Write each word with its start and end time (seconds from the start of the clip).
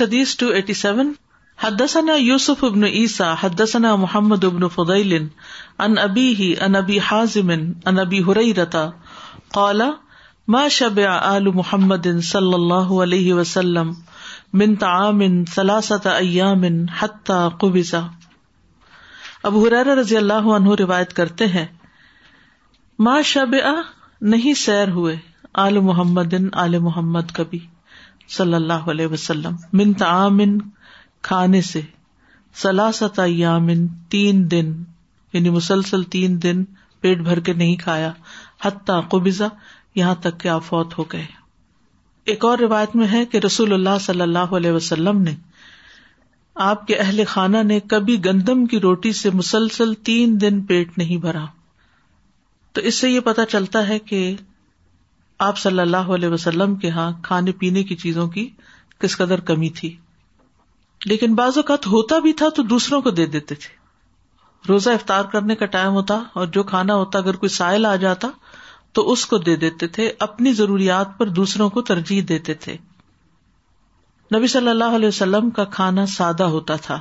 حدیث 0.00 0.34
two 0.40 0.46
eighty 0.56 0.74
seven 0.78 1.10
حدسنا 1.62 2.14
یوسف 2.16 2.62
ابن 2.64 2.84
عیسیٰ 2.84 3.32
حدثنا 3.42 3.94
محمد 4.02 4.44
ابن 4.44 4.66
فضیل 4.74 5.14
ان 5.22 5.96
ابی 5.98 6.26
ہی 6.38 6.52
ان 6.66 6.74
ابی 6.80 6.98
ان 7.10 7.98
ابی 7.98 8.18
حریرتا 8.28 8.84
قال 9.54 9.80
ما 10.54 10.60
شب 10.76 11.00
آل 11.14 11.46
محمد 11.54 12.06
صلی 12.28 12.52
اللہ 12.54 12.92
علیہ 13.04 13.32
وسلم 13.40 13.90
من 14.62 14.74
طعام 14.84 15.20
ثلاثة 15.54 16.10
ایام 16.18 16.62
حت 16.98 17.32
قبیزہ 17.60 18.06
اب 19.50 19.56
حریر 19.64 19.90
رضی 20.00 20.16
اللہ 20.16 20.46
عنہ 20.58 20.74
روایت 20.80 21.12
کرتے 21.16 21.46
ہیں 21.56 21.66
ماں 23.08 23.20
شبع 23.32 23.72
نہیں 24.36 24.54
سیر 24.64 24.90
ہوئے 25.00 25.16
آل 25.66 25.78
محمد 25.90 26.34
آل 26.66 26.78
محمد 26.88 27.34
کبھی 27.40 27.58
صلی 28.36 28.54
اللہ 28.54 28.88
علیہ 28.92 29.06
وسلم 29.12 29.54
من 29.78 29.92
تعامن 30.02 30.56
کھانے 31.28 31.60
سے 31.68 31.80
تین 32.60 33.86
تین 34.10 34.44
دن 34.50 34.50
دن 34.50 34.72
یعنی 35.32 35.50
مسلسل 35.50 36.02
پیٹ 37.00 37.18
بھر 37.24 37.40
کے 37.46 37.52
نہیں 37.52 37.76
کھایا 37.82 38.12
حتیٰ 38.64 39.00
قبضہ 39.10 39.48
یہاں 39.94 40.14
تک 40.26 40.38
کہ 40.40 40.58
فوت 40.66 40.96
ہو 40.98 41.04
گئے 41.12 41.24
ایک 42.32 42.44
اور 42.44 42.58
روایت 42.58 42.96
میں 42.96 43.06
ہے 43.12 43.24
کہ 43.32 43.38
رسول 43.46 43.72
اللہ 43.72 43.98
صلی 44.06 44.20
اللہ 44.22 44.54
علیہ 44.58 44.70
وسلم 44.72 45.20
نے 45.22 45.34
آپ 46.70 46.86
کے 46.86 46.96
اہل 47.06 47.24
خانہ 47.28 47.62
نے 47.66 47.78
کبھی 47.90 48.24
گندم 48.24 48.64
کی 48.72 48.80
روٹی 48.80 49.12
سے 49.22 49.30
مسلسل 49.40 49.94
تین 50.10 50.40
دن 50.40 50.60
پیٹ 50.72 50.98
نہیں 50.98 51.16
بھرا 51.26 51.44
تو 52.74 52.80
اس 52.88 52.94
سے 53.00 53.10
یہ 53.10 53.20
پتا 53.30 53.44
چلتا 53.56 53.86
ہے 53.88 53.98
کہ 54.10 54.20
آپ 55.46 55.58
صلی 55.58 55.80
اللہ 55.80 56.08
علیہ 56.14 56.28
وسلم 56.28 56.74
کے 56.76 56.86
یہاں 56.86 57.10
کھانے 57.24 57.52
پینے 57.58 57.82
کی 57.90 57.96
چیزوں 57.96 58.26
کی 58.28 58.48
کس 59.00 59.16
قدر 59.16 59.40
کمی 59.50 59.68
تھی 59.80 59.94
لیکن 61.06 61.34
بعض 61.34 61.56
اوقات 61.56 61.86
ہوتا 61.86 62.18
بھی 62.24 62.32
تھا 62.40 62.48
تو 62.56 62.62
دوسروں 62.72 63.00
کو 63.02 63.10
دے 63.18 63.26
دیتے 63.34 63.54
تھے 63.54 63.76
روزہ 64.68 64.90
افطار 64.98 65.24
کرنے 65.32 65.54
کا 65.56 65.66
ٹائم 65.74 65.92
ہوتا 65.92 66.18
اور 66.40 66.46
جو 66.56 66.62
کھانا 66.72 66.94
ہوتا 66.94 67.18
اگر 67.18 67.36
کوئی 67.44 67.50
سائل 67.58 67.86
آ 67.86 67.94
جاتا 68.06 68.28
تو 68.94 69.10
اس 69.12 69.24
کو 69.32 69.38
دے 69.38 69.54
دیتے 69.66 69.86
تھے 69.98 70.10
اپنی 70.28 70.52
ضروریات 70.60 71.16
پر 71.18 71.28
دوسروں 71.38 71.68
کو 71.70 71.82
ترجیح 71.92 72.20
دیتے 72.28 72.54
تھے 72.64 72.76
نبی 74.36 74.46
صلی 74.56 74.68
اللہ 74.68 74.96
علیہ 74.96 75.08
وسلم 75.08 75.50
کا 75.60 75.64
کھانا 75.78 76.06
سادہ 76.16 76.44
ہوتا 76.56 76.76
تھا 76.86 76.98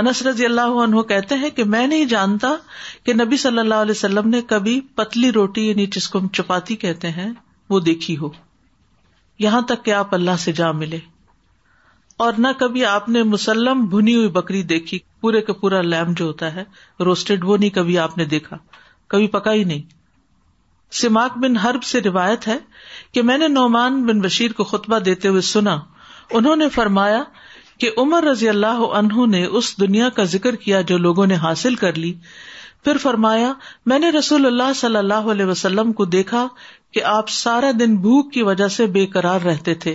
انس 0.00 0.22
رضی 0.26 0.44
اللہ 0.44 0.76
عنہ 0.84 1.00
کہتے 1.08 1.34
ہیں 1.38 1.48
کہ 1.56 1.64
میں 1.72 1.86
نہیں 1.86 2.04
جانتا 2.12 2.54
کہ 3.04 3.14
نبی 3.14 3.36
صلی 3.36 3.58
اللہ 3.58 3.82
علیہ 3.86 3.90
وسلم 3.96 4.28
نے 4.28 4.40
کبھی 4.52 4.80
پتلی 4.96 5.32
روٹی 5.32 5.66
یعنی 5.68 5.86
جس 5.96 6.08
کو 6.10 6.18
ہم 6.18 6.28
چپاتی 6.38 6.76
کہتے 6.84 7.10
ہیں 7.20 7.30
وہ 7.70 7.80
دیکھی 7.88 8.16
ہو 8.18 8.28
یہاں 9.44 9.60
تک 9.68 9.84
کہ 9.84 9.90
آپ 9.94 10.14
اللہ 10.14 10.36
سے 10.38 10.52
جا 10.62 10.70
ملے 10.82 10.98
اور 12.26 12.32
نہ 12.38 12.48
کبھی 12.58 12.84
آپ 12.84 13.08
نے 13.08 13.22
مسلم 13.34 13.84
بھنی 13.90 14.14
ہوئی 14.14 14.28
بکری 14.30 14.62
دیکھی 14.72 14.98
پورے 15.20 15.40
کا 15.42 15.52
پورا 15.60 15.80
لیم 15.82 16.12
جو 16.16 16.24
ہوتا 16.26 16.54
ہے 16.54 16.64
روسٹڈ 17.04 17.44
وہ 17.44 17.56
نہیں 17.56 17.70
کبھی 17.74 17.98
آپ 17.98 18.16
نے 18.18 18.24
دیکھا 18.34 18.56
کبھی 19.14 19.26
پکا 19.36 19.52
ہی 19.52 19.64
نہیں 19.64 19.82
سماق 21.00 21.36
بن 21.42 21.56
حرب 21.56 21.82
سے 21.90 22.00
روایت 22.02 22.48
ہے 22.48 22.56
کہ 23.14 23.22
میں 23.30 23.38
نے 23.38 23.48
نعمان 23.48 24.04
بن 24.06 24.20
بشیر 24.20 24.52
کو 24.56 24.64
خطبہ 24.72 24.98
دیتے 25.08 25.28
ہوئے 25.28 25.40
سنا 25.52 25.76
انہوں 26.40 26.56
نے 26.56 26.68
فرمایا 26.74 27.22
کہ 27.82 27.90
عمر 28.00 28.22
رضی 28.30 28.48
اللہ 28.48 28.82
عنہ 28.96 29.24
نے 29.26 29.42
اس 29.60 29.68
دنیا 29.78 30.08
کا 30.16 30.24
ذکر 30.32 30.56
کیا 30.64 30.80
جو 30.90 30.96
لوگوں 31.06 31.24
نے 31.26 31.34
حاصل 31.44 31.74
کر 31.78 31.94
لی 32.02 32.12
پھر 32.84 32.96
فرمایا 33.04 33.52
میں 33.92 33.98
نے 33.98 34.10
رسول 34.18 34.46
اللہ 34.46 34.72
صلی 34.80 34.96
اللہ 34.96 35.30
علیہ 35.34 35.44
وسلم 35.44 35.92
کو 36.00 36.04
دیکھا 36.12 36.46
کہ 36.94 37.02
آپ 37.14 37.28
سارا 37.38 37.70
دن 37.78 37.96
بھوک 38.04 38.32
کی 38.32 38.42
وجہ 38.50 38.68
سے 38.74 38.86
بے 38.98 39.04
قرار 39.14 39.40
رہتے 39.46 39.74
تھے 39.86 39.94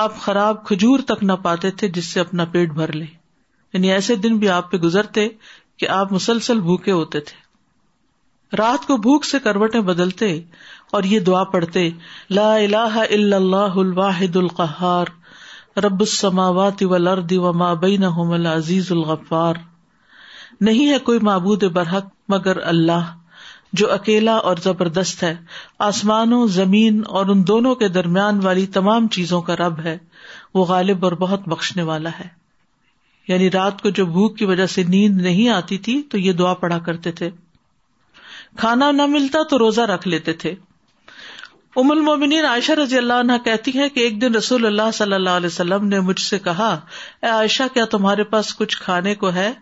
آپ 0.00 0.16
خراب 0.24 0.64
کھجور 0.66 1.00
تک 1.12 1.22
نہ 1.28 1.32
پاتے 1.44 1.70
تھے 1.82 1.88
جس 2.00 2.06
سے 2.12 2.20
اپنا 2.20 2.44
پیٹ 2.56 2.72
بھر 2.80 2.92
لے 2.94 3.06
یعنی 3.72 3.92
ایسے 3.98 4.16
دن 4.24 4.36
بھی 4.38 4.48
آپ 4.56 4.70
پہ 4.70 4.76
گزرتے 4.86 5.28
کہ 5.80 5.88
آپ 6.00 6.12
مسلسل 6.12 6.60
بھوکے 6.70 6.92
ہوتے 6.98 7.20
تھے 7.30 8.56
رات 8.62 8.86
کو 8.88 8.96
بھوک 9.06 9.24
سے 9.30 9.38
کروٹیں 9.44 9.80
بدلتے 9.94 10.34
اور 10.98 11.04
یہ 11.14 11.20
دعا 11.30 11.44
پڑھتے 11.56 11.88
لا 12.40 12.54
الہ 12.56 12.92
الا 13.10 13.36
اللہ 13.36 13.78
الواحد 13.86 14.36
القہار 14.44 15.18
رب 15.84 16.00
السماوات 16.06 16.82
والارض 16.92 17.32
وما 17.46 17.72
بینہم 17.84 18.30
العزیز 18.38 18.90
الغفار 18.92 19.60
نہیں 20.68 20.90
ہے 20.92 20.98
کوئی 21.08 21.18
معبود 21.28 21.64
برحق 21.78 22.06
مگر 22.34 22.62
اللہ 22.72 23.06
جو 23.80 23.90
اکیلا 23.92 24.34
اور 24.50 24.56
زبردست 24.62 25.22
ہے 25.22 25.34
آسمانوں 25.88 26.40
زمین 26.56 27.00
اور 27.20 27.26
ان 27.34 27.46
دونوں 27.46 27.74
کے 27.82 27.88
درمیان 27.96 28.40
والی 28.46 28.66
تمام 28.76 29.06
چیزوں 29.16 29.40
کا 29.48 29.56
رب 29.60 29.78
ہے 29.84 29.96
وہ 30.54 30.64
غالب 30.72 31.04
اور 31.08 31.12
بہت 31.22 31.48
بخشنے 31.52 31.82
والا 31.92 32.10
ہے 32.18 32.28
یعنی 33.28 33.50
رات 33.58 33.82
کو 33.82 33.90
جو 34.00 34.06
بھوک 34.16 34.36
کی 34.38 34.44
وجہ 34.52 34.66
سے 34.74 34.82
نیند 34.94 35.20
نہیں 35.28 35.48
آتی 35.58 35.78
تھی 35.88 36.00
تو 36.12 36.18
یہ 36.18 36.32
دعا 36.42 36.54
پڑھا 36.64 36.78
کرتے 36.90 37.12
تھے 37.20 37.30
کھانا 38.62 38.90
نہ 39.00 39.06
ملتا 39.16 39.42
تو 39.50 39.58
روزہ 39.58 39.80
رکھ 39.90 40.06
لیتے 40.08 40.32
تھے 40.44 40.54
ام 41.78 41.90
المن 41.92 42.32
عائشہ 42.44 42.72
رضی 42.78 42.96
اللہ 42.98 43.20
عنہ 43.24 43.32
کہتی 43.44 43.76
ہے 43.78 43.88
کہ 43.96 44.00
ایک 44.00 44.20
دن 44.20 44.34
رسول 44.34 44.66
اللہ 44.66 44.90
صلی 44.94 45.14
اللہ 45.14 45.36
علیہ 45.40 45.46
وسلم 45.46 45.86
نے 45.88 45.98
مجھ 46.06 46.20
سے 46.20 46.38
کہا 46.46 46.68
اے 47.22 47.26
عائشہ 47.28 47.62
کیا 47.74 47.84
تمہارے 47.90 48.24
پاس 48.32 48.54
کچھ 48.56 48.76
کھانے 48.82 49.14
کو 49.20 49.32
ہے 49.32 49.52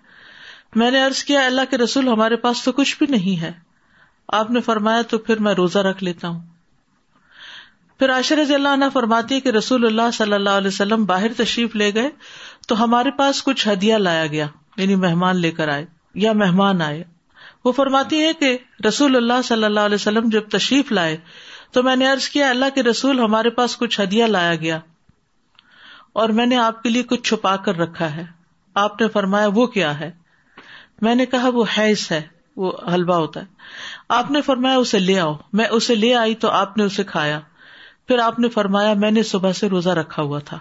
میں 0.76 0.90
نے 0.90 1.04
ارض 1.04 1.22
کیا 1.24 1.44
اللہ 1.46 1.68
کے 1.70 1.78
رسول 1.78 2.08
ہمارے 2.08 2.36
پاس 2.46 2.62
تو 2.64 2.72
کچھ 2.78 2.96
بھی 2.98 3.06
نہیں 3.10 3.40
ہے 3.40 3.52
آپ 4.38 4.50
نے 4.50 4.60
فرمایا 4.60 5.02
تو 5.10 5.18
پھر 5.28 5.38
میں 5.46 5.52
روزہ 5.54 5.78
رکھ 5.86 6.02
لیتا 6.04 6.28
ہوں 6.28 6.40
پھر 7.98 8.12
عائشہ 8.12 8.34
رضی 8.40 8.54
اللہ 8.54 8.74
عنہ 8.78 8.84
فرماتی 8.92 9.34
ہے 9.34 9.40
کہ 9.40 9.48
رسول 9.56 9.86
اللہ 9.86 10.10
صلی 10.14 10.32
اللہ 10.34 10.56
علیہ 10.62 10.68
وسلم 10.68 11.04
باہر 11.04 11.32
تشریف 11.36 11.76
لے 11.76 11.92
گئے 11.94 12.10
تو 12.68 12.82
ہمارے 12.84 13.10
پاس 13.18 13.42
کچھ 13.44 13.66
ہدیہ 13.68 13.94
لایا 14.08 14.26
گیا 14.34 14.46
یعنی 14.76 14.94
مہمان 15.04 15.40
لے 15.40 15.50
کر 15.60 15.68
آئے 15.74 15.84
یا 16.24 16.32
مہمان 16.44 16.82
آئے 16.82 17.02
وہ 17.64 17.72
فرماتی 17.72 18.22
ہے 18.24 18.32
کہ 18.40 18.56
رسول 18.86 19.16
اللہ 19.16 19.42
صلی 19.44 19.64
اللہ 19.64 19.90
علیہ 19.90 19.94
وسلم 20.02 20.28
جب 20.32 20.48
تشریف 20.52 20.92
لائے 20.92 21.16
تو 21.72 21.82
میں 21.82 21.94
نے 21.96 22.10
ارض 22.10 22.28
کیا 22.34 22.48
اللہ 22.50 22.74
کے 22.74 22.82
رسول 22.82 23.20
ہمارے 23.20 23.50
پاس 23.58 23.76
کچھ 23.78 24.00
ہدیہ 24.00 24.24
لایا 24.26 24.54
گیا 24.64 24.78
اور 26.20 26.28
میں 26.38 26.46
نے 26.46 26.56
آپ 26.56 26.82
کے 26.82 26.88
لیے 26.90 27.02
کچھ 27.10 27.22
چھپا 27.28 27.54
کر 27.66 27.76
رکھا 27.78 28.14
ہے 28.14 28.24
آپ 28.84 29.00
نے 29.00 29.08
فرمایا 29.12 29.48
وہ 29.54 29.66
کیا 29.76 29.98
ہے 30.00 30.10
میں 31.02 31.14
نے 31.14 31.26
کہا 31.34 31.48
وہ 31.54 31.64
حیض 31.76 32.06
ہے 32.12 32.20
وہ 32.62 32.72
حلوا 32.94 33.16
ہوتا 33.16 33.40
ہے 33.40 33.46
آپ 34.18 34.30
نے 34.30 34.40
فرمایا 34.46 34.76
اسے 34.76 34.98
لے 34.98 35.18
آؤ 35.20 35.34
میں 35.60 35.66
اسے 35.78 35.94
لے 35.94 36.14
آئی 36.22 36.34
تو 36.44 36.50
آپ 36.62 36.76
نے 36.76 36.84
اسے 36.84 37.04
کھایا 37.12 37.38
پھر 38.08 38.18
آپ 38.28 38.38
نے 38.38 38.48
فرمایا 38.56 38.92
میں 39.04 39.10
نے 39.10 39.22
صبح 39.34 39.52
سے 39.60 39.68
روزہ 39.68 39.90
رکھا 39.98 40.22
ہوا 40.22 40.38
تھا 40.50 40.58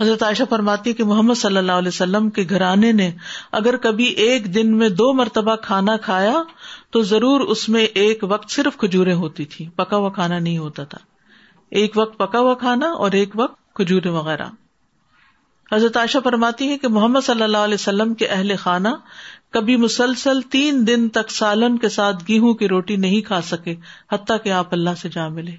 حضرت 0.00 0.22
عائشہ 0.22 0.42
فرماتی 0.48 0.92
کہ 0.92 1.04
محمد 1.10 1.34
صلی 1.40 1.56
اللہ 1.56 1.78
علیہ 1.82 1.88
وسلم 1.88 2.28
کے 2.38 2.42
گھرانے 2.48 2.90
نے 2.92 3.10
اگر 3.58 3.76
کبھی 3.86 4.04
ایک 4.24 4.54
دن 4.54 4.76
میں 4.78 4.88
دو 5.00 5.12
مرتبہ 5.20 5.54
کھانا 5.62 5.96
کھایا 6.06 6.34
تو 6.92 7.02
ضرور 7.12 7.40
اس 7.54 7.68
میں 7.76 7.84
ایک 8.02 8.24
وقت 8.30 8.50
صرف 8.54 8.76
کھجورے 8.78 9.12
ہوتی 9.22 9.44
تھی 9.54 9.68
پکا 9.76 9.96
ہوا 9.96 10.08
کھانا 10.18 10.38
نہیں 10.38 10.58
ہوتا 10.58 10.84
تھا 10.92 10.98
ایک 11.80 11.96
وقت 11.98 12.18
پکا 12.18 12.40
ہوا 12.40 12.54
کھانا 12.64 12.86
اور 13.06 13.12
ایک 13.20 13.38
وقت 13.40 13.56
کھجورے 13.76 14.08
وغیرہ 14.18 14.46
حضرت 15.72 15.96
عائشہ 15.96 16.18
فرماتی 16.24 16.68
ہے 16.70 16.76
کہ 16.78 16.88
محمد 16.96 17.24
صلی 17.26 17.42
اللہ 17.42 17.64
علیہ 17.70 17.80
وسلم 17.80 18.14
کے 18.20 18.26
اہل 18.26 18.54
خانہ 18.58 18.88
کبھی 19.52 19.76
مسلسل 19.84 20.40
تین 20.52 20.86
دن 20.86 21.08
تک 21.16 21.30
سالن 21.30 21.76
کے 21.78 21.88
ساتھ 21.98 22.24
گیہوں 22.28 22.52
کی 22.60 22.68
روٹی 22.68 22.96
نہیں 23.06 23.20
کھا 23.28 23.40
سکے 23.52 23.74
حتیٰ 24.12 24.36
کہ 24.44 24.52
آپ 24.60 24.72
اللہ 24.74 24.94
سے 25.02 25.08
جا 25.14 25.28
ملے 25.38 25.52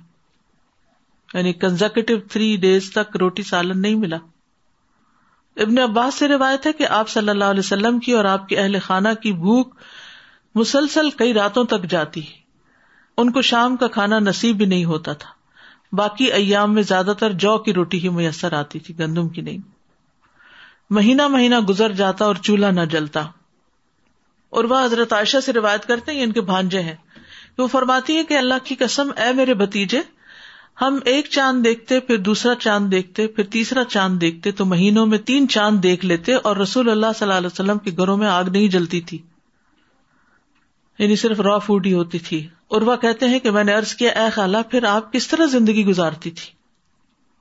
یعنی 1.33 1.53
کنزرکیٹو 1.63 2.17
تھری 2.31 2.55
ڈیز 2.61 2.89
تک 2.93 3.15
روٹی 3.21 3.43
سالن 3.43 3.81
نہیں 3.81 3.95
ملا 4.05 4.17
ابن 5.65 5.79
عباس 5.79 6.15
سے 6.19 6.27
روایت 6.27 6.65
ہے 6.67 6.73
کہ 6.79 6.87
آپ 6.97 7.09
صلی 7.09 7.29
اللہ 7.29 7.51
علیہ 7.53 7.59
وسلم 7.65 7.99
کی 8.05 8.11
اور 8.13 8.25
آپ 8.33 8.47
کے 8.49 8.59
اہل 8.59 8.79
خانہ 8.85 9.13
کی 9.21 9.31
بھوک 9.45 9.75
مسلسل 10.55 11.09
کئی 11.21 11.33
راتوں 11.33 11.63
تک 11.73 11.85
جاتی 11.89 12.21
ان 13.21 13.31
کو 13.31 13.41
شام 13.49 13.75
کا 13.83 13.87
کھانا 13.97 14.19
نصیب 14.19 14.57
بھی 14.57 14.65
نہیں 14.65 14.85
ہوتا 14.85 15.13
تھا 15.23 15.35
باقی 15.97 16.25
ایام 16.37 16.73
میں 16.73 16.83
زیادہ 16.83 17.13
تر 17.19 17.31
جو 17.43 17.57
کی 17.65 17.73
روٹی 17.73 18.03
ہی 18.03 18.09
میسر 18.15 18.53
آتی 18.53 18.79
تھی 18.87 18.97
گندم 18.99 19.29
کی 19.37 19.41
نہیں 19.41 19.57
مہینہ 20.97 21.27
مہینہ 21.27 21.59
گزر 21.69 21.91
جاتا 22.01 22.25
اور 22.25 22.35
چولہا 22.43 22.71
نہ 22.71 22.81
جلتا 22.91 23.23
اور 24.57 24.63
وہ 24.65 24.83
حضرت 24.83 25.13
عائشہ 25.13 25.39
سے 25.45 25.53
روایت 25.53 25.85
کرتے 25.85 26.11
ہیں 26.11 26.23
ان 26.23 26.31
کے 26.31 26.41
بھانجے 26.51 26.81
ہیں 26.81 26.95
وہ 27.57 27.67
فرماتی 27.71 28.17
ہے 28.17 28.23
کہ 28.25 28.37
اللہ 28.37 28.63
کی 28.63 28.75
قسم 28.79 29.11
اے 29.25 29.31
میرے 29.35 29.53
بتیجے 29.63 29.99
ہم 30.81 30.97
ایک 31.11 31.27
چاند 31.31 31.63
دیکھتے 31.65 31.99
پھر 32.07 32.17
دوسرا 32.25 32.53
چاند 32.61 32.91
دیکھتے 32.91 33.25
پھر 33.35 33.43
تیسرا 33.51 33.83
چاند 33.91 34.19
دیکھتے 34.21 34.51
تو 34.59 34.65
مہینوں 34.73 35.05
میں 35.13 35.17
تین 35.25 35.47
چاند 35.49 35.81
دیکھ 35.83 36.05
لیتے 36.05 36.33
اور 36.49 36.57
رسول 36.57 36.89
اللہ 36.89 37.13
صلی 37.19 37.27
اللہ 37.27 37.37
علیہ 37.37 37.51
وسلم 37.53 37.77
کے 37.87 37.91
گھروں 37.97 38.17
میں 38.17 38.27
آگ 38.27 38.49
نہیں 38.53 38.67
جلتی 38.75 38.99
تھی 39.11 39.17
یعنی 40.99 41.15
صرف 41.23 41.39
را 41.47 41.57
فوڈ 41.67 41.85
ہی 41.85 41.93
ہوتی 41.93 42.19
تھی 42.27 42.45
اور 42.75 42.81
وہ 42.89 42.95
کہتے 43.01 43.27
ہیں 43.29 43.39
کہ 43.39 43.51
میں 43.51 43.63
نے 43.63 43.73
ارض 43.75 43.93
کیا 43.95 44.11
اے 44.23 44.29
خالہ 44.35 44.57
پھر 44.69 44.83
آپ 44.91 45.11
کس 45.13 45.27
طرح 45.27 45.45
زندگی 45.51 45.85
گزارتی 45.85 46.31
تھی 46.39 46.51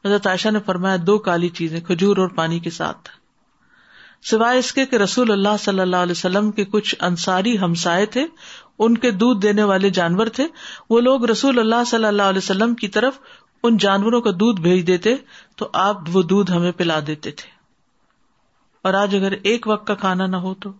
مزہ 0.04 0.28
عائشہ 0.28 0.48
نے 0.52 0.58
فرمایا 0.66 0.96
دو 1.06 1.18
کالی 1.28 1.48
چیزیں 1.60 1.80
کھجور 1.86 2.16
اور 2.24 2.28
پانی 2.34 2.58
کے 2.66 2.70
ساتھ 2.70 3.08
سوائے 4.30 4.58
اس 4.58 4.72
کے 4.72 4.84
کہ 4.86 4.96
رسول 5.02 5.30
اللہ 5.32 5.56
صلی 5.60 5.80
اللہ 5.80 6.02
علیہ 6.06 6.16
وسلم 6.16 6.50
کے 6.52 6.64
کچھ 6.74 6.94
انصاری 7.08 7.58
ہمسائے 7.58 8.06
تھے 8.16 8.24
ان 8.84 8.96
کے 9.04 9.10
دودھ 9.22 9.40
دینے 9.42 9.62
والے 9.70 9.90
جانور 9.98 10.26
تھے 10.38 10.46
وہ 10.90 11.00
لوگ 11.00 11.24
رسول 11.30 11.58
اللہ 11.58 11.84
صلی 11.86 12.04
اللہ 12.04 12.30
علیہ 12.32 12.38
وسلم 12.38 12.74
کی 12.82 12.88
طرف 12.96 13.18
ان 13.68 13.76
جانوروں 13.84 14.20
کا 14.26 14.30
دودھ 14.40 14.60
بھیج 14.60 14.86
دیتے 14.86 15.14
تو 15.62 15.68
آپ 15.82 16.00
وہ 16.12 16.22
دودھ 16.32 16.52
ہمیں 16.52 16.70
پلا 16.80 16.98
دیتے 17.06 17.30
تھے 17.40 17.48
اور 18.88 18.94
آج 18.94 19.14
اگر 19.16 19.32
ایک 19.52 19.68
وقت 19.68 19.86
کا 19.86 19.94
کھانا 20.02 20.26
نہ 20.32 20.36
ہو 20.46 20.54
تو 20.64 20.72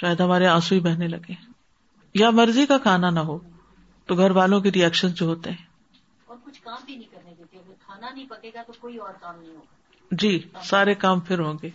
شاید 0.00 0.20
ہمارے 0.20 0.46
آنسو 0.46 0.74
ہی 0.74 0.80
بہنے 0.80 1.08
لگے 1.08 1.34
یا 2.20 2.30
مرضی 2.40 2.66
کا 2.66 2.78
کھانا 2.82 3.10
نہ 3.10 3.20
ہو 3.30 3.38
تو 4.06 4.14
گھر 4.16 4.30
والوں 4.36 4.60
کے 4.60 4.70
ریئیکشن 4.74 5.12
جو 5.20 5.26
ہوتے 5.26 5.50
ہیں 5.50 5.64
اور 6.26 6.36
کچھ 6.44 6.60
کام 6.62 6.84
بھی 6.84 6.94
نہیں 6.96 7.12
کرنے 7.12 7.34
دیتے 7.38 7.58
کھانا 7.86 8.10
نہیں 8.10 8.26
پکے 8.30 8.50
گا 8.54 8.62
تو 8.66 8.72
کوئی 8.80 8.96
اور 9.06 9.12
کام 9.20 9.40
نہیں 9.40 9.54
ہوگا 9.54 10.12
جی 10.22 10.38
سارے 10.68 10.94
کام 11.06 11.20
پھر 11.28 11.38
ہوں 11.46 11.54
گے 11.62 11.70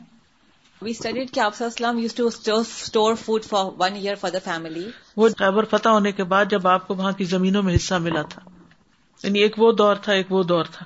وی 0.81 0.91
اسٹڈیڈ 0.91 1.29
کہ 1.33 1.39
آپ 1.39 1.53
اسلام 1.63 1.97
used 1.99 2.13
to 2.15 2.25
store 2.57 3.15
food 3.23 3.43
for 3.45 3.65
one 3.79 3.95
year 4.01 4.15
for 4.19 4.29
the 4.33 4.37
family 4.43 4.83
وہ 5.21 5.27
خیبر 5.39 5.65
فتح 5.71 5.89
ہونے 5.97 6.11
کے 6.19 6.23
بعد 6.33 6.45
جب 6.49 6.67
آپ 6.73 6.87
کو 6.87 6.95
وہاں 6.99 7.11
کی 7.17 7.23
زمینوں 7.31 7.63
میں 7.63 7.75
حصہ 7.75 7.95
ملا 8.03 8.21
تھا 8.33 8.41
یعنی 9.23 9.39
ایک 9.47 9.59
وہ 9.59 9.71
دور 9.81 9.95
تھا 10.03 10.13
ایک 10.19 10.31
وہ 10.31 10.43
دور 10.51 10.65
تھا 10.77 10.85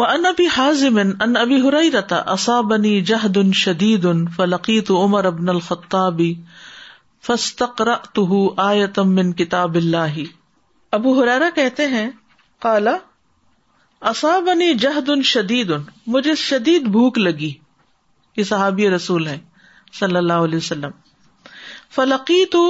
وہ 0.00 0.06
ان 0.14 0.26
ابھی 0.26 0.46
حاضم 0.56 0.98
ان 1.04 1.36
ابھی 1.36 1.60
ہو 1.60 1.70
رہی 1.70 1.90
رہتا 1.96 2.22
اصابنی 2.36 3.00
جہد 3.10 3.36
ان 3.42 3.52
شدید 3.64 4.04
ان 4.12 4.26
فلقی 4.36 4.80
تو 4.90 5.02
عمر 5.04 5.24
ابن 5.34 5.48
الخطابی 5.56 6.32
فستقر 7.26 7.90
آیتم 8.70 9.14
من 9.14 9.32
کتاب 9.42 9.74
اللہ 9.84 10.18
ابو 10.98 11.18
ہرارا 11.22 11.48
کہتے 11.54 11.86
ہیں 11.96 12.08
کالا 12.66 12.96
اصابنی 14.16 14.72
جہد 14.86 15.08
ان 15.16 15.22
شدید 15.36 15.70
ان 15.72 15.82
مجھے 16.16 16.34
شدید 16.48 16.88
بھوک 16.98 17.18
لگی 17.18 17.52
یہ 18.36 18.44
صحابی 18.44 18.88
رسول 18.90 19.26
ہیں 19.26 19.38
صلی 19.98 20.16
اللہ 20.16 20.44
علیہ 20.46 20.56
وسلم 20.56 20.90
فلقی 21.94 22.44
تو 22.52 22.62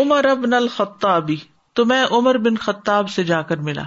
عمر 0.00 0.24
ابن 0.30 0.54
الخطابی 0.54 1.36
تو 1.76 1.84
میں 1.84 2.04
عمر 2.16 2.38
بن 2.44 2.56
خطاب 2.66 3.08
سے 3.10 3.22
جا 3.30 3.40
کر 3.50 3.56
ملا 3.68 3.82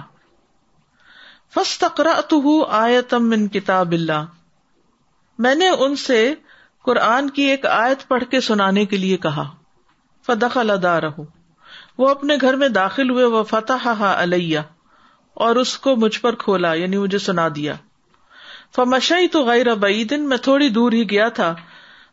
فس 1.54 1.78
تقرا 1.78 2.18
تو 2.28 2.64
کتاب 3.52 3.92
اللہ 3.92 4.24
میں 5.46 5.54
نے 5.54 5.68
ان 5.86 5.96
سے 5.96 6.18
قرآن 6.84 7.30
کی 7.38 7.42
ایک 7.50 7.64
آیت 7.66 8.06
پڑھ 8.08 8.24
کے 8.30 8.40
سنانے 8.48 8.84
کے 8.92 8.96
لیے 8.96 9.16
کہا 9.26 9.44
فدخ 10.26 10.58
وہ 11.98 12.08
اپنے 12.08 12.34
گھر 12.40 12.56
میں 12.56 12.68
داخل 12.76 13.10
ہوئے 13.10 13.24
وہ 13.36 13.42
فتح 13.50 13.86
اور 15.46 15.56
اس 15.56 15.76
کو 15.86 15.94
مجھ 16.04 16.18
پر 16.20 16.34
کھولا 16.44 16.72
یعنی 16.82 16.98
مجھے 16.98 17.18
سنا 17.26 17.48
دیا 17.56 17.74
فمش 18.76 19.12
تو 19.32 19.42
غیر 19.44 19.74
بعیدن 19.84 20.28
میں 20.28 20.36
تھوڑی 20.42 20.68
دور 20.74 20.92
ہی 20.92 21.08
گیا 21.10 21.28
تھا 21.38 21.54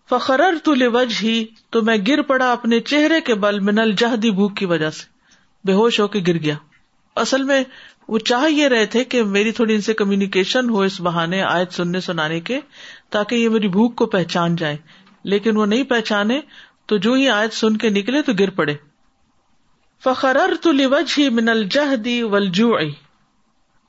فخر 0.10 0.42
تو 0.64 0.74
لوج 0.76 1.14
ہی 1.24 1.36
تو 1.72 1.82
میں 1.90 1.98
گر 2.08 2.22
پڑا 2.30 2.52
اپنے 2.52 2.80
چہرے 2.92 3.20
کے 3.26 3.34
بل 3.44 3.60
منل 3.70 3.92
جہدی 3.98 4.32
بھوک 4.40 4.56
کی 4.58 4.66
وجہ 4.72 4.90
سے 5.00 5.04
بے 5.68 5.74
ہوش 5.82 6.00
ہو 6.00 6.08
کے 6.14 6.20
گر 6.28 6.38
گیا 6.44 6.56
اصل 7.26 7.44
میں 7.50 7.64
وہ 8.14 8.18
چاہ 8.30 8.46
یہ 8.50 8.68
رہے 8.74 8.86
تھے 8.96 9.04
کہ 9.14 9.24
میری 9.36 9.52
تھوڑی 9.58 9.76
ان 9.76 9.82
سے 9.88 9.94
کمیونیکیشن 10.02 10.70
ہو 10.70 10.82
اس 10.82 11.00
بہانے 11.08 11.42
آیت 11.44 11.74
سننے 11.74 12.00
سنانے 12.02 12.40
کے 12.50 12.60
تاکہ 13.16 13.36
یہ 13.36 13.50
میری 13.56 13.68
بھوک 13.78 13.96
کو 14.02 14.06
پہچان 14.16 14.56
جائے 14.64 14.78
لیکن 15.34 15.58
وہ 15.58 15.66
نہیں 15.74 15.84
پہچانے 15.90 16.40
تو 16.92 16.98
جو 17.06 17.14
ہی 17.14 17.28
آیت 17.30 17.54
سن 17.54 17.78
کے 17.84 17.90
نکلے 18.00 18.22
تو 18.30 18.34
گر 18.40 18.50
پڑے 18.60 18.76
فخر 20.04 20.38
تو 20.62 20.72
لوج 20.72 21.14
ہی 21.18 21.30
منل 21.40 21.64
جہدی 21.74 22.22
ولجو 22.36 22.72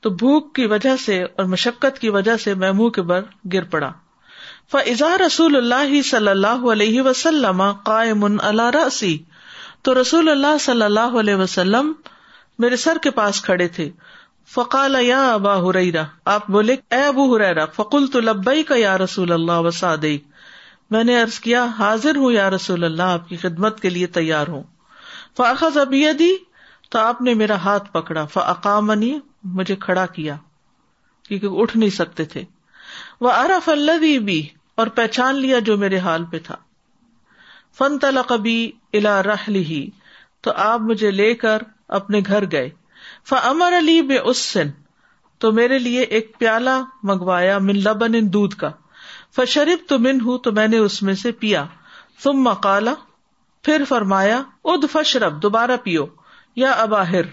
تو 0.01 0.09
بھوک 0.19 0.53
کی 0.55 0.65
وجہ 0.73 0.95
سے 1.05 1.21
اور 1.23 1.45
مشقت 1.53 1.97
کی 1.99 2.09
وجہ 2.17 2.35
سے 2.43 2.53
میں 2.61 2.71
منہ 2.75 2.89
کے 2.97 3.01
بر 3.09 3.21
گر 3.53 3.63
پڑا 3.71 3.91
فضا 4.71 5.15
رسول 5.25 5.55
اللہ 5.57 6.01
صلی 6.09 6.27
اللہ 6.27 6.63
علیہ 6.71 7.01
وسلم 7.07 7.63
قائم 7.85 8.23
اللہ 8.29 8.69
رسی 8.75 9.17
تو 9.87 9.99
رسول 10.01 10.29
اللہ 10.29 10.57
صلی 10.59 10.83
اللہ 10.83 11.19
علیہ 11.19 11.35
وسلم 11.41 11.91
میرے 12.65 12.75
سر 12.77 12.97
کے 13.03 13.11
پاس 13.19 13.41
کھڑے 13.41 13.67
تھے 13.75 13.89
فقال 14.53 14.95
یا 15.05 15.19
ابا 15.33 15.55
آپ 16.33 16.49
بولے 16.51 16.75
اے 16.97 17.03
ابو 17.05 17.35
ہریرا 17.35 17.65
فقول 17.75 18.07
تو 18.13 18.19
لبئی 18.19 18.63
کا 18.71 18.75
یا 18.75 18.97
رسول 18.97 19.31
اللہ 19.31 19.59
وسعد 19.65 20.05
میں 20.91 21.03
نے 21.03 21.19
ارض 21.21 21.39
کیا 21.39 21.65
حاضر 21.79 22.15
ہوں 22.17 22.31
یا 22.31 22.49
رسول 22.49 22.83
اللہ 22.83 23.11
آپ 23.17 23.27
کی 23.29 23.37
خدمت 23.37 23.79
کے 23.81 23.89
لیے 23.89 24.07
تیار 24.17 24.47
ہوں 24.55 24.63
فاخذ 25.37 25.77
ابی 25.77 26.11
دی 26.19 26.35
تو 26.91 26.99
آپ 26.99 27.21
نے 27.21 27.33
میرا 27.43 27.55
ہاتھ 27.63 27.91
پکڑا 27.93 28.25
فعقا 28.33 28.79
مجھے 29.57 29.75
کھڑا 29.81 30.05
کیا 30.15 30.35
کیونکہ 31.27 31.59
اٹھ 31.61 31.75
نہیں 31.77 31.89
سکتے 31.95 32.25
تھے 32.33 32.43
وہ 33.21 33.31
ارا 33.31 33.57
فل 33.65 33.89
بھی 34.25 34.41
اور 34.81 34.87
پہچان 34.97 35.35
لیا 35.35 35.59
جو 35.65 35.77
میرے 35.77 35.97
حال 35.99 36.25
پہ 36.31 36.39
تھا 36.43 36.55
فن 37.77 37.97
تلا 37.99 38.21
کبھی 38.27 38.55
الا 38.97 39.19
لی 39.47 39.85
تو 40.43 40.51
آپ 40.67 40.79
مجھے 40.89 41.11
لے 41.11 41.33
کر 41.43 41.61
اپنے 41.97 42.19
گھر 42.27 42.51
گئے 42.51 42.69
فمر 43.29 43.45
امر 43.49 43.77
علی 43.77 44.01
بے 44.07 44.17
اس 44.29 44.57
میرے 45.55 45.77
لیے 45.79 46.01
ایک 46.15 46.31
پیالہ 46.39 46.79
منگوایا 47.09 47.57
من 47.65 47.77
لبن 47.83 48.15
ان 48.15 48.31
دودھ 48.33 48.55
کا 48.59 48.69
فشریف 49.35 49.87
تو 49.89 49.99
من 49.99 50.21
ہوں 50.21 50.37
تو 50.43 50.51
میں 50.51 50.67
نے 50.67 50.77
اس 50.85 51.01
میں 51.03 51.13
سے 51.21 51.31
پیا 51.43 51.65
تم 52.23 52.41
مکالا 52.49 52.93
پھر 53.65 53.83
فرمایا 53.89 54.41
اد 54.73 54.89
فشرب 54.91 55.41
دوبارہ 55.43 55.77
پیو 55.83 56.05
یا 56.55 56.71
اباہر 56.83 57.25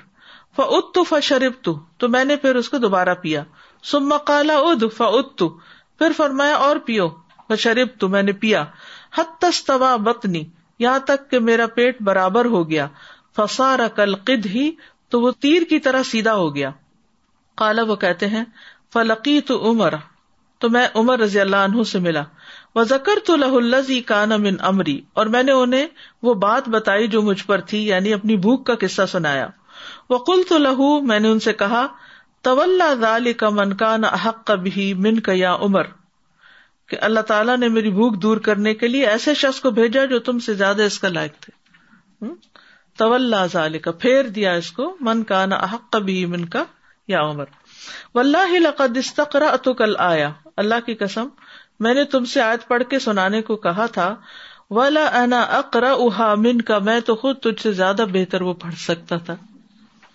ف 0.57 0.61
اتو 0.75 1.03
ف 1.07 1.15
شریف 1.29 1.53
تو 1.69 2.09
میں 2.13 2.25
نے 2.29 2.35
پھر 2.43 2.57
اس 2.59 2.69
کو 2.75 2.79
دوبارہ 2.83 3.15
پیا 3.23 3.43
سما 3.91 4.17
کالا 4.29 4.55
اد 4.69 4.85
فو 4.99 5.23
پھر 5.49 6.13
فرمایا 6.17 6.55
اور 6.67 6.77
پیو 6.87 7.09
ف 7.49 7.59
شریف 7.65 7.89
تو 8.05 8.09
میں 8.15 8.23
نے 8.29 8.33
پیا 8.45 8.63
حت 9.19 9.45
بتنی 10.07 10.43
یہاں 10.85 10.99
تک 11.11 11.31
کہ 11.31 11.39
میرا 11.49 11.67
پیٹ 11.75 12.01
برابر 12.09 12.45
ہو 12.55 12.63
گیا 12.71 12.87
فسارا 13.37 13.89
کل 13.99 14.15
قد 14.31 14.47
ہی 14.55 14.71
تو 15.15 15.21
وہ 15.21 15.31
تیر 15.47 15.65
کی 15.75 15.79
طرح 15.89 16.03
سیدھا 16.13 16.35
ہو 16.43 16.47
گیا 16.55 16.71
کالا 17.63 17.83
وہ 17.91 17.97
کہتے 18.07 18.27
ہیں 18.37 18.45
فلقی 18.95 19.41
تو 19.51 19.59
عمر 19.71 19.95
تو 20.65 20.71
میں 20.77 20.87
عمر 21.03 21.19
رضی 21.25 21.41
اللہ 21.41 21.65
عنہ 21.69 21.83
سے 21.93 21.99
ملا 22.09 22.23
وہ 22.75 22.85
زکر 22.95 23.19
تو 23.27 23.37
لہ 23.43 24.01
کان 24.15 24.35
کا 24.57 24.67
امری 24.73 25.01
اور 25.21 25.27
میں 25.37 25.43
نے 25.43 25.53
انہیں 25.67 25.87
وہ 26.29 26.35
بات 26.49 26.69
بتائی 26.79 27.09
جو 27.17 27.23
مجھ 27.31 27.43
پر 27.53 27.61
تھی 27.73 27.87
یعنی 27.87 28.13
اپنی 28.21 28.37
بھوک 28.49 28.67
کا 28.71 28.75
قصہ 28.87 29.07
سنایا 29.17 29.47
وقل 30.11 30.43
تو 30.49 30.59
لہو 30.59 30.89
میں 31.11 31.19
نے 31.21 31.29
ان 31.37 31.41
سے 31.47 31.53
کہا 31.63 31.81
طول 32.49 32.83
من 33.53 33.73
کا 33.83 33.89
حق 34.25 34.51
احق 34.51 34.77
من 35.07 35.17
کا 35.29 35.33
یا 35.37 35.55
عمر 35.69 35.87
اللہ 37.07 37.21
تعالیٰ 37.29 37.57
نے 37.59 37.69
میری 37.77 37.91
بھوک 37.91 38.19
دور 38.23 38.37
کرنے 38.49 38.73
کے 38.83 38.89
لیے 38.89 39.07
ایسے 39.13 39.33
شخص 39.39 39.57
کو 39.61 39.71
بھیجا 39.79 40.03
جو 40.11 40.19
تم 40.29 40.39
سے 40.45 40.53
زیادہ 40.55 40.83
اس 40.91 40.99
کا 41.05 41.09
لائق 41.15 41.35
تھے 41.47 41.53
پھیر 44.03 44.23
دیا 44.37 44.51
اس 44.61 44.69
کو 44.73 44.85
من 45.09 45.23
کا 45.31 45.41
حق 45.73 45.85
کبھی 45.93 46.19
من 46.35 46.45
کا 46.55 46.63
یا 47.15 47.21
عمر 47.31 47.49
و 48.15 48.17
اللہ 48.19 48.45
ہی 48.53 48.59
تو 49.65 49.71
کل 49.83 49.93
آیا 50.11 50.31
اللہ 50.65 50.79
کی 50.87 50.95
قسم 51.03 51.27
میں 51.87 51.95
نے 51.95 52.03
تم 52.15 52.23
سے 52.35 52.39
آیت 52.41 52.63
پڑھ 52.69 52.83
کے 52.91 52.97
سنانے 53.09 53.41
کو 53.51 53.55
کہا 53.67 53.87
تھا 53.99 54.09
ولا 54.79 55.05
انا 55.23 55.41
اقرا 55.59 55.93
من 56.47 56.57
کا 56.71 56.77
میں 56.91 56.99
تو 57.07 57.13
خود 57.25 57.35
تجھ 57.47 57.61
سے 57.63 57.71
زیادہ 57.83 58.05
بہتر 58.13 58.41
وہ 58.51 58.55
پڑھ 58.65 58.75
سکتا 58.87 59.17
تھا 59.27 59.37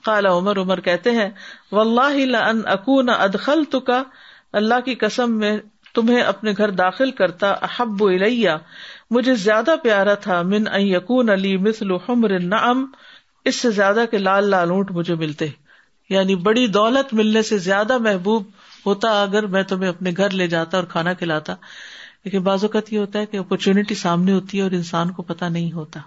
قال 0.05 0.25
عمر 0.27 0.59
عمر 0.61 0.79
کہتے 0.87 1.11
ہیں 1.19 1.29
ولہ 1.71 2.05
عقن 2.75 3.09
ادخل 3.17 3.63
کا 3.89 4.01
اللہ 4.61 4.79
کی 4.85 4.95
قسم 5.05 5.37
میں 5.43 5.57
تمہیں 5.95 6.21
اپنے 6.21 6.51
گھر 6.57 6.69
داخل 6.81 7.11
کرتا 7.21 7.51
احب 7.67 8.03
مجھے 9.17 9.33
زیادہ 9.45 9.75
پیارا 9.83 10.13
تھا 10.25 10.41
من 10.53 10.67
یکون 10.81 11.29
علی 11.29 11.55
مثل 11.69 11.91
اس 13.45 13.55
سے 13.65 13.71
زیادہ 13.77 14.03
کے 14.11 14.17
لال 14.17 14.45
لال 14.49 14.69
اونٹ 14.71 14.91
مجھے 14.99 15.15
ملتے 15.23 15.47
یعنی 16.09 16.35
بڑی 16.45 16.65
دولت 16.77 17.13
ملنے 17.19 17.41
سے 17.49 17.57
زیادہ 17.65 17.97
محبوب 18.07 18.43
ہوتا 18.85 19.11
اگر 19.23 19.45
میں 19.55 19.63
تمہیں 19.73 19.89
اپنے 19.89 20.11
گھر 20.17 20.37
لے 20.41 20.47
جاتا 20.55 20.77
اور 20.77 20.85
کھانا 20.93 21.13
کھلاتا 21.23 21.55
لیکن 22.25 22.43
بعض 22.49 22.63
اوقات 22.63 22.93
یہ 22.93 22.99
ہوتا 22.99 23.19
ہے 23.19 23.25
کہ 23.33 23.37
اپرچونیٹی 23.37 23.95
سامنے 24.05 24.31
ہوتی 24.33 24.57
ہے 24.57 24.63
اور 24.63 24.71
انسان 24.81 25.11
کو 25.13 25.21
پتہ 25.31 25.45
نہیں 25.57 25.71
ہوتا 25.79 25.99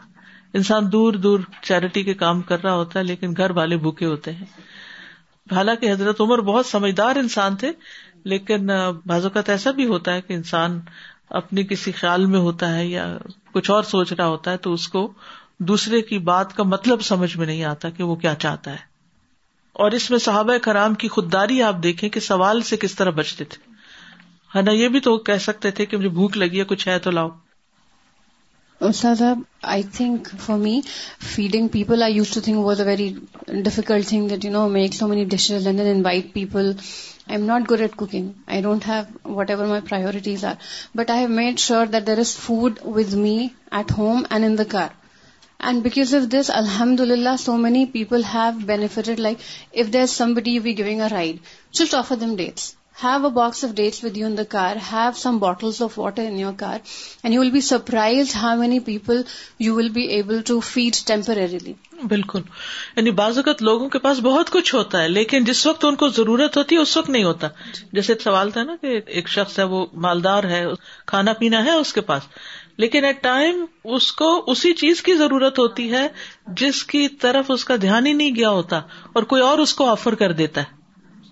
انسان 0.58 0.90
دور 0.90 1.12
دور 1.22 1.40
چیریٹی 1.62 2.02
کے 2.04 2.12
کام 2.14 2.40
کر 2.50 2.62
رہا 2.62 2.72
ہوتا 2.74 2.98
ہے 2.98 3.04
لیکن 3.04 3.32
گھر 3.36 3.50
والے 3.58 3.76
بھوکے 3.86 4.06
ہوتے 4.06 4.32
ہیں 4.32 4.44
حالانکہ 5.54 5.90
حضرت 5.92 6.20
عمر 6.20 6.40
بہت 6.50 6.66
سمجھدار 6.66 7.16
انسان 7.22 7.56
تھے 7.62 7.70
لیکن 8.32 8.70
بعض 9.06 9.24
اوقات 9.24 9.48
ایسا 9.54 9.70
بھی 9.78 9.86
ہوتا 9.86 10.14
ہے 10.14 10.20
کہ 10.28 10.32
انسان 10.34 10.78
اپنی 11.40 11.64
کسی 11.72 11.92
خیال 12.02 12.26
میں 12.34 12.38
ہوتا 12.46 12.74
ہے 12.76 12.86
یا 12.86 13.06
کچھ 13.52 13.70
اور 13.70 13.82
سوچ 13.90 14.12
رہا 14.12 14.26
ہوتا 14.26 14.50
ہے 14.50 14.56
تو 14.66 14.72
اس 14.72 14.86
کو 14.94 15.02
دوسرے 15.70 16.00
کی 16.12 16.18
بات 16.30 16.56
کا 16.56 16.62
مطلب 16.76 17.00
سمجھ 17.10 17.36
میں 17.36 17.46
نہیں 17.46 17.64
آتا 17.74 17.90
کہ 17.98 18.04
وہ 18.10 18.14
کیا 18.24 18.34
چاہتا 18.44 18.70
ہے 18.72 18.92
اور 19.84 19.92
اس 19.98 20.10
میں 20.10 20.18
صحابہ 20.28 20.56
کرام 20.62 20.94
کی 21.02 21.08
خودداری 21.16 21.62
آپ 21.68 21.82
دیکھیں 21.82 22.08
کہ 22.16 22.20
سوال 22.30 22.60
سے 22.70 22.76
کس 22.84 22.94
طرح 22.94 23.10
بچتے 23.20 23.44
تھے 23.54 23.62
ہے 23.70 23.72
ہاں، 24.54 24.62
نا 24.62 24.72
یہ 24.80 24.88
بھی 24.94 25.00
تو 25.08 25.16
کہہ 25.28 25.38
سکتے 25.50 25.70
تھے 25.78 25.86
کہ 25.86 25.96
مجھے 25.96 26.08
بھوک 26.18 26.36
لگی 26.38 26.58
ہے 26.58 26.64
کچھ 26.72 26.86
ہے 26.88 26.98
تو 27.06 27.10
لاؤ 27.10 27.28
Ustad, 28.86 29.42
I 29.74 29.82
think 29.98 30.30
for 30.46 30.56
me, 30.62 30.82
feeding 31.34 31.68
people 31.76 32.02
I 32.06 32.08
used 32.14 32.34
to 32.34 32.40
think 32.42 32.58
was 32.66 32.80
a 32.80 32.84
very 32.88 33.06
difficult 33.68 34.04
thing 34.10 34.26
that, 34.32 34.44
make 34.74 34.96
so 34.96 35.08
many 35.12 35.24
dishes 35.24 35.64
and 35.64 35.78
then 35.78 35.86
invite 35.86 36.34
people. 36.34 36.74
I'm 37.26 37.46
not 37.46 37.66
good 37.66 37.84
at 37.86 37.96
cooking. 38.02 38.26
I 38.46 38.60
don't 38.60 38.84
have 38.84 39.08
whatever 39.22 39.66
my 39.72 39.80
priorities 39.80 40.44
are. 40.44 40.58
But 40.94 41.08
I 41.08 41.16
have 41.22 41.30
made 41.30 41.58
sure 41.58 41.86
that 41.86 42.04
there 42.04 42.20
is 42.26 42.34
food 42.46 42.84
with 42.98 43.14
me 43.14 43.54
at 43.72 43.96
home 44.02 44.26
and 44.28 44.44
in 44.44 44.60
the 44.62 44.70
car. 44.76 44.92
And 45.58 45.82
because 45.82 46.12
of 46.12 46.28
this, 46.28 46.50
alhamdulillah, 46.50 47.38
so 47.38 47.56
many 47.66 47.86
people 47.86 48.30
have 48.36 48.64
benefited. 48.74 49.26
Like 49.30 49.50
if 49.72 49.90
there's 49.90 50.22
somebody 50.22 50.60
we're 50.60 50.82
giving 50.84 51.00
a 51.00 51.12
ride, 51.18 51.40
just 51.72 52.02
offer 52.02 52.16
them 52.16 52.40
dates. 52.44 52.72
Have 53.02 53.26
a 53.26 53.30
box 53.34 53.64
of 53.64 53.70
dates 53.76 54.02
with 54.04 54.16
you 54.16 54.26
in 54.26 54.34
car 54.48 54.76
have 54.90 55.12
some 55.20 55.38
bottles 55.44 55.80
of 55.82 55.98
water 55.98 56.22
in 56.26 56.38
your 56.38 56.52
car 56.58 56.78
and 57.22 57.34
you 57.34 57.42
be 57.52 57.60
surprised 57.68 58.34
how 58.42 58.56
many 58.56 58.78
people 58.88 59.22
you 59.60 59.74
will 59.76 59.88
be 59.96 60.02
able 60.16 60.40
to 60.46 60.58
feed 60.66 60.96
temporarily 61.06 61.72
بالکل 62.10 62.40
یعنی 62.96 63.10
بعض 63.22 63.38
اوقات 63.38 63.62
لوگوں 63.70 63.88
کے 63.88 63.98
پاس 64.04 64.20
بہت 64.28 64.50
کچھ 64.50 64.74
ہوتا 64.74 65.02
ہے 65.02 65.08
لیکن 65.08 65.44
جس 65.44 65.66
وقت 65.66 65.84
ان 65.88 65.96
کو 66.04 66.08
ضرورت 66.20 66.56
ہوتی 66.56 66.74
ہے 66.76 66.80
اس 66.80 66.96
وقت 66.96 67.10
نہیں 67.10 67.24
ہوتا 67.24 67.48
جی۔ 67.72 67.84
جیسے 67.92 68.14
سوال 68.24 68.50
تھا 68.58 68.62
نا 68.70 68.76
کہ 68.80 69.00
ایک 69.06 69.28
شخص 69.34 69.58
ہے 69.58 69.64
وہ 69.74 69.84
مالدار 70.06 70.44
ہے 70.54 70.64
کھانا 71.14 71.32
پینا 71.42 71.64
ہے 71.64 71.72
اس 71.80 71.92
کے 71.92 72.00
پاس 72.12 72.28
لیکن 72.84 73.04
ایٹ 73.04 73.22
ٹائم 73.22 73.64
اس 73.94 74.10
کو 74.20 74.32
اسی 74.52 74.72
چیز 74.84 75.02
کی 75.08 75.14
ضرورت 75.16 75.58
ہوتی 75.58 75.90
ہے 75.92 76.06
جس 76.62 76.84
کی 76.94 77.06
طرف 77.26 77.50
اس 77.54 77.64
کا 77.64 77.76
دھیان 77.82 78.06
ہی 78.06 78.12
نہیں 78.12 78.34
گیا 78.36 78.48
ہوتا 78.62 78.80
اور 79.12 79.22
کوئی 79.34 79.42
اور 79.50 79.58
اس 79.66 79.74
کو 79.82 79.88
آفر 79.90 80.14
کر 80.24 80.32
دیتا 80.44 80.62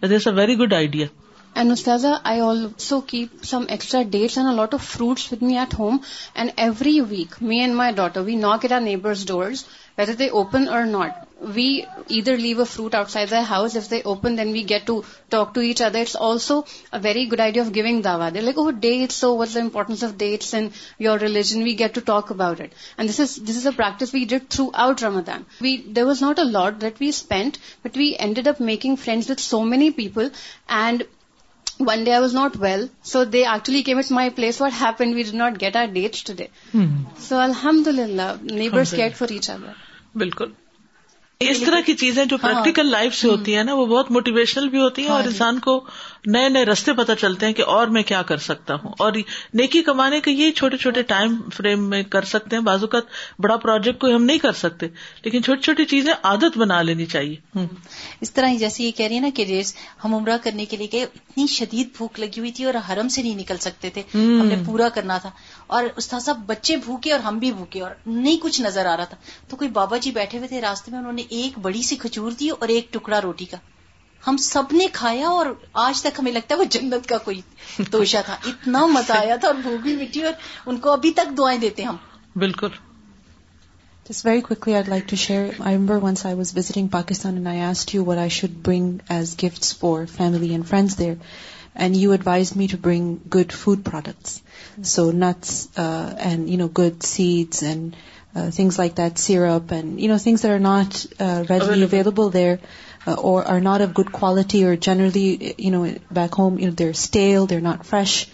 ہے 0.03 0.31
very 0.35 0.59
good 0.59 0.73
idea 0.75 1.07
And 1.55 1.71
Ustaza, 1.71 2.21
I 2.25 2.41
also 2.41 3.01
keep 3.03 3.45
some 3.45 3.67
extra 3.69 4.05
dates 4.05 4.39
and 4.39 4.49
a 4.49 4.53
lot 4.53 4.73
of 4.73 4.83
fruits 4.83 5.31
with 5.31 5.43
me 5.43 5.59
at 5.59 5.73
home. 5.73 6.03
And 6.35 6.53
every 6.57 7.01
week, 7.01 7.41
me 7.41 7.63
and 7.63 7.77
my 7.77 7.93
daughter, 7.93 8.23
we 8.23 8.37
knock 8.37 8.65
at 8.65 8.73
our 8.73 8.81
neighbors' 8.81 9.25
doors, 9.27 9.67
whether 9.97 10.15
they 10.15 10.31
open 10.31 10.67
or 10.69 10.87
not. 10.87 11.29
We 11.55 11.85
either 12.09 12.37
leave 12.37 12.59
a 12.61 12.65
fruit 12.65 12.95
outside 12.95 13.29
their 13.29 13.43
house. 13.43 13.75
If 13.75 13.89
they 13.89 14.03
open, 14.03 14.37
then 14.37 14.53
we 14.53 14.63
get 14.63 14.87
to 14.87 15.05
talk 15.29 15.55
to 15.55 15.61
each 15.61 15.81
other. 15.83 15.99
It's 15.99 16.15
also 16.15 16.65
a 16.93 17.01
very 17.01 17.27
good 17.27 17.41
idea 17.41 17.63
of 17.63 17.73
giving 17.73 18.03
dawah. 18.03 18.33
They're 18.33 18.49
like, 18.49 18.59
oh, 18.59 18.71
dates, 18.71 19.17
so 19.17 19.35
what's 19.35 19.55
the 19.55 19.61
importance 19.61 20.03
of 20.05 20.17
dates 20.17 20.55
in 20.55 20.71
your 20.99 21.19
religion? 21.19 21.65
We 21.65 21.75
get 21.75 21.95
to 21.95 22.01
talk 22.01 22.31
about 22.31 22.61
it. 22.61 22.73
And 22.97 23.09
this 23.09 23.19
is 23.21 23.67
a 23.67 23.73
practice 23.73 24.13
we 24.13 24.25
did 24.25 24.49
throughout 24.49 25.03
Ramadan. 25.03 25.45
There 25.61 26.07
was 26.07 26.21
not 26.21 26.39
a 26.39 26.45
lot 26.45 26.81
that 26.81 27.01
we 27.01 27.11
spent, 27.11 27.59
but 27.83 27.97
we 27.97 28.15
ended 28.17 28.49
up 28.49 28.61
making 28.61 28.97
friends 28.97 29.29
with 29.29 29.41
so 29.41 29.65
many 29.65 29.91
people. 29.91 30.31
And 30.67 31.05
one 31.87 32.03
day 32.05 32.13
I 32.13 32.21
was 32.21 32.35
not 32.35 32.57
well 32.61 32.87
so 33.13 33.23
they 33.33 33.43
actually 33.51 33.83
came 33.83 33.99
it's 33.99 34.11
my 34.13 34.31
place 34.37 34.61
what 34.61 34.73
happen 34.81 35.15
وی 35.15 35.23
ڈ 35.31 35.35
not 35.35 35.61
get 35.61 35.77
our 35.77 35.87
date 35.93 36.25
today 36.39 36.47
so 37.29 37.39
الحمد 37.39 37.87
للہ 37.99 38.33
neighbours 38.51 38.93
get 38.97 39.17
for 39.19 39.33
each 39.33 39.51
other 39.51 39.73
بالکل 40.19 40.51
اس 41.51 41.61
طرح 41.61 41.81
کی 41.87 41.93
چیزیں 42.03 42.25
جو 42.33 42.37
practical 42.39 42.83
ہاں۔ 42.85 42.91
لائف 42.91 43.15
سے 43.17 43.29
ہوتی 43.29 43.55
ہیں 43.57 43.63
نا 43.65 43.75
وہ 43.75 43.85
بہت 43.87 44.11
موٹیویشنل 44.17 44.69
بھی 44.69 44.81
ہوتی 44.81 45.03
ہیں 45.03 45.09
اور 45.11 45.19
ہاں 45.21 45.23
جی۔ 45.23 45.29
انسان 45.31 45.59
کو 45.67 45.81
نئے 46.35 46.49
نئے 46.49 46.65
رستے 46.65 46.93
پتہ 46.99 47.13
چلتے 47.19 47.47
ہیں 47.47 47.53
کہ 47.59 47.63
اور 47.77 47.87
میں 47.95 48.03
کیا 48.09 48.21
کر 48.27 48.37
سکتا 48.47 48.75
ہوں 48.83 48.93
اور 49.05 49.13
نیکی 49.61 49.81
کمانے 49.89 50.21
کے 50.27 50.31
یہ 50.41 50.51
چھوٹے 50.59 50.77
چھوٹے 50.83 51.03
ٹائم 51.13 51.35
فریم 51.55 51.89
میں 51.91 52.03
کر 52.15 52.25
سکتے 52.33 52.57
ہیں 52.57 52.63
بازو 52.69 52.87
کا 52.93 52.99
بڑا 53.47 53.57
پروجیکٹ 53.65 54.01
کوئی 54.01 54.15
ہم 54.15 54.25
نہیں 54.25 54.39
کر 54.45 54.53
سکتے 54.59 54.89
لیکن 55.25 55.43
چھوٹی 55.43 55.61
چھوٹی 55.63 55.85
چیزیں 55.93 56.13
عادت 56.33 56.59
بنا 56.59 56.81
لینی 56.91 57.07
چاہیے 57.15 57.61
اس 58.27 58.33
طرح 58.33 58.49
ہی 58.51 58.59
جیسے 58.59 58.83
یہ 58.83 58.91
کہہ 58.97 59.07
رہی 59.07 59.17
ہے 59.17 59.21
نا 59.21 59.29
کہ 59.37 59.43
ریس 59.49 59.75
ہم 60.05 60.15
عمرہ 60.15 60.37
کرنے 60.45 60.65
کے 60.73 60.77
لیے 60.77 60.87
گئے 60.93 61.03
اتنی 61.03 61.47
شدید 61.57 61.89
بھوک 61.97 62.21
لگی 62.21 62.41
ہوئی 62.41 62.53
تھی 62.59 62.65
اور 62.71 62.75
حرم 62.93 63.09
سے 63.17 63.23
نہیں 63.23 63.37
نکل 63.43 63.57
سکتے 63.67 63.91
تھے 63.97 64.03
ہم 64.15 64.47
نے 64.47 64.57
پورا 64.67 64.89
کرنا 64.95 65.19
تھا 65.27 65.31
اور 65.77 65.85
استاد 66.01 66.21
صاحب 66.21 66.41
بچے 66.47 66.75
بھوکے 66.85 67.13
اور 67.13 67.21
ہم 67.27 67.37
بھی 67.43 67.51
بھوکے 67.59 67.81
اور 67.83 67.91
نہیں 68.07 68.37
کچھ 68.41 68.61
نظر 68.63 68.87
آ 68.87 68.97
رہا 68.97 69.05
تھا 69.13 69.17
تو 69.51 69.57
کوئی 69.61 69.71
بابا 69.79 69.97
جی 70.07 70.11
بیٹھے 70.19 70.39
ہوئے 70.39 70.49
تھے 70.49 70.61
راستے 70.61 70.91
میں 70.95 70.99
انہوں 70.99 71.13
نے 71.19 71.23
ایک 71.39 71.59
بڑی 71.67 71.83
سی 71.91 71.97
کھجور 72.03 72.33
دی 72.41 72.49
اور 72.59 72.69
ایک 72.75 72.93
ٹکڑا 72.97 73.21
روٹی 73.27 73.45
کا 73.53 73.57
ہم 74.27 74.37
سب 74.49 74.75
نے 74.81 74.87
کھایا 74.99 75.29
اور 75.37 75.47
آج 75.85 76.03
تک 76.03 76.19
ہمیں 76.19 76.31
لگتا 76.33 76.55
ہے 76.55 76.59
وہ 76.61 76.65
جنت 76.77 77.09
کا 77.13 77.19
کوئی 77.29 77.41
توشا 77.95 78.21
تھا 78.27 78.37
اتنا 78.51 78.85
مزہ 78.97 79.13
آیا 79.21 79.37
تھا 79.45 79.49
اور 79.53 79.63
بھوک 79.63 79.81
بھی 79.87 79.97
مٹی 80.03 80.23
اور 80.33 80.69
ان 80.73 80.81
کو 80.87 80.91
ابھی 80.97 81.13
تک 81.21 81.37
دعائیں 81.39 81.59
دیتے 81.65 81.85
ہم 81.91 81.97
بالکل 82.45 82.77
just 84.09 84.27
very 84.27 84.41
quickly 84.51 84.75
I 84.75 84.89
like 84.91 85.09
to 85.11 85.17
share 85.25 85.49
I 85.59 85.77
remember 85.77 86.03
once 86.05 86.27
I 86.27 86.35
was 86.43 86.57
visiting 86.57 86.89
Pakistan 87.01 87.33
and 87.39 87.49
I 87.55 87.61
asked 87.71 87.95
you 87.95 88.05
what 88.05 88.19
I 88.19 88.29
should 88.41 88.57
bring 88.67 89.11
as 89.17 89.37
gift 89.45 89.65
for 89.81 90.05
family 90.17 90.51
and 90.59 90.69
friends 90.71 90.99
there 90.99 91.15
And 91.75 91.97
you 91.97 92.13
advised 92.13 92.55
me 92.55 92.69
to 92.69 92.77
bring 92.77 93.21
good 93.31 93.51
food 93.51 93.83
products, 93.83 94.43
mm. 94.79 94.85
so 94.85 95.11
nuts 95.11 95.69
uh, 95.75 96.15
and 96.19 96.49
good 96.75 97.03
seeds 97.03 97.63
and 97.63 97.97
uh, 98.35 98.51
things 98.51 98.79
like 98.79 98.97
that, 98.97 99.19
syrup 99.19 99.71
and 99.71 99.99
things 100.21 100.43
that 100.43 100.51
are 100.51 100.61
not 100.61 101.07
uh, 101.19 101.45
readily 101.49 101.83
available 101.83 102.29
there 102.29 102.59
or 103.07 103.45
are 103.45 103.61
not 103.61 103.81
of 103.81 103.95
good 103.95 104.13
quality, 104.13 104.65
or 104.65 104.77
generally 104.77 106.01
back 106.11 106.35
home 106.35 106.57
they're 106.57 106.93
stale, 106.93 107.47
they're 107.47 107.61
not 107.61 107.85
fresh. 107.85 108.29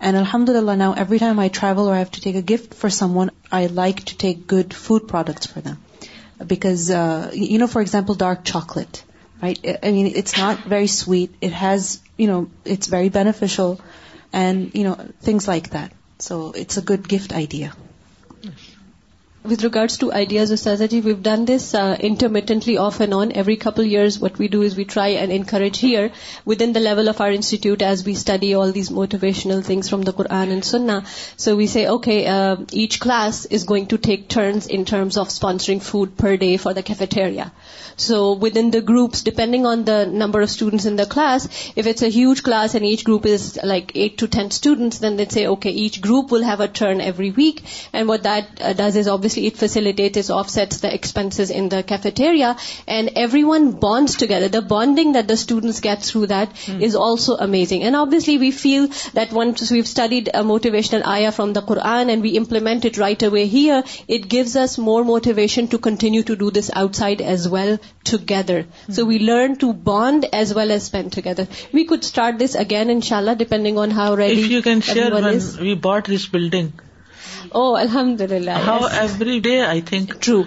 And 0.00 0.16
alhamdulillah, 0.16 0.76
now 0.76 0.92
every 0.92 1.18
time 1.18 1.38
I 1.38 1.48
travel 1.48 1.88
or 1.88 1.94
I 1.94 1.98
have 1.98 2.12
to 2.12 2.20
take 2.20 2.36
a 2.36 2.42
gift 2.42 2.74
for 2.74 2.88
someone, 2.88 3.30
I 3.52 3.66
like 3.66 4.04
to 4.04 4.16
take 4.16 4.46
good 4.46 4.72
food 4.72 5.08
products 5.08 5.46
for 5.46 5.60
them, 5.60 5.78
because 6.46 6.88
for 6.90 7.80
example, 7.80 8.14
dark 8.14 8.44
chocolate 8.44 9.02
right? 9.40 9.78
I 9.82 9.90
mean, 9.90 10.06
it's 10.06 10.36
not 10.36 10.60
very 10.60 10.86
sweet. 10.86 11.34
It 11.40 11.52
has, 11.52 12.00
it's 12.18 12.86
very 12.86 13.08
beneficial 13.08 13.80
and, 14.32 14.72
things 15.20 15.48
like 15.48 15.70
that. 15.70 15.92
So 16.18 16.52
it's 16.52 16.76
a 16.76 16.82
good 16.82 17.08
gift 17.08 17.32
idea. 17.32 17.72
With 19.44 19.62
regards 19.62 19.98
to 19.98 20.10
ideas 20.10 20.50
of 20.52 20.58
Sazaji, 20.58 21.02
we've 21.04 21.22
done 21.22 21.44
this 21.44 21.74
uh, 21.74 21.94
intermittently 22.00 22.78
off 22.78 23.00
and 23.00 23.12
on. 23.12 23.30
Every 23.30 23.56
couple 23.56 23.84
years, 23.84 24.18
what 24.18 24.38
we 24.38 24.48
do 24.48 24.62
is 24.62 24.74
we 24.74 24.86
try 24.86 25.08
and 25.08 25.30
encourage 25.30 25.76
here 25.76 26.12
within 26.46 26.72
the 26.72 26.80
level 26.80 27.10
of 27.10 27.20
our 27.20 27.30
institute 27.30 27.82
as 27.82 28.06
we 28.06 28.14
study 28.14 28.54
all 28.54 28.72
these 28.72 28.88
motivational 28.88 29.62
things 29.62 29.90
from 29.90 30.00
the 30.00 30.14
Quran 30.14 30.50
and 30.54 30.64
Sunnah. 30.64 31.04
So 31.36 31.56
we 31.56 31.66
say, 31.66 31.86
okay, 31.88 32.26
uh, 32.26 32.56
each 32.72 33.00
class 33.00 33.44
is 33.44 33.64
going 33.64 33.88
to 33.88 33.98
take 33.98 34.30
turns 34.30 34.66
in 34.66 34.86
terms 34.86 35.18
of 35.18 35.28
sponsoring 35.28 35.82
food 35.82 36.16
per 36.16 36.38
day 36.38 36.56
for 36.56 36.72
the 36.72 36.82
cafeteria. 36.82 37.52
So 37.96 38.32
within 38.32 38.70
the 38.70 38.80
groups, 38.80 39.20
depending 39.20 39.66
on 39.66 39.84
the 39.84 40.06
number 40.06 40.40
of 40.40 40.50
students 40.50 40.86
in 40.86 40.96
the 40.96 41.04
class, 41.04 41.44
if 41.76 41.86
it's 41.86 42.00
a 42.00 42.08
huge 42.08 42.42
class 42.42 42.74
and 42.74 42.84
each 42.86 43.04
group 43.04 43.26
is 43.26 43.58
like 43.62 43.92
8 43.94 44.16
to 44.22 44.26
10 44.26 44.50
students, 44.52 44.98
then 45.00 45.16
they'd 45.18 45.30
say, 45.30 45.46
okay, 45.48 45.70
each 45.70 46.00
group 46.00 46.30
will 46.30 46.42
have 46.42 46.60
a 46.60 46.66
turn 46.66 47.02
every 47.02 47.30
week. 47.30 47.62
And 47.92 48.08
what 48.08 48.22
that 48.22 48.62
uh, 48.62 48.72
does 48.72 48.96
is 48.96 49.06
obviously 49.06 49.22
it 49.36 49.56
facilitates, 49.56 50.30
offsets 50.30 50.80
the 50.80 50.92
expenses 50.92 51.50
in 51.50 51.68
the 51.68 51.82
cafeteria, 51.82 52.56
and 52.86 53.10
everyone 53.16 53.72
bonds 53.72 54.16
together. 54.16 54.48
The 54.48 54.62
bonding 54.62 55.12
that 55.12 55.28
the 55.28 55.36
students 55.36 55.80
get 55.80 56.02
through 56.02 56.26
that 56.26 56.56
hmm. 56.64 56.80
is 56.80 56.94
also 56.94 57.36
amazing. 57.36 57.82
And 57.82 57.96
obviously 57.96 58.38
we 58.38 58.50
feel 58.50 58.88
that 59.12 59.32
once 59.32 59.70
we've 59.70 59.86
studied 59.86 60.28
a 60.32 60.42
motivational 60.42 61.04
ayah 61.06 61.32
from 61.32 61.52
the 61.52 61.62
Quran 61.62 62.10
and 62.10 62.22
we 62.22 62.30
implement 62.30 62.84
it 62.84 62.98
right 62.98 63.22
away 63.22 63.46
here, 63.46 63.82
it 64.08 64.28
gives 64.28 64.56
us 64.56 64.76
more 64.78 65.04
motivation 65.04 65.68
to 65.68 65.78
continue 65.78 66.22
to 66.22 66.36
do 66.36 66.50
this 66.50 66.70
outside 66.72 67.20
as 67.20 67.48
well 67.48 67.78
together. 68.04 68.66
Hmm. 68.86 68.92
So 68.92 69.04
we 69.04 69.18
learn 69.18 69.56
to 69.56 69.72
bond 69.72 70.26
as 70.32 70.54
well 70.54 70.70
as 70.70 70.84
spend 70.84 71.12
together. 71.12 71.48
We 71.72 71.84
could 71.84 72.04
start 72.04 72.38
this 72.38 72.54
again, 72.54 72.90
inshallah, 72.90 73.36
depending 73.36 73.78
on 73.78 73.90
how 73.90 74.14
ready 74.14 74.44
everyone 74.44 74.44
is. 74.44 74.44
If 74.44 74.52
you 74.52 74.62
can 74.62 74.80
share, 74.80 75.10
when 75.10 75.66
we 75.66 75.74
bought 75.74 76.04
this 76.04 76.26
building, 76.26 76.74
oh 77.58 77.64
الحمد 77.84 78.20
للہ 78.32 78.54
how 78.66 78.84
every 79.00 79.38
day 79.46 79.54
I 79.70 79.80
think 79.90 80.08
true 80.22 80.40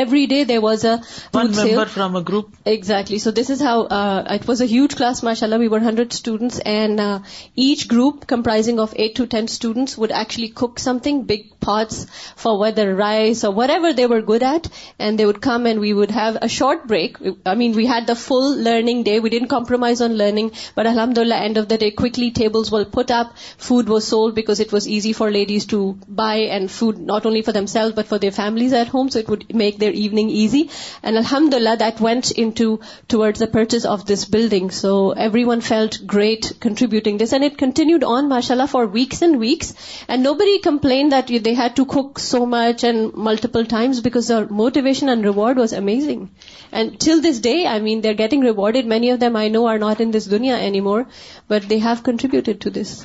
Every 0.00 0.26
day 0.26 0.44
there 0.44 0.60
was 0.60 0.84
a 0.84 0.92
one 1.32 1.50
member 1.56 1.66
sale 1.66 1.84
from 1.94 2.16
a 2.16 2.22
group. 2.22 2.52
Exactly. 2.64 3.18
So 3.18 3.30
this 3.30 3.50
is 3.50 3.60
how 3.60 3.80
uh, 3.98 4.38
it 4.38 4.46
was 4.48 4.60
a 4.62 4.66
huge 4.72 4.96
class, 4.96 5.22
mashallah. 5.22 5.58
We 5.58 5.68
were 5.68 5.82
100 5.88 6.14
students, 6.18 6.58
and 6.74 7.00
uh, 7.06 7.18
each 7.54 7.86
group 7.88 8.26
comprising 8.26 8.80
of 8.80 8.94
8 8.96 9.14
to 9.20 9.26
10 9.26 9.48
students 9.48 9.98
would 9.98 10.10
actually 10.10 10.48
cook 10.60 10.78
something, 10.78 11.22
big 11.24 11.48
pots 11.60 12.06
for 12.36 12.58
whether 12.58 12.86
rice 13.02 13.44
or 13.44 13.52
whatever 13.52 13.92
they 13.92 14.06
were 14.06 14.22
good 14.22 14.42
at, 14.42 14.70
and 14.98 15.18
they 15.18 15.26
would 15.26 15.42
come 15.42 15.66
and 15.66 15.80
we 15.80 15.92
would 15.92 16.10
have 16.10 16.38
a 16.48 16.48
short 16.48 16.86
break. 16.86 17.20
I 17.44 17.54
mean, 17.54 17.76
we 17.82 17.84
had 17.84 18.06
the 18.06 18.16
full 18.16 18.56
learning 18.68 19.02
day. 19.02 19.20
We 19.20 19.30
didn't 19.36 19.48
compromise 19.48 20.00
on 20.00 20.16
learning, 20.22 20.52
but 20.74 20.90
alhamdulillah, 20.94 21.42
end 21.52 21.58
of 21.58 21.68
the 21.68 21.76
day, 21.76 21.90
quickly 21.90 22.30
tables 22.42 22.72
were 22.72 22.84
put 22.86 23.10
up. 23.10 23.34
Food 23.68 23.90
was 23.90 24.08
sold 24.08 24.34
because 24.34 24.60
it 24.60 24.72
was 24.72 24.88
easy 24.88 25.12
for 25.12 25.30
ladies 25.30 25.66
to 25.76 25.84
buy, 26.08 26.34
and 26.58 26.70
food 26.70 26.98
not 27.14 27.26
only 27.26 27.42
for 27.42 27.52
themselves 27.52 27.94
but 27.94 28.06
for 28.06 28.18
their 28.18 28.38
families 28.40 28.72
at 28.72 28.88
home, 28.88 29.10
so 29.10 29.24
it 29.26 29.28
would 29.28 29.54
make 29.54 29.70
their 29.82 29.92
evening 30.02 30.30
easy 30.40 30.62
and 31.02 31.16
الحمد 31.18 31.54
للہ 31.54 31.74
that 31.80 32.02
went 32.02 32.32
N 32.42 32.50
to 32.60 32.74
towards 33.14 33.42
درچز 33.54 33.86
of 33.94 34.06
this 34.12 34.24
building 34.34 34.68
so 34.80 34.94
everyone 35.44 35.60
felt 35.70 35.94
great 36.14 36.46
contributing 36.66 37.18
this 37.22 37.32
and 37.32 37.44
it 37.44 37.58
continued 37.60 38.04
on 38.16 38.28
ماشاء 38.28 38.54
اللہ 38.54 38.70
for 38.70 38.84
weeks 38.92 39.22
and 39.22 39.36
weeks 39.40 39.72
and 40.08 40.24
no 40.26 40.34
بڑی 40.44 40.58
complain 40.64 41.10
that 41.12 41.30
you 41.30 41.38
they 41.44 41.54
had 41.60 41.76
to 41.76 41.84
cook 41.96 42.20
so 42.30 42.44
much 42.56 42.84
and 42.90 43.18
multiple 43.30 43.64
times 43.74 44.00
because 44.04 44.28
their 44.28 44.52
motivation 44.62 45.08
and 45.08 45.24
reward 45.24 45.58
was 45.58 45.74
amazing 45.80 46.24
and 46.72 46.96
till 47.04 47.24
this 47.30 47.42
day 47.42 47.54
I 47.72 47.80
mean 47.88 48.02
they 48.02 48.08
are 48.08 48.18
getting 48.18 48.44
rewarded 48.48 48.86
many 48.96 49.10
of 49.12 49.20
them 49.20 49.36
I 49.36 49.48
know 49.58 49.66
are 49.68 49.78
not 49.88 50.00
in 50.00 50.12
this 50.18 50.30
دنیا 50.30 50.56
anymore 50.88 51.02
but 51.50 51.70
they 51.70 51.76
have 51.84 52.04
contributed 52.04 52.60
to 52.64 52.70
this 52.80 52.98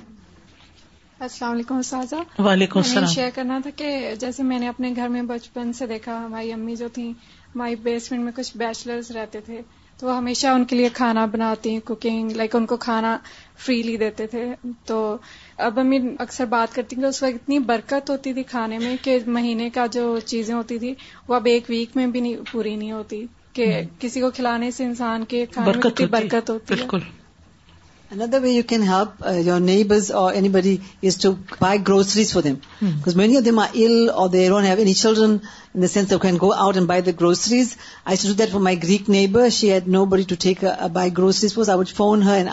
السلام 1.25 1.51
علیکم 1.51 1.81
سازہ 1.81 3.05
share 3.13 3.29
کرنا 3.36 3.57
تھا 3.63 3.69
کہ 3.75 3.88
جیسے 4.19 4.43
میں 4.43 4.57
نے 4.59 4.67
اپنے 4.67 4.91
گھر 4.95 5.07
میں 5.09 5.21
بچپن 5.29 5.71
سے 5.74 5.86
دیکھا 5.88 6.17
ہماری 6.25 6.51
امی 6.53 6.75
جو 6.75 6.88
تھیں 6.93 7.09
ہماری 7.55 7.75
بیسمنٹ 7.83 8.21
میں 8.24 8.31
کچھ 8.36 8.55
بیچلرز 8.57 9.09
رہتے 9.15 9.39
تھے 9.45 9.62
تو 10.00 10.07
وہ 10.07 10.17
ہمیشہ 10.17 10.47
ان 10.47 10.65
کے 10.71 10.75
لیے 10.75 10.89
کھانا 10.93 11.25
بناتی 11.31 11.75
کوکنگ 11.86 12.31
لائک 12.36 12.55
ان 12.55 12.65
کو 12.65 12.77
کھانا 12.86 13.15
فریلی 13.65 13.95
دیتے 13.97 14.27
تھے 14.33 14.45
تو 14.88 14.97
اب 15.67 15.79
امی 15.79 16.00
اکثر 16.27 16.45
بات 16.55 16.75
کرتی 16.75 16.95
کہ 16.95 17.05
اس 17.05 17.24
وقت 17.24 17.41
اتنی 17.41 17.59
برکت 17.74 18.09
ہوتی 18.09 18.33
تھی 18.33 18.43
کھانے 18.51 18.77
میں 18.79 18.95
کہ 19.03 19.17
مہینے 19.39 19.69
کا 19.79 19.86
جو 19.93 20.03
چیزیں 20.25 20.53
ہوتی 20.55 20.79
تھی 20.79 20.93
وہ 21.27 21.36
اب 21.36 21.45
ایک 21.51 21.69
ویک 21.69 21.95
میں 21.97 22.07
بھی 22.15 22.21
نہیں 22.21 22.38
پوری 22.51 22.75
نہیں 22.75 22.91
ہوتی 22.91 23.25
کہ 23.53 23.81
کسی 24.00 24.21
کو 24.21 24.29
کھلانے 24.36 24.71
سے 24.71 24.86
انسان 24.86 25.25
کے 25.27 25.45
کھانے 25.51 26.05
برکت 26.05 26.50
ہوتی 26.50 26.75
ن 28.15 28.21
help 28.87 29.21
your 29.45 29.59
neighbours 29.59 30.11
for 32.31 32.41
them 32.41 32.53
book 32.81 33.09
many of 33.15 33.45
them 33.45 33.59
are 33.59 33.67
النیشلڈرن 33.75 35.85
since 35.93 36.13
go 36.41 36.51
out 36.55 36.75
and 36.77 36.87
buy 36.87 37.01
the 37.07 37.11
groceries 37.21 37.75
I 38.05 38.17
should 38.21 38.27
do 38.27 38.33
that 38.41 38.51
for 38.51 38.61
my 38.69 38.75
Greek 38.83 39.03
neighbour 39.09 40.05
بڑی 40.13 40.23
to 40.27 40.35
take 40.41 40.57
groceries 41.17 41.51
for 41.95 42.17
her 42.25 42.45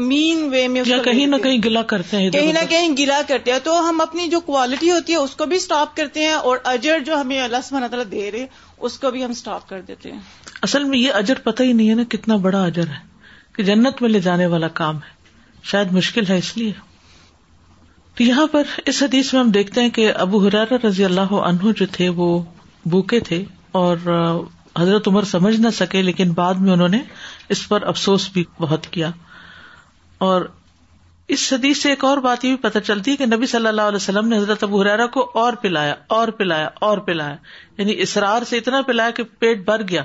مین 0.09 0.43
وے 0.50 0.67
میں 0.73 0.83
کہیں 1.05 1.27
نہ 1.27 1.37
کہیں 1.43 1.59
گلا 1.65 1.83
کرتے 1.93 2.17
ہیں 2.25 2.31
کہیں 2.35 2.53
نہ 2.53 2.65
کہیں 2.73 2.88
گلا 2.99 3.21
کرتے 3.29 3.53
ہیں 3.53 3.59
تو 3.69 3.79
ہم 3.88 4.00
اپنی 4.00 4.27
جو 4.35 4.41
کوالٹی 4.50 4.91
ہوتی 4.91 5.12
ہے 5.12 5.19
اس 5.29 5.35
کو 5.41 5.47
بھی 5.53 5.57
اسٹاپ 5.62 5.97
کرتے 5.97 6.25
ہیں 6.27 6.33
اور 6.50 6.59
اجر 6.73 6.99
جو 7.09 7.21
ہمیں 7.21 7.41
اللہ 7.45 7.65
سبحانہ 7.69 7.87
تعالیٰ 7.95 8.11
دے 8.11 8.31
رہے 8.31 8.47
اس 8.88 8.99
کو 9.05 9.11
بھی 9.17 9.25
ہم 9.25 9.31
اسٹاپ 9.38 9.69
کر 9.69 9.81
دیتے 9.88 10.12
ہیں 10.12 10.21
اصل 10.69 10.85
میں 10.93 10.99
یہ 10.99 11.12
اجر 11.23 11.38
پتہ 11.49 11.62
ہی 11.62 11.73
نہیں 11.81 11.91
ہے 11.91 11.95
نا 11.95 12.03
کتنا 12.17 12.37
بڑا 12.49 12.65
اجر 12.73 12.88
ہے 12.97 13.00
کہ 13.57 13.62
جنت 13.71 14.03
میں 14.03 14.11
لے 14.11 14.21
جانے 14.29 14.47
والا 14.57 14.69
کام 14.83 14.97
ہے 15.09 15.17
شاید 15.73 15.93
مشکل 16.00 16.27
ہے 16.33 16.37
اس 16.45 16.57
لیے 16.57 16.71
تو 18.19 18.25
یہاں 18.25 18.47
پر 18.53 18.63
اس 18.91 19.03
حدیث 19.03 19.33
میں 19.33 19.41
ہم 19.41 19.51
دیکھتے 19.57 19.83
ہیں 19.83 19.91
کہ 19.97 20.11
ابو 20.23 20.39
حرارا 20.47 20.77
رضی 20.87 21.05
اللہ 21.05 21.33
عنہ 21.49 21.71
جو 21.81 21.87
تھے 21.97 22.09
وہ 22.21 22.25
بوکے 22.95 23.21
تھے 23.29 23.43
اور 23.81 23.97
حضرت 24.79 25.09
عمر 25.09 25.25
سمجھ 25.35 25.55
نہ 25.61 25.71
سکے 25.77 26.03
لیکن 26.03 26.31
بعد 26.41 26.65
میں 26.65 26.73
انہوں 26.73 26.89
نے 26.97 27.01
اس 27.57 27.69
پر 27.69 27.87
افسوس 27.93 28.29
بھی 28.33 28.45
بہت 28.61 28.87
کیا 28.97 29.11
اور 30.31 30.49
اس 31.37 31.47
حدیث 31.53 31.83
سے 31.83 31.91
ایک 31.91 32.05
اور 32.05 32.19
بات 32.27 32.45
یہ 32.45 32.55
بھی 32.57 32.63
پتہ 32.69 32.79
چلتی 32.87 33.11
ہے 33.11 33.17
کہ 33.17 33.27
نبی 33.27 33.47
صلی 33.55 33.67
اللہ 33.69 33.89
علیہ 33.93 33.97
وسلم 34.03 34.29
نے 34.29 34.37
حضرت 34.37 34.65
ابو 34.65 34.81
حرارا 34.81 35.07
کو 35.19 35.31
اور 35.43 35.53
پلایا 35.63 35.95
اور 36.19 36.29
پلایا 36.41 36.69
اور 36.89 36.99
پلایا 37.11 37.37
یعنی 37.79 37.95
اسرار 38.03 38.45
سے 38.51 38.57
اتنا 38.59 38.81
پلایا 38.87 39.11
کہ 39.17 39.23
پیٹ 39.39 39.65
بھر 39.67 39.89
گیا 39.89 40.03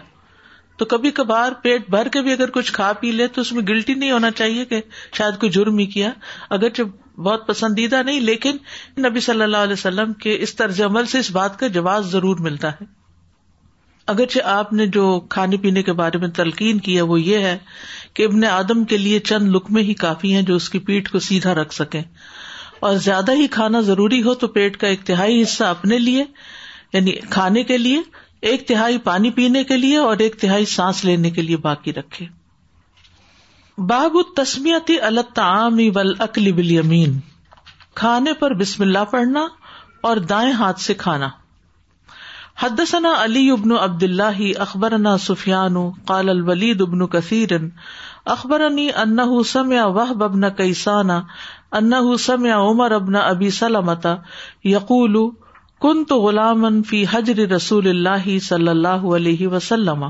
تو 0.78 0.86
کبھی 0.94 1.10
کبھار 1.22 1.52
پیٹ 1.62 1.90
بھر 1.92 2.08
کے 2.18 2.22
بھی 2.28 2.32
اگر 2.32 2.50
کچھ 2.60 2.72
کھا 2.74 2.92
پی 3.00 3.12
لے 3.22 3.28
تو 3.34 3.42
اس 3.42 3.52
میں 3.58 3.64
گلٹی 3.70 3.94
نہیں 3.94 4.12
ہونا 4.12 4.32
چاہیے 4.42 4.66
کہ 4.74 4.82
شاید 5.18 5.40
کوئی 5.40 5.52
جرم 5.60 5.78
ہی 5.78 5.86
کیا 5.98 6.12
اگر 6.60 6.70
جب 6.78 6.88
بہت 7.18 7.48
پسندیدہ 7.48 8.02
نہیں 8.06 8.20
لیکن 8.20 8.58
نبی 9.06 9.20
صلی 9.22 9.42
اللہ 9.44 9.58
علیہ 9.68 9.74
وسلم 9.74 10.14
کے 10.24 10.36
اس 10.42 10.56
طرز 10.56 10.82
عمل 10.86 11.06
سے 11.12 11.20
اس 11.20 11.30
بات 11.32 11.60
کا 11.60 11.68
جواب 11.78 12.04
ضرور 12.12 12.38
ملتا 12.50 12.72
ہے 12.82 12.86
اگرچہ 14.12 14.42
آپ 14.52 14.72
نے 14.74 14.86
جو 14.94 15.20
کھانے 15.36 15.58
پینے 15.66 15.84
کے 15.90 15.94
بارے 16.00 16.18
میں 16.22 16.28
تلقین 16.38 16.80
کیا 16.88 17.04
وہ 17.12 17.20
یہ 17.22 17.46
ہے 17.48 17.58
کہ 18.14 18.24
ابن 18.26 18.44
آدم 18.46 18.84
کے 18.86 18.98
لیے 18.98 19.20
چند 19.30 19.56
لکمے 19.56 19.82
ہی 19.90 19.94
کافی 20.02 20.34
ہیں 20.36 20.42
جو 20.50 20.56
اس 20.56 20.70
کی 20.70 20.80
پیٹ 20.90 21.12
کو 21.12 21.20
سیدھا 21.28 21.54
رکھ 21.62 21.74
سکیں 21.74 22.02
اور 22.88 22.96
زیادہ 23.06 23.32
ہی 23.42 23.48
کھانا 23.52 23.80
ضروری 23.92 24.22
ہو 24.24 24.34
تو 24.44 24.48
پیٹ 24.58 24.78
کا 24.78 24.88
ایک 24.88 25.04
تہائی 25.08 25.42
حصہ 25.42 25.64
اپنے 25.64 25.98
لیے 26.00 26.24
یعنی 26.94 27.12
کھانے 27.36 27.64
کے 27.72 27.78
لیے 27.78 28.02
ایک 28.50 28.68
تہائی 28.68 28.98
پانی 29.04 29.30
پینے 29.32 29.64
کے 29.64 29.78
لیے 29.78 29.98
اور 29.98 30.18
ایک 30.28 30.36
تہائی 30.42 30.66
سانس 30.76 31.04
لینے 31.06 31.32
کے 31.32 31.42
لیے 31.42 31.58
باقی 31.70 31.94
رکھے 31.98 32.26
بابمیتی 33.90 34.98
ال 35.06 35.20
اکلی 36.24 36.52
بل 36.58 36.72
یمین 36.72 37.18
کھانے 38.00 38.34
پر 38.40 38.54
بسم 38.58 38.84
اللہ 38.84 39.06
پڑھنا 39.12 39.46
اور 40.10 40.18
دائیں 40.32 40.52
ہاتھ 40.58 40.80
سے 40.82 40.94
کھانا 41.04 41.28
حدسنا 42.64 43.14
علی 43.24 43.50
ابن 43.52 43.72
عبد 43.80 44.04
اللہ 44.04 44.42
اخبر 44.66 44.94
سفیان 45.22 45.78
قال 46.08 46.30
الولید 46.30 46.82
ابن 46.82 47.06
کثیر 47.18 47.54
اخبرنی 48.36 48.88
ان 48.96 49.20
سمع 49.52 49.86
وح 49.96 50.12
ابن 50.26 50.50
کسانہ 50.58 51.14
ان 51.78 52.18
سمع 52.28 52.54
عمر 52.70 52.92
ابن 53.02 53.16
ابی 53.24 53.50
سلامت 53.62 54.06
یقول 54.74 55.16
کن 55.82 56.04
تو 56.10 56.20
غلامن 56.28 56.82
فی 56.90 57.04
حجر 57.14 57.48
رسول 57.56 57.90
اللہ 57.90 58.38
صلی 58.50 58.68
اللہ 58.70 59.14
علیہ 59.18 59.48
وسلم 59.54 60.06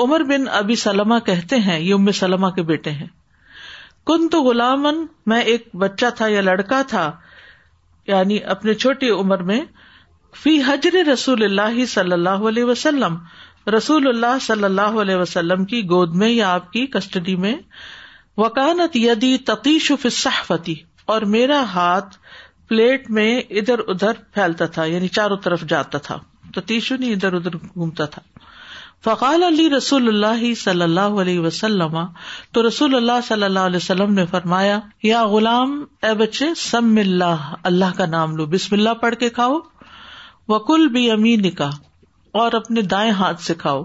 عمر 0.00 0.22
بن 0.28 0.46
ابی 0.58 0.74
سلما 0.82 1.18
کہتے 1.26 1.56
ہیں 1.66 1.78
یہ 1.80 1.94
ام 1.94 2.10
سلما 2.20 2.50
کے 2.58 2.62
بیٹے 2.70 2.90
ہیں 3.00 3.06
کن 4.06 4.28
تو 4.28 4.40
غلامن 4.42 5.04
میں 5.32 5.40
ایک 5.52 5.68
بچہ 5.82 6.06
تھا 6.16 6.26
یا 6.28 6.40
لڑکا 6.40 6.80
تھا 6.88 7.10
یعنی 8.06 8.38
اپنے 8.54 8.74
چھوٹی 8.84 9.10
عمر 9.18 9.42
میں 9.50 9.60
فی 10.42 10.56
حجر 10.66 10.94
رسول 11.12 11.42
اللہ 11.44 11.84
صلی 11.94 12.12
اللہ 12.12 12.46
علیہ 12.48 12.64
وسلم 12.64 13.16
رسول 13.76 14.08
اللہ 14.08 14.38
صلی 14.44 14.64
اللہ 14.64 14.96
علیہ 15.00 15.16
وسلم 15.16 15.64
کی 15.72 15.82
گود 15.90 16.14
میں 16.22 16.28
یا 16.28 16.52
آپ 16.54 16.72
کی 16.72 16.86
کسٹڈی 16.94 17.34
میں 17.44 17.54
وکانت 18.38 18.96
یدی 18.96 19.36
تتیشح 19.46 20.08
صحفتی 20.10 20.74
اور 21.14 21.22
میرا 21.36 21.62
ہاتھ 21.74 22.16
پلیٹ 22.68 23.08
میں 23.18 23.30
ادھر 23.50 23.78
ادھر 23.94 24.12
پھیلتا 24.34 24.66
تھا 24.76 24.84
یعنی 24.84 25.08
چاروں 25.18 25.36
طرف 25.46 25.62
جاتا 25.74 25.98
تھا 26.08 26.18
تتیشو 26.54 26.96
نہیں 26.96 27.12
ادھر 27.14 27.32
ادھر 27.40 27.56
گھومتا 27.56 28.04
تھا 28.16 28.22
فقال 29.04 29.42
علی 29.42 29.68
رسول 29.70 30.08
اللہ 30.08 30.42
صلی 30.56 30.82
اللہ 30.82 31.14
علیہ 31.20 31.38
وسلم 31.44 31.96
تو 32.56 32.66
رسول 32.66 32.94
اللہ 32.94 33.20
صلی 33.28 33.42
اللہ 33.44 33.64
علیہ 33.70 33.76
وسلم 33.76 34.12
نے 34.14 34.24
فرمایا 34.34 34.78
یا 35.02 35.22
غلام 35.32 35.72
اے 36.08 36.12
بچے 36.20 36.46
سم 36.56 36.96
اللہ 37.04 37.48
اللہ 37.70 37.96
کا 37.96 38.06
نام 38.12 38.36
لو 38.36 38.46
بسم 38.52 38.74
اللہ 38.76 38.94
پڑھ 39.00 39.14
کے 39.20 39.28
کھاؤ 39.38 39.58
وکل 40.48 40.86
بھی 40.98 41.10
امین 41.10 41.50
کا 41.62 41.68
اور 42.42 42.52
اپنے 42.60 42.82
دائیں 42.94 43.10
ہاتھ 43.22 43.40
سے 43.42 43.54
کھاؤ 43.64 43.82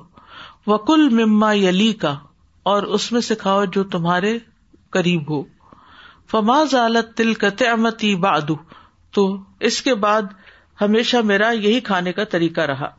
وکل 0.68 1.08
مما 1.22 1.52
یلی 1.54 1.92
کا 2.06 2.14
اور 2.74 2.84
اس 2.98 3.12
میں 3.12 3.22
سے 3.32 3.36
کھاؤ 3.46 3.66
جو 3.78 3.84
تمہارے 3.98 4.38
قریب 4.98 5.30
ہو 5.32 5.42
فما 6.32 6.64
ضالت 6.72 7.16
تل 7.18 7.34
امتی 7.72 8.16
بادو 8.28 8.56
باد 8.56 9.20
اس 9.70 9.82
کے 9.82 9.96
بعد 10.08 10.22
ہمیشہ 10.82 11.18
میرا 11.34 11.50
یہی 11.52 11.80
کھانے 11.92 12.14
کا 12.14 12.24
طریقہ 12.36 12.62
رہا 12.74 12.90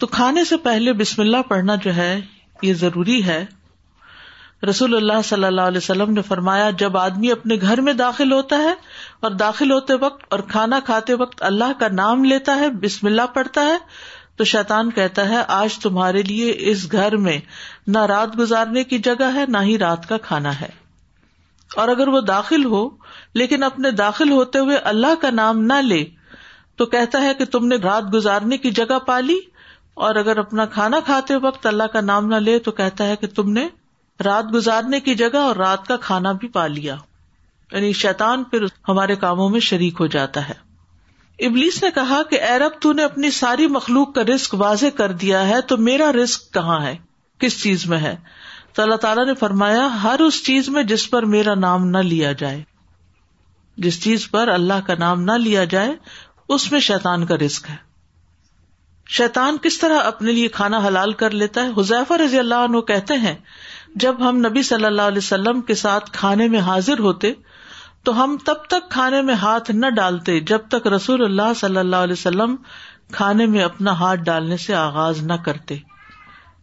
تو 0.00 0.06
کھانے 0.16 0.44
سے 0.44 0.56
پہلے 0.62 0.92
بسم 1.00 1.20
اللہ 1.22 1.42
پڑھنا 1.48 1.74
جو 1.82 1.94
ہے 1.96 2.10
یہ 2.62 2.74
ضروری 2.80 3.22
ہے 3.24 3.44
رسول 4.68 4.94
اللہ 4.96 5.20
صلی 5.24 5.44
اللہ 5.44 5.62
علیہ 5.70 5.78
وسلم 5.82 6.12
نے 6.12 6.22
فرمایا 6.22 6.68
جب 6.78 6.96
آدمی 6.96 7.30
اپنے 7.32 7.56
گھر 7.62 7.80
میں 7.88 7.92
داخل 7.92 8.32
ہوتا 8.32 8.56
ہے 8.58 8.72
اور 9.26 9.30
داخل 9.42 9.70
ہوتے 9.72 9.94
وقت 10.04 10.24
اور 10.34 10.40
کھانا 10.50 10.78
کھاتے 10.84 11.14
وقت 11.22 11.42
اللہ 11.48 11.72
کا 11.80 11.88
نام 11.92 12.24
لیتا 12.24 12.56
ہے 12.60 12.68
بسم 12.84 13.06
اللہ 13.06 13.26
پڑھتا 13.34 13.64
ہے 13.66 13.76
تو 14.36 14.44
شیطان 14.52 14.90
کہتا 14.90 15.28
ہے 15.28 15.42
آج 15.56 15.76
تمہارے 15.78 16.22
لیے 16.28 16.52
اس 16.70 16.90
گھر 16.92 17.16
میں 17.26 17.38
نہ 17.86 17.98
رات 18.12 18.38
گزارنے 18.38 18.84
کی 18.92 18.98
جگہ 19.08 19.30
ہے 19.34 19.44
نہ 19.48 19.58
ہی 19.66 19.76
رات 19.78 20.08
کا 20.08 20.16
کھانا 20.22 20.60
ہے 20.60 20.68
اور 21.82 21.88
اگر 21.88 22.08
وہ 22.16 22.20
داخل 22.30 22.64
ہو 22.72 22.88
لیکن 23.42 23.62
اپنے 23.62 23.90
داخل 24.00 24.30
ہوتے 24.32 24.58
ہوئے 24.58 24.76
اللہ 24.94 25.14
کا 25.20 25.30
نام 25.34 25.60
نہ 25.66 25.80
لے 25.86 26.04
تو 26.82 26.86
کہتا 26.96 27.20
ہے 27.22 27.34
کہ 27.38 27.44
تم 27.56 27.66
نے 27.66 27.76
رات 27.82 28.12
گزارنے 28.14 28.58
کی 28.58 28.70
جگہ 28.80 28.98
پالی 29.06 29.38
اور 30.04 30.14
اگر 30.16 30.36
اپنا 30.38 30.64
کھانا 30.74 30.98
کھاتے 31.06 31.36
وقت 31.42 31.66
اللہ 31.66 31.90
کا 31.92 32.00
نام 32.00 32.26
نہ 32.28 32.34
لے 32.44 32.58
تو 32.58 32.70
کہتا 32.78 33.06
ہے 33.08 33.16
کہ 33.16 33.26
تم 33.34 33.50
نے 33.52 33.66
رات 34.24 34.52
گزارنے 34.54 35.00
کی 35.00 35.14
جگہ 35.20 35.36
اور 35.50 35.56
رات 35.56 35.86
کا 35.86 35.96
کھانا 36.02 36.32
بھی 36.40 36.48
پا 36.56 36.66
لیا 36.66 36.96
یعنی 37.72 37.92
شیتان 38.00 38.42
پھر 38.50 38.64
ہمارے 38.88 39.16
کاموں 39.26 39.48
میں 39.50 39.60
شریک 39.68 40.00
ہو 40.00 40.06
جاتا 40.16 40.48
ہے 40.48 40.54
ابلیس 41.46 41.82
نے 41.82 41.90
کہا 41.94 42.20
کہ 42.30 42.40
ایرب 42.48 42.80
تو 42.82 42.92
نے 42.98 43.04
اپنی 43.04 43.30
ساری 43.38 43.66
مخلوق 43.76 44.14
کا 44.14 44.22
رسک 44.34 44.54
واضح 44.58 44.96
کر 44.96 45.12
دیا 45.22 45.46
ہے 45.48 45.60
تو 45.68 45.76
میرا 45.88 46.10
رسک 46.22 46.52
کہاں 46.54 46.80
ہے 46.86 46.96
کس 47.40 47.62
چیز 47.62 47.86
میں 47.88 47.98
ہے 47.98 48.14
تو 48.74 48.82
اللہ 48.82 48.96
تعالیٰ 49.06 49.24
نے 49.26 49.34
فرمایا 49.40 49.86
ہر 50.02 50.20
اس 50.26 50.42
چیز 50.46 50.68
میں 50.76 50.82
جس 50.92 51.08
پر 51.10 51.22
میرا 51.34 51.54
نام 51.54 51.86
نہ 51.88 51.98
لیا 52.12 52.32
جائے 52.42 52.62
جس 53.84 54.02
چیز 54.02 54.30
پر 54.30 54.48
اللہ 54.48 54.86
کا 54.86 54.94
نام 54.98 55.22
نہ 55.22 55.32
لیا 55.46 55.64
جائے 55.74 55.94
اس 56.54 56.70
میں 56.72 56.80
شیتان 56.90 57.26
کا 57.26 57.36
رسک 57.44 57.70
ہے 57.70 57.76
شیتان 59.16 59.56
کس 59.62 59.78
طرح 59.78 60.02
اپنے 60.08 60.32
لیے 60.32 60.48
کھانا 60.52 60.78
حلال 60.86 61.12
کر 61.22 61.30
لیتا 61.40 61.64
ہے 61.64 61.70
حذیفہ 61.76 62.14
رضی 62.24 62.38
اللہ 62.38 62.62
عنہ 62.68 62.80
کہتے 62.90 63.14
ہیں 63.24 63.34
جب 64.04 64.28
ہم 64.28 64.36
نبی 64.46 64.62
صلی 64.68 64.84
اللہ 64.84 65.10
علیہ 65.12 65.18
وسلم 65.18 65.60
کے 65.70 65.74
ساتھ 65.80 66.10
کھانے 66.12 66.46
میں 66.48 66.60
حاضر 66.68 66.98
ہوتے 67.00 67.32
تو 68.04 68.22
ہم 68.22 68.36
تب 68.44 68.64
تک 68.70 68.90
کھانے 68.90 69.20
میں 69.28 69.34
ہاتھ 69.42 69.70
نہ 69.70 69.88
ڈالتے 69.96 70.38
جب 70.52 70.66
تک 70.70 70.86
رسول 70.94 71.22
اللہ 71.24 71.52
صلی 71.56 71.76
اللہ 71.78 72.02
علیہ 72.08 72.12
وسلم 72.12 72.56
کھانے 73.12 73.46
میں 73.52 73.62
اپنا 73.64 73.92
ہاتھ 73.98 74.20
ڈالنے 74.24 74.56
سے 74.66 74.74
آغاز 74.74 75.22
نہ 75.26 75.32
کرتے 75.44 75.76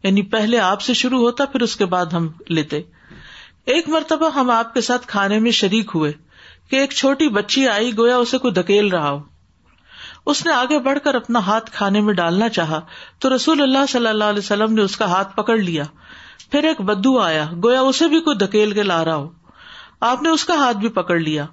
یعنی 0.03 0.21
پہلے 0.29 0.59
آپ 0.59 0.81
سے 0.81 0.93
شروع 1.01 1.19
ہوتا 1.19 1.45
پھر 1.51 1.61
اس 1.61 1.75
کے 1.77 1.85
بعد 1.95 2.13
ہم 2.13 2.27
لیتے 2.49 2.81
ایک 3.73 3.89
مرتبہ 3.89 4.29
ہم 4.35 4.49
آپ 4.51 4.73
کے 4.73 4.81
ساتھ 4.81 5.07
کھانے 5.07 5.39
میں 5.39 5.51
شریک 5.61 5.91
ہوئے 5.95 6.11
کہ 6.69 6.75
ایک 6.75 6.91
چھوٹی 6.93 7.27
بچی 7.39 7.67
آئی 7.67 7.97
گویا 7.97 8.15
اسے 8.17 8.37
کوئی 8.45 8.53
دھکیل 8.53 8.87
رہا 8.91 9.09
ہو 9.09 9.19
اس 10.29 10.45
نے 10.45 10.51
آگے 10.53 10.77
بڑھ 10.85 10.97
کر 11.03 11.15
اپنا 11.15 11.39
ہاتھ 11.45 11.69
کھانے 11.73 12.01
میں 12.07 12.13
ڈالنا 12.13 12.49
چاہا 12.57 12.79
تو 13.21 13.35
رسول 13.35 13.61
اللہ 13.61 13.85
صلی 13.89 14.07
اللہ 14.07 14.23
علیہ 14.33 14.43
وسلم 14.43 14.73
نے 14.73 14.81
اس 14.81 14.97
کا 14.97 15.05
ہاتھ 15.11 15.35
پکڑ 15.35 15.55
لیا 15.57 15.83
پھر 16.51 16.63
ایک 16.71 16.81
بدو 16.89 17.17
آیا 17.19 17.45
گویا 17.63 17.81
اسے 17.91 18.07
بھی 18.07 18.19
کوئی 18.21 18.37
دھکیل 18.45 18.71
کے 18.79 18.83
لا 18.83 19.03
رہا 19.05 19.15
ہو 19.15 19.29
آپ 20.09 20.21
نے 20.23 20.29
اس 20.29 20.45
کا 20.45 20.53
ہاتھ 20.59 20.77
بھی 20.83 20.89
پکڑ 20.99 21.19
لیا 21.19 21.45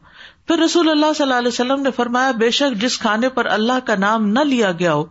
پھر 0.47 0.59
رسول 0.59 0.91
اللہ 0.91 1.13
صلی 1.17 1.23
اللہ 1.23 1.39
علیہ 1.39 1.49
وسلم 1.49 1.83
نے 1.83 1.91
فرمایا 1.97 2.31
بے 2.43 2.51
شک 2.59 2.81
جس 2.81 2.99
کھانے 2.99 3.29
پر 3.39 3.47
اللہ 3.57 3.79
کا 3.87 3.95
نام 4.05 4.29
نہ 4.29 4.41
لیا 4.53 4.71
گیا 4.79 4.95
ہو 4.95 5.05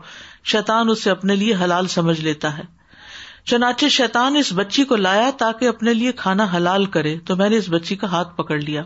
شیتان 0.51 0.89
اسے 0.89 1.11
اپنے 1.11 1.35
لیے 1.35 1.55
حلال 1.63 1.87
سمجھ 1.95 2.19
لیتا 2.21 2.57
ہے 2.57 2.63
چنانچہ 3.49 3.87
شیتان 3.97 4.35
اس 4.35 4.51
بچی 4.55 4.83
کو 4.85 4.95
لایا 4.95 5.29
تاکہ 5.37 5.67
اپنے 5.67 5.93
لیے 5.93 6.11
کھانا 6.21 6.47
حلال 6.55 6.85
کرے 6.97 7.17
تو 7.27 7.35
میں 7.41 7.49
نے 7.49 7.57
اس 7.57 7.69
بچی 7.73 7.95
کا 7.95 8.07
ہاتھ 8.11 8.35
پکڑ 8.37 8.57
لیا 8.61 8.83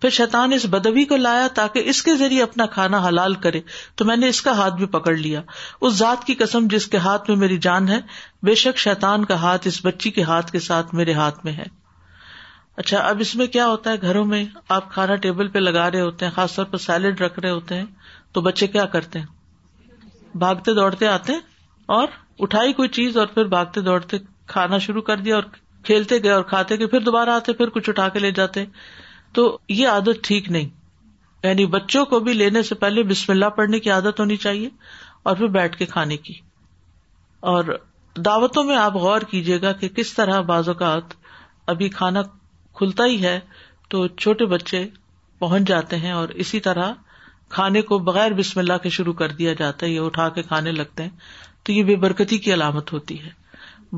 پھر 0.00 0.10
شیطان 0.16 0.52
اس 0.52 0.64
بدوی 0.70 1.04
کو 1.12 1.16
لایا 1.16 1.46
تاکہ 1.54 1.88
اس 1.90 2.02
کے 2.02 2.14
ذریعے 2.16 2.42
اپنا 2.42 2.66
کھانا 2.76 3.06
حلال 3.06 3.34
کرے 3.46 3.60
تو 3.96 4.04
میں 4.04 4.16
نے 4.16 4.28
اس 4.28 4.40
کا 4.42 4.52
ہاتھ 4.56 4.74
بھی 4.76 4.86
پکڑ 4.96 5.16
لیا 5.16 5.40
اس 5.80 5.94
ذات 5.98 6.24
کی 6.26 6.34
قسم 6.42 6.66
جس 6.70 6.86
کے 6.86 6.96
ہاتھ 7.06 7.30
میں 7.30 7.36
میری 7.38 7.58
جان 7.66 7.88
ہے 7.88 7.98
بے 8.46 8.54
شک 8.64 8.78
شیطان 8.78 9.24
کا 9.24 9.40
ہاتھ 9.40 9.68
اس 9.68 9.84
بچی 9.84 10.10
کے 10.18 10.22
ہاتھ 10.32 10.52
کے 10.52 10.60
ساتھ 10.68 10.94
میرے 10.94 11.12
ہاتھ 11.22 11.44
میں 11.44 11.52
ہے 11.52 11.64
اچھا 12.82 12.98
اب 13.08 13.16
اس 13.20 13.34
میں 13.36 13.46
کیا 13.54 13.66
ہوتا 13.68 13.90
ہے 13.92 14.00
گھروں 14.08 14.24
میں 14.24 14.44
آپ 14.76 14.90
کھانا 14.92 15.14
ٹیبل 15.24 15.48
پہ 15.54 15.58
لگا 15.58 15.90
رہے 15.90 16.00
ہوتے 16.00 16.24
ہیں 16.24 16.32
خاص 16.32 16.54
طور 16.56 16.64
پر 16.70 16.78
سیلڈ 16.86 17.20
رکھ 17.20 17.38
رہے 17.40 17.50
ہوتے 17.50 17.74
ہیں 17.78 17.84
تو 18.34 18.40
بچے 18.40 18.66
کیا 18.76 18.84
کرتے 18.94 19.18
ہیں 19.18 20.36
بھاگتے 20.44 20.72
دوڑتے 20.74 21.06
آتے 21.06 21.32
ہیں 21.32 21.40
اور 21.96 22.08
اٹھائی 22.46 22.72
کوئی 22.72 22.88
چیز 22.98 23.16
اور 23.22 23.26
پھر 23.34 23.44
بھاگتے 23.54 23.80
دوڑتے 23.88 24.18
کھانا 24.52 24.78
شروع 24.86 25.02
کر 25.02 25.20
دیا 25.26 25.34
اور 25.34 25.42
کھیلتے 25.84 26.22
گئے 26.22 26.30
اور 26.30 26.42
کھاتے 26.52 26.78
گئے 26.78 26.86
پھر 26.94 27.00
دوبارہ 27.10 27.30
آتے 27.30 27.52
پھر 27.60 27.68
کچھ 27.76 27.88
اٹھا 27.90 28.08
کے 28.08 28.18
لے 28.18 28.30
جاتے 28.32 28.64
تو 29.34 29.42
یہ 29.68 29.88
عادت 29.88 30.22
ٹھیک 30.26 30.50
نہیں 30.50 30.68
یعنی 31.44 31.64
بچوں 31.74 32.04
کو 32.06 32.18
بھی 32.26 32.32
لینے 32.32 32.62
سے 32.70 32.74
پہلے 32.82 33.02
بسم 33.12 33.32
اللہ 33.32 33.50
پڑھنے 33.56 33.78
کی 33.86 33.90
عادت 33.90 34.20
ہونی 34.20 34.36
چاہیے 34.46 34.68
اور 35.30 35.36
پھر 35.36 35.46
بیٹھ 35.56 35.76
کے 35.76 35.86
کھانے 35.94 36.16
کی 36.26 36.34
اور 37.52 37.74
دعوتوں 38.24 38.64
میں 38.64 38.76
آپ 38.76 38.94
غور 39.04 39.20
کیجیے 39.30 39.60
گا 39.62 39.72
کہ 39.82 39.88
کس 39.96 40.12
طرح 40.14 40.40
بعض 40.50 40.68
اوقات 40.68 41.14
ابھی 41.74 41.88
کھانا 41.98 42.22
کھلتا 42.78 43.04
ہی 43.12 43.22
ہے 43.22 43.38
تو 43.90 44.06
چھوٹے 44.22 44.46
بچے 44.52 44.86
پہنچ 45.38 45.68
جاتے 45.68 45.96
ہیں 46.04 46.12
اور 46.18 46.28
اسی 46.44 46.60
طرح 46.66 46.92
کھانے 47.56 47.82
کو 47.88 47.98
بغیر 48.08 48.32
بسم 48.34 48.58
اللہ 48.60 48.78
کے 48.82 48.88
شروع 48.96 49.12
کر 49.14 49.32
دیا 49.38 49.52
جاتا 49.58 49.86
ہے 49.86 49.90
یا 49.90 50.02
اٹھا 50.02 50.28
کے 50.36 50.42
کھانے 50.52 50.72
لگتے 50.72 51.02
ہیں 51.02 51.10
تو 51.64 51.72
یہ 51.72 51.82
بے 51.88 51.96
برکتی 52.04 52.38
کی 52.44 52.52
علامت 52.54 52.92
ہوتی 52.92 53.18
ہے 53.24 53.30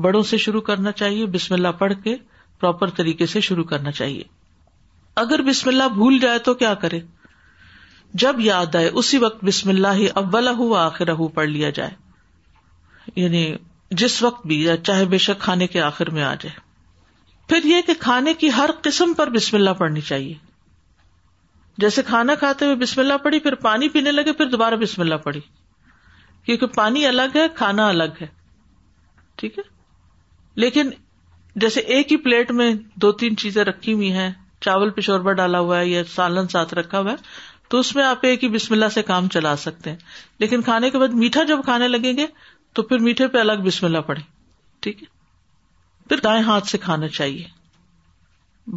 بڑوں 0.07 0.21
سے 0.31 0.37
شروع 0.45 0.61
کرنا 0.71 0.91
چاہیے 1.01 1.25
بسم 1.35 1.53
اللہ 1.53 1.75
پڑھ 1.77 1.93
کے 2.03 2.15
پراپر 2.59 2.89
طریقے 2.97 3.25
سے 3.35 3.39
شروع 3.49 3.63
کرنا 3.73 3.91
چاہیے 4.01 4.23
اگر 5.23 5.41
بسم 5.47 5.69
اللہ 5.69 5.87
بھول 5.93 6.17
جائے 6.19 6.39
تو 6.45 6.53
کیا 6.61 6.73
کرے 6.79 6.99
جب 8.23 8.39
یاد 8.39 8.75
آئے 8.75 8.89
اسی 9.01 9.17
وقت 9.17 9.43
بسم 9.45 9.69
اللہ 9.69 9.93
ہی 9.99 10.07
ابلا 10.21 10.51
ہو 10.57 10.73
آخر 10.75 11.13
پڑھ 11.35 11.47
لیا 11.49 11.69
جائے 11.79 11.91
یعنی 13.21 13.43
جس 14.01 14.21
وقت 14.23 14.45
بھی 14.47 14.61
یا 14.63 14.75
چاہے 14.87 15.05
بے 15.13 15.17
شک 15.27 15.39
کھانے 15.41 15.67
کے 15.75 15.81
آخر 15.81 16.09
میں 16.17 16.23
آ 16.23 16.33
جائے 16.41 16.63
پھر 17.49 17.65
یہ 17.69 17.81
کہ 17.87 17.93
کھانے 17.99 18.33
کی 18.43 18.49
ہر 18.57 18.69
قسم 18.83 19.13
پر 19.17 19.29
بسم 19.31 19.55
اللہ 19.57 19.73
پڑنی 19.79 20.01
چاہیے 20.11 20.33
جیسے 21.83 22.01
کھانا 22.07 22.35
کھاتے 22.41 22.65
ہوئے 22.65 22.75
بسم 22.83 22.99
اللہ 23.01 23.17
پڑی 23.23 23.39
پھر 23.47 23.55
پانی 23.67 23.89
پینے 23.95 24.11
لگے 24.11 24.33
پھر 24.41 24.47
دوبارہ 24.49 24.75
بسم 24.81 25.01
اللہ 25.01 25.23
پڑی 25.25 25.39
کیونکہ 26.45 26.67
پانی 26.75 27.05
الگ 27.07 27.35
ہے 27.35 27.47
کھانا 27.55 27.87
الگ 27.89 28.21
ہے 28.21 28.27
ٹھیک 29.37 29.57
ہے 29.59 29.63
لیکن 30.65 30.89
جیسے 31.65 31.79
ایک 31.95 32.11
ہی 32.11 32.17
پلیٹ 32.27 32.51
میں 32.61 32.73
دو 33.01 33.11
تین 33.23 33.37
چیزیں 33.45 33.63
رکھی 33.65 33.93
ہوئی 33.93 34.11
ہیں 34.13 34.29
چاول 34.65 34.89
پہ 34.97 35.33
ڈالا 35.37 35.59
ہوا 35.65 35.79
ہے 35.79 35.87
یا 35.87 36.03
سالن 36.13 36.47
ساتھ 36.53 36.73
رکھا 36.79 36.99
ہوا 36.99 37.11
ہے 37.11 37.69
تو 37.73 37.79
اس 37.83 37.95
میں 37.95 38.03
آپ 38.05 38.25
ایک 38.29 38.43
ہی 38.43 38.47
بسم 38.55 38.73
اللہ 38.73 38.93
سے 38.93 39.01
کام 39.11 39.27
چلا 39.35 39.55
سکتے 39.63 39.89
ہیں 39.91 39.97
لیکن 40.43 40.61
کھانے 40.69 40.89
کے 40.93 40.97
بعد 41.03 41.13
میٹھا 41.23 41.43
جب 41.51 41.63
کھانے 41.65 41.87
لگیں 41.87 42.11
گے 42.17 42.25
تو 42.77 42.83
پھر 42.89 42.99
میٹھے 43.07 43.27
پہ 43.35 43.37
الگ 43.45 43.63
بسم 43.67 43.85
اللہ 43.85 44.05
پڑے 44.09 44.21
ٹھیک 44.87 45.03
ہے 45.03 45.07
پھر 46.09 46.19
دائیں 46.27 46.41
ہاتھ 46.49 46.67
سے 46.73 46.77
کھانا 46.87 47.07
چاہیے 47.19 47.43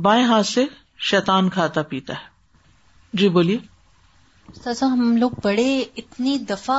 بائیں 0.08 0.22
ہاتھ 0.32 0.46
سے 0.46 0.64
شیتان 1.10 1.48
کھاتا 1.56 1.82
پیتا 1.92 2.14
ہے 2.22 3.20
جی 3.22 3.28
بولیے 3.38 3.58
ہم 4.92 5.16
لوگ 5.24 5.38
بڑے 5.44 5.68
اتنی 6.02 6.36
دفعہ 6.50 6.78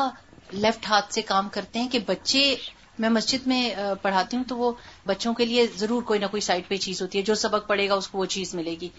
لیفٹ 0.66 0.88
ہاتھ 0.90 1.14
سے 1.14 1.22
کام 1.34 1.50
کرتے 1.58 1.80
ہیں 1.80 1.88
کہ 1.96 2.00
بچے 2.08 2.44
میں 3.02 3.10
مسجد 3.10 3.46
میں 3.48 3.60
پڑھاتی 4.02 4.38
ہوں 4.38 4.44
تو 4.48 4.56
وہ 4.58 4.72
بچوں 5.08 5.34
کے 5.34 5.46
لیے 5.46 5.66
ضرور 5.80 6.02
کوئی 6.10 6.20
نہ 6.20 6.26
کوئی 6.32 6.42
سائٹ 6.48 6.68
پہ 6.70 6.78
چیز 6.86 7.02
ہوتی 7.02 7.18
ہے 7.18 7.24
جو 7.30 7.36
سبق 7.44 7.68
پڑے 7.68 7.88
گا 7.90 7.94
اس 8.02 8.08
کو 8.14 8.18
وہ 8.18 8.26
چیز 8.36 8.54
ملے 8.56 8.76
گی 8.82 8.90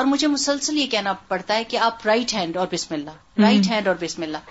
اور 0.00 0.04
مجھے 0.12 0.26
مسلسل 0.36 0.78
یہ 0.78 0.86
کہنا 0.94 1.12
پڑتا 1.28 1.54
ہے 1.56 1.64
کہ 1.72 1.76
آپ 1.88 2.06
رائٹ 2.06 2.34
ہینڈ 2.34 2.56
اور 2.62 2.66
بسم 2.72 2.94
اللہ 2.94 3.38
رائٹ 3.42 3.70
ہینڈ 3.70 3.88
اور 3.88 3.96
بسم 4.00 4.22
اللہ 4.28 4.50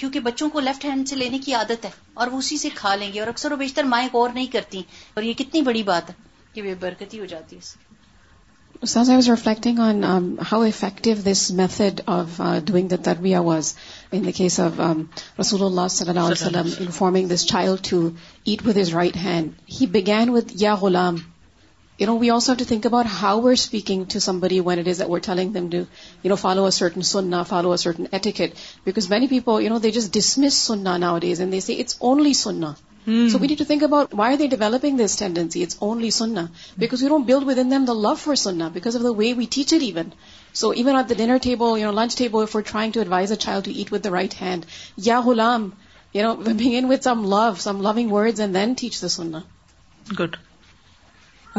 کیونکہ 0.00 0.20
بچوں 0.30 0.48
کو 0.56 0.60
لیفٹ 0.60 0.84
ہینڈ 0.84 1.08
سے 1.08 1.16
لینے 1.16 1.38
کی 1.44 1.54
عادت 1.60 1.84
ہے 1.84 1.90
اور 2.22 2.26
وہ 2.32 2.38
اسی 2.38 2.56
سے 2.58 2.68
کھا 2.74 2.94
لیں 2.96 3.12
گے 3.12 3.20
اور 3.20 3.28
اکثر 3.28 3.52
و 3.52 3.56
بیشتر 3.64 3.84
مائیں 3.94 4.08
غور 4.12 4.30
نہیں 4.34 4.46
کرتی 4.52 4.82
اور 5.14 5.22
یہ 5.28 5.32
کتنی 5.42 5.62
بڑی 5.70 5.82
بات 5.92 6.10
ہے 6.10 6.14
کہ 6.54 6.62
بے 6.68 6.74
برکتی 6.86 7.20
ہو 7.20 7.24
جاتی 7.34 7.56
ہے 7.56 7.86
how beautiful is 8.86 11.40
method 11.60 12.00
of 12.16 12.34
doing 12.64 12.88
the 12.88 12.96
تربیا 13.04 13.38
was 13.48 13.70
in 14.12 14.26
case 14.36 14.58
of 14.60 14.78
رسول 15.40 15.62
اللہ 15.62 15.86
دسائل 17.32 17.74
to 17.90 17.98
eat 18.44 18.60
with 18.66 18.76
his 18.80 18.94
right 18.94 19.16
hand 19.24 19.44
he 19.80 19.86
begin 20.00 20.28
with 20.34 20.44
یا 20.62 20.74
Ghulam 20.82 21.14
you 22.00 22.06
know 22.06 22.16
we 22.18 22.30
also 22.30 22.54
to 22.58 22.64
think 22.68 22.86
about 22.86 23.06
how 23.20 23.44
are 23.46 23.54
speaking 23.66 24.00
to 24.12 24.18
somebody 24.40 24.60
when 24.66 24.78
eating 25.00 25.48
follow 26.40 26.62
ارٹن 26.66 27.02
سننا 27.14 27.38
follow 27.52 27.68
ارٹنک 27.72 28.36
many 29.10 29.26
people 29.30 29.52
you 29.64 29.70
know 29.70 29.78
they 29.78 29.90
just 30.00 30.10
dish 30.18 30.30
مسناز 30.46 31.40
and 31.40 31.48
it's 31.78 31.94
only 31.98 32.32
سننا 32.44 32.70
so 33.06 33.38
we 33.40 33.54
to 33.58 33.64
think 33.66 33.82
about 33.82 34.14
why 34.18 34.36
they 34.36 34.46
developing 34.56 34.98
this 35.04 35.16
tendency 35.18 35.62
it's 35.62 35.76
only 35.88 36.08
سننا 36.18 36.44
because 36.78 37.02
you 37.02 37.08
don't 37.08 37.26
build 37.26 37.44
with 37.48 37.58
in 37.58 37.70
them 37.70 37.84
the 37.88 37.92
love 38.02 38.14
for 38.22 38.34
سننا 38.44 38.68
because 38.74 38.96
of 38.96 39.02
the 39.02 39.10
way 39.20 39.32
we 39.36 39.46
teach 39.56 39.74
it 39.74 39.82
even 39.82 40.08
so 40.60 40.70
even 40.70 40.96
at 40.98 41.08
the 41.10 41.14
dinner 41.18 41.36
table 41.42 41.78
you 41.80 41.90
know 41.90 42.00
lunch 42.00 42.16
table 42.18 42.44
for 42.52 42.62
trying 42.70 42.92
to 42.94 43.00
advise 43.00 43.32
a 43.32 43.36
child 43.46 43.64
to 43.64 43.70
eat 43.76 43.92
with 43.92 44.04
the 44.04 44.10
right 44.12 44.34
hand 44.42 44.64
یا 45.06 45.20
Ghulam 45.26 45.68
you 46.14 46.22
know 46.22 46.34
we 46.46 46.52
begin 46.64 46.90
with 46.92 47.02
some 47.08 47.24
love 47.34 47.42
some 47.66 47.80
loving 47.88 48.12
words 48.12 48.40
and 48.40 48.54
then 48.54 48.72
teach 48.80 49.00
the 49.02 49.08
سننا 49.16 49.38
good 50.18 50.36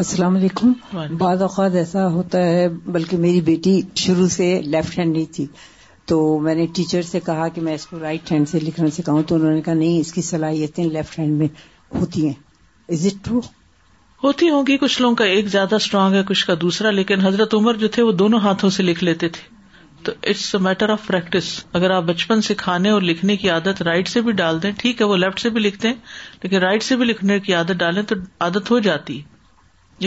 السلام 0.03 0.35
علیکم 0.35 0.73
بعض 1.17 1.41
اوقات 1.41 1.75
ایسا 1.75 2.05
ہوتا 2.11 2.43
ہے 2.45 2.67
بلکہ 2.97 3.17
میری 3.27 3.41
بیٹی 3.51 3.81
شروع 4.03 4.27
سے 4.37 4.55
لیفٹ 4.65 4.97
ہینڈ 4.99 5.15
نہیں 5.15 5.33
تھی 5.35 5.47
تو 6.09 6.15
میں 6.45 6.53
نے 6.55 6.65
ٹیچر 6.75 7.01
سے 7.07 7.19
کہا 7.25 7.47
کہ 7.55 7.61
میں 7.61 7.73
اس 7.75 7.85
کو 7.87 7.97
رائٹ 7.99 8.31
ہینڈ 8.31 8.49
سے 8.49 8.59
لکھنا 8.59 8.89
سکھاؤں 8.93 9.23
تو 9.31 9.35
انہوں 9.35 9.51
نے 9.53 9.61
کہا 9.65 9.73
نہیں 9.81 9.99
اس 9.99 10.11
کی 10.13 10.21
صلاحیتیں 10.29 10.83
لیفٹ 10.83 11.17
ہینڈ 11.19 11.37
میں 11.41 11.47
ہوتی 11.95 12.25
ہیں 12.27 12.33
از 12.95 13.05
اٹ 13.05 13.23
ٹرو 13.25 13.39
ہوتی 14.23 14.77
کچھ 14.77 15.01
لوگوں 15.01 15.15
کا 15.15 15.25
ایک 15.33 15.47
زیادہ 15.57 15.75
اسٹرانگ 15.81 16.13
ہے 16.15 16.23
کچھ 16.31 16.45
کا 16.47 16.53
دوسرا 16.61 16.91
لیکن 17.01 17.21
حضرت 17.27 17.53
عمر 17.59 17.77
جو 17.83 17.87
تھے 17.97 18.03
وہ 18.03 18.11
دونوں 18.23 18.39
ہاتھوں 18.47 18.69
سے 18.77 18.83
لکھ 18.83 19.03
لیتے 19.03 19.29
تھے 19.37 19.43
تو 20.07 20.11
it's 20.31 20.47
a 20.55 20.61
matter 20.69 20.89
of 20.95 21.05
practice 21.07 21.51
اگر 21.79 21.91
آپ 21.91 22.03
بچپن 22.07 22.41
سے 22.49 22.55
کھانے 22.63 22.89
اور 22.95 23.01
لکھنے 23.11 23.35
کی 23.37 23.49
عادت 23.49 23.81
رائٹ 23.91 24.07
سے 24.15 24.21
بھی 24.25 24.31
ڈال 24.41 24.61
دیں 24.63 24.71
ٹھیک 24.79 25.01
ہے 25.01 25.05
وہ 25.13 25.17
لیفٹ 25.27 25.39
سے 25.39 25.49
بھی 25.55 25.61
لکھتے 25.61 25.87
ہیں 25.87 26.41
لیکن 26.43 26.57
رائٹ 26.67 26.83
سے 26.83 26.95
بھی 26.97 27.05
لکھنے 27.05 27.39
کی 27.47 27.53
عادت 27.59 27.79
ڈالیں 27.85 28.01
تو 28.09 28.15
عادت 28.47 28.71
ہو 28.71 28.79
جاتی 28.89 29.21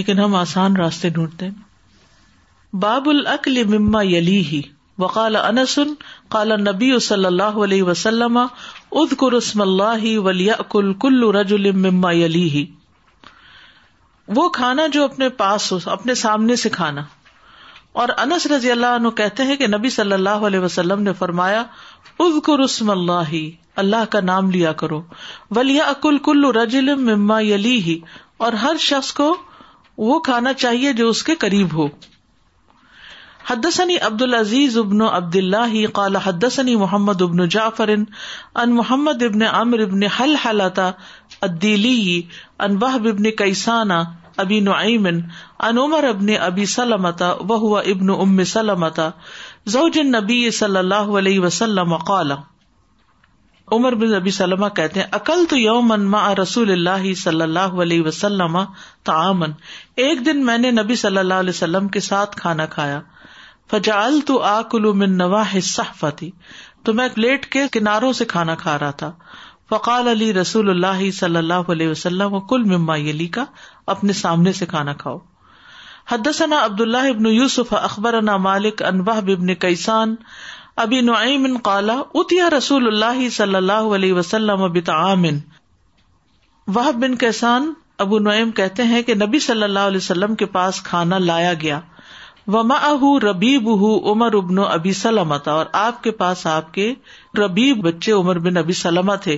لیکن 0.01 0.19
ہم 0.25 0.35
آسان 0.45 0.77
راستے 0.85 1.09
ڈھونڈتے 1.21 1.49
باب 2.87 3.09
العقل 3.17 3.65
مما 3.77 4.03
یلی 4.15 4.41
ہی 4.53 4.63
و 4.99 5.07
کالا 5.09 5.41
قال 5.53 5.93
کالا 6.31 6.57
نبی 6.61 6.91
اللہ 7.11 7.55
علیہ 7.67 7.83
وسلم 7.83 8.39
اد 8.39 9.13
اللہ 9.65 10.05
ولی 10.27 10.49
علی 12.25 12.65
وہ 14.37 14.49
کھانا 14.59 14.87
جو 14.93 15.05
اپنے 15.05 15.29
پاس 15.39 15.71
ہو 15.73 15.79
اپنے 15.93 16.15
سامنے 16.25 16.57
سے 16.65 16.69
کھانا 16.77 17.03
اور 18.03 18.09
انس 18.17 18.47
رضی 18.53 18.71
اللہ 18.73 18.95
عنہ 18.99 19.09
کہتے 19.23 19.43
ہیں 19.49 19.57
کہ 19.63 19.67
نبی 19.77 19.91
صلی 19.97 20.13
اللہ 20.19 20.47
علیہ 20.51 20.61
وسلم 20.61 21.03
نے 21.03 21.13
فرمایا 21.19 21.63
اد 22.25 22.39
کرسم 22.47 22.91
اللہ 22.99 23.33
اللہ 23.85 24.05
کا 24.11 24.21
نام 24.33 24.51
لیا 24.51 24.73
کرو 24.85 25.01
ولی 25.57 25.81
اکل 25.87 26.19
کل 26.25 26.45
رجم 26.61 27.05
مما 27.09 27.41
علی 27.59 27.99
اور 28.47 28.53
ہر 28.67 28.77
شخص 28.91 29.13
کو 29.23 29.35
وہ 30.09 30.19
کھانا 30.31 30.53
چاہیے 30.65 30.93
جو 31.03 31.09
اس 31.09 31.23
کے 31.25 31.35
قریب 31.41 31.75
ہو 31.75 31.89
حدسنی 33.51 33.95
العزيز 34.05 34.77
ابن 34.79 35.01
عبد 35.03 35.37
اللہ 35.37 35.73
کالا 35.95 36.19
حدسنی 36.25 36.75
محمد 36.83 37.23
ابن 37.23 37.47
جعفر 37.55 37.89
ان 37.95 38.75
محمد 38.75 39.23
ابن 39.23 39.43
ام 39.47 39.73
ابن 39.87 40.03
حل 40.19 40.35
حلطیلی 40.45 42.21
ابن 42.67 43.53
سلامت 48.53 49.01
نبی 50.15 50.41
صلی 50.51 50.79
اللہ 50.79 51.13
علیہ 51.19 51.41
وسلم 51.41 51.95
عمر 53.75 53.99
کہتے 54.77 55.01
ہیں 55.01 55.07
اکل 55.19 55.45
تو 55.51 55.59
یوم 55.59 55.93
رسول 56.43 56.71
اللہ 56.73 57.13
صلی 57.25 57.43
اللہ 57.43 57.75
علیہ 57.87 58.03
وسلم 58.07 58.59
تعامن 59.11 59.53
ایک 60.07 60.25
دن 60.27 60.45
میں 60.47 60.57
نے 60.59 60.71
نبی 60.83 60.95
صلی 61.05 61.19
اللہ 61.19 61.43
علیہ 61.47 61.57
وسلم 61.59 61.89
کے 61.97 62.01
ساتھ 62.11 62.37
کھانا 62.41 62.67
کھایا 62.77 63.01
فجال 63.73 64.17
تو 64.29 64.37
آ 64.47 64.55
کلو 64.73 64.91
فاتی 65.99 66.29
تو 66.85 66.93
میں 66.95 67.07
پلیٹ 67.15 67.45
کے 67.55 67.61
کناروں 67.73 68.13
سے 68.19 68.25
کھانا 68.33 68.55
کھا 68.63 68.79
رہا 68.79 68.91
تھا 69.03 69.11
فقال 69.71 70.09
علی 70.09 70.33
رسول 70.39 70.71
اللہ 70.71 70.99
صلی 71.19 71.37
اللہ 71.37 71.71
علیہ 71.75 71.89
وسلم 71.89 72.39
کل 72.51 72.65
مما 72.73 72.97
علی 73.13 73.27
کا 73.37 73.45
اپنے 73.95 74.13
سامنے 74.19 74.53
سے 74.59 74.67
کھانا 74.73 74.93
کھاؤ 75.05 75.17
حدثنا 76.11 76.65
عبد 76.65 76.81
اللہ 76.81 77.09
ابن 77.15 77.27
یوسف 77.27 77.73
اخبر 77.81 78.21
مالک 78.49 78.83
کیسان 79.61 80.15
ابی 80.85 81.01
نعیم 81.09 81.57
کالا 81.71 81.97
اتیا 82.23 82.49
رسول 82.57 82.87
اللہ 82.87 83.29
صلی 83.39 83.55
اللہ 83.55 83.89
علیہ 84.01 84.13
وسلم 84.19 84.67
بن 87.01 87.17
کیسان 87.25 87.73
ابو 88.07 88.19
نعیم 88.29 88.51
کہتے 88.61 88.83
ہیں 88.93 89.03
کہ 89.09 89.15
نبی 89.25 89.39
صلی 89.49 89.63
اللہ 89.63 89.89
علیہ 89.93 90.05
وسلم 90.07 90.35
کے 90.43 90.47
پاس 90.59 90.83
کھانا 90.91 91.19
لایا 91.31 91.53
گیا 91.63 91.81
وما 92.51 92.79
ربی 93.23 93.57
بہ 93.65 93.75
امر 94.11 94.35
ابن 94.35 94.57
سلم 94.59 94.93
سلامت 95.01 95.49
اور 95.49 95.67
آپ 95.81 96.03
کے 96.03 96.11
پاس 96.23 96.47
آپ 96.53 96.73
کے 96.75 96.93
ربیب 97.39 97.83
بچے 97.85 98.13
امر 98.13 98.39
بن 98.47 98.57
ابی 98.57 98.73
ابھی 98.85 99.05
تھے 99.23 99.37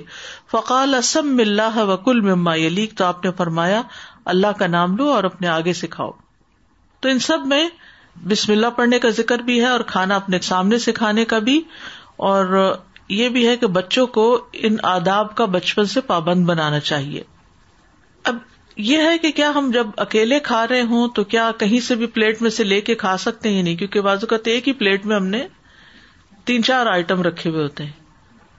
فقال 0.50 0.94
اسم 0.98 1.40
وکل 1.88 2.20
مما 2.30 2.54
علی 2.68 2.86
تو 2.98 3.04
آپ 3.04 3.24
نے 3.24 3.30
فرمایا 3.36 3.80
اللہ 4.34 4.56
کا 4.58 4.66
نام 4.66 4.96
لو 4.96 5.10
اور 5.12 5.24
اپنے 5.30 5.48
آگے 5.48 5.72
سکھاؤ 5.82 6.10
تو 7.00 7.08
ان 7.08 7.18
سب 7.28 7.46
میں 7.46 7.66
بسم 8.28 8.52
اللہ 8.52 8.70
پڑھنے 8.76 8.98
کا 9.04 9.08
ذکر 9.16 9.38
بھی 9.48 9.60
ہے 9.62 9.68
اور 9.68 9.80
کھانا 9.86 10.16
اپنے 10.16 10.38
سامنے 10.50 10.78
سکھانے 10.86 11.24
کا 11.34 11.38
بھی 11.48 11.60
اور 12.30 12.70
یہ 13.18 13.28
بھی 13.28 13.46
ہے 13.46 13.56
کہ 13.56 13.66
بچوں 13.76 14.06
کو 14.16 14.24
ان 14.66 14.76
آداب 14.92 15.34
کا 15.36 15.44
بچپن 15.56 15.86
سے 15.94 16.00
پابند 16.10 16.44
بنانا 16.48 16.80
چاہیے 16.90 17.22
اب 18.32 18.36
یہ 18.76 19.02
ہے 19.06 19.18
کہ 19.22 19.30
کیا 19.32 19.50
ہم 19.54 19.70
جب 19.74 19.88
اکیلے 20.04 20.38
کھا 20.44 20.66
رہے 20.68 20.80
ہوں 20.92 21.08
تو 21.14 21.24
کیا 21.34 21.50
کہیں 21.58 21.78
سے 21.88 21.94
بھی 21.96 22.06
پلیٹ 22.14 22.40
میں 22.42 22.50
سے 22.50 22.64
لے 22.64 22.80
کے 22.88 22.94
کھا 23.02 23.16
سکتے 23.24 23.50
ہیں 23.54 23.62
نہیں 23.62 23.76
کیونکہ 23.76 24.00
بازو 24.06 24.26
کا 24.26 24.36
تو 24.44 24.50
ایک 24.50 24.68
ہی 24.68 24.72
پلیٹ 24.80 25.06
میں 25.06 25.16
ہم 25.16 25.26
نے 25.26 25.46
تین 26.44 26.62
چار 26.64 26.86
آئٹم 26.92 27.22
رکھے 27.22 27.50
ہوئے 27.50 27.62
ہوتے 27.62 27.84
ہیں 27.84 27.92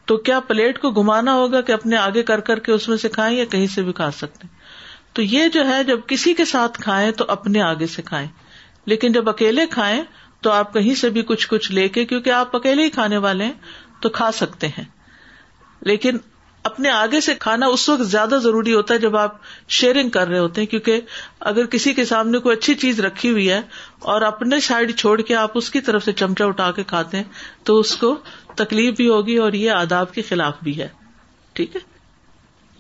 تو 0.08 0.18
کیا 0.30 0.40
پلیٹ 0.48 0.80
کو 0.80 0.90
گھمانا 1.02 1.34
ہوگا 1.36 1.62
کہ 1.68 1.72
اپنے 1.72 1.98
آگے 1.98 2.24
کر 2.24 2.40
کر 2.50 2.60
کے 2.68 2.72
اس 2.72 2.88
میں 2.90 2.98
سے 2.98 3.10
کھائیں 3.10 3.38
یا 3.38 3.46
کہیں 3.52 3.68
سے 3.76 3.82
بھی 3.84 3.94
کھا 3.94 4.10
سکتے 4.18 4.48
تو 5.14 5.22
یہ 5.22 5.48
جو 5.54 5.66
ہے 5.68 5.84
جب 5.88 6.00
کسی 6.08 6.34
کے 6.40 6.46
ساتھ 6.46 6.80
کھائیں 6.82 7.12
تو 7.18 7.26
اپنے 7.36 7.62
آگے 7.62 7.88
سے 7.88 8.02
کھائیں 8.06 8.28
لیکن 8.92 9.12
جب 9.14 9.30
اکیلے 9.30 9.66
کھائیں 9.72 10.02
تو 10.44 10.52
آپ 10.52 10.74
کہیں 10.74 10.94
سے 10.96 11.10
بھی 11.10 11.22
کچھ 11.28 11.48
کچھ 11.50 11.72
لے 11.72 11.88
کے 11.90 12.06
کیونکہ 12.06 12.30
آپ 12.30 12.56
اکیلے 12.56 12.84
ہی 12.84 12.90
کھانے 12.98 13.18
والے 13.28 13.44
ہیں 13.46 13.54
تو 14.02 14.10
کھا 14.18 14.32
سکتے 14.40 14.68
ہیں 14.78 14.84
لیکن 15.92 16.18
اپنے 16.68 16.90
آگے 16.90 17.20
سے 17.22 17.34
کھانا 17.40 17.66
اس 17.74 17.82
وقت 17.90 18.06
زیادہ 18.12 18.38
ضروری 18.44 18.74
ہوتا 18.74 18.94
ہے 18.94 19.00
جب 19.00 19.16
آپ 19.18 19.34
شیئرنگ 19.80 20.10
کر 20.14 20.28
رہے 20.28 20.38
ہوتے 20.38 20.62
ہیں 20.62 20.68
کیونکہ 20.68 21.02
اگر 21.52 21.66
کسی 21.74 21.92
کے 22.00 22.06
سامنے 22.12 22.38
کوئی 22.46 22.56
اچھی 22.58 22.74
چیز 22.84 23.00
رکھی 23.06 23.30
ہوئی 23.32 23.50
ہے 23.52 23.60
اور 24.14 24.22
اپنے 24.30 24.60
سائڈ 24.68 24.96
چھوڑ 25.02 25.20
کے 25.28 25.36
آپ 25.42 25.58
اس 25.62 25.70
کی 25.76 25.82
طرف 25.90 26.04
سے 26.06 26.12
چمچا 26.22 26.46
اٹھا 26.52 26.70
کے 26.80 26.84
کھاتے 26.94 27.18
ہیں 27.18 27.24
تو 27.70 27.78
اس 27.80 27.96
کو 28.04 28.14
تکلیف 28.64 28.96
بھی 28.98 29.08
ہوگی 29.10 29.36
اور 29.46 29.60
یہ 29.60 29.72
آداب 29.72 30.14
کے 30.14 30.22
خلاف 30.30 30.56
بھی 30.64 30.78
ہے 30.82 30.88
ٹھیک 31.60 31.76
ہے 31.76 31.82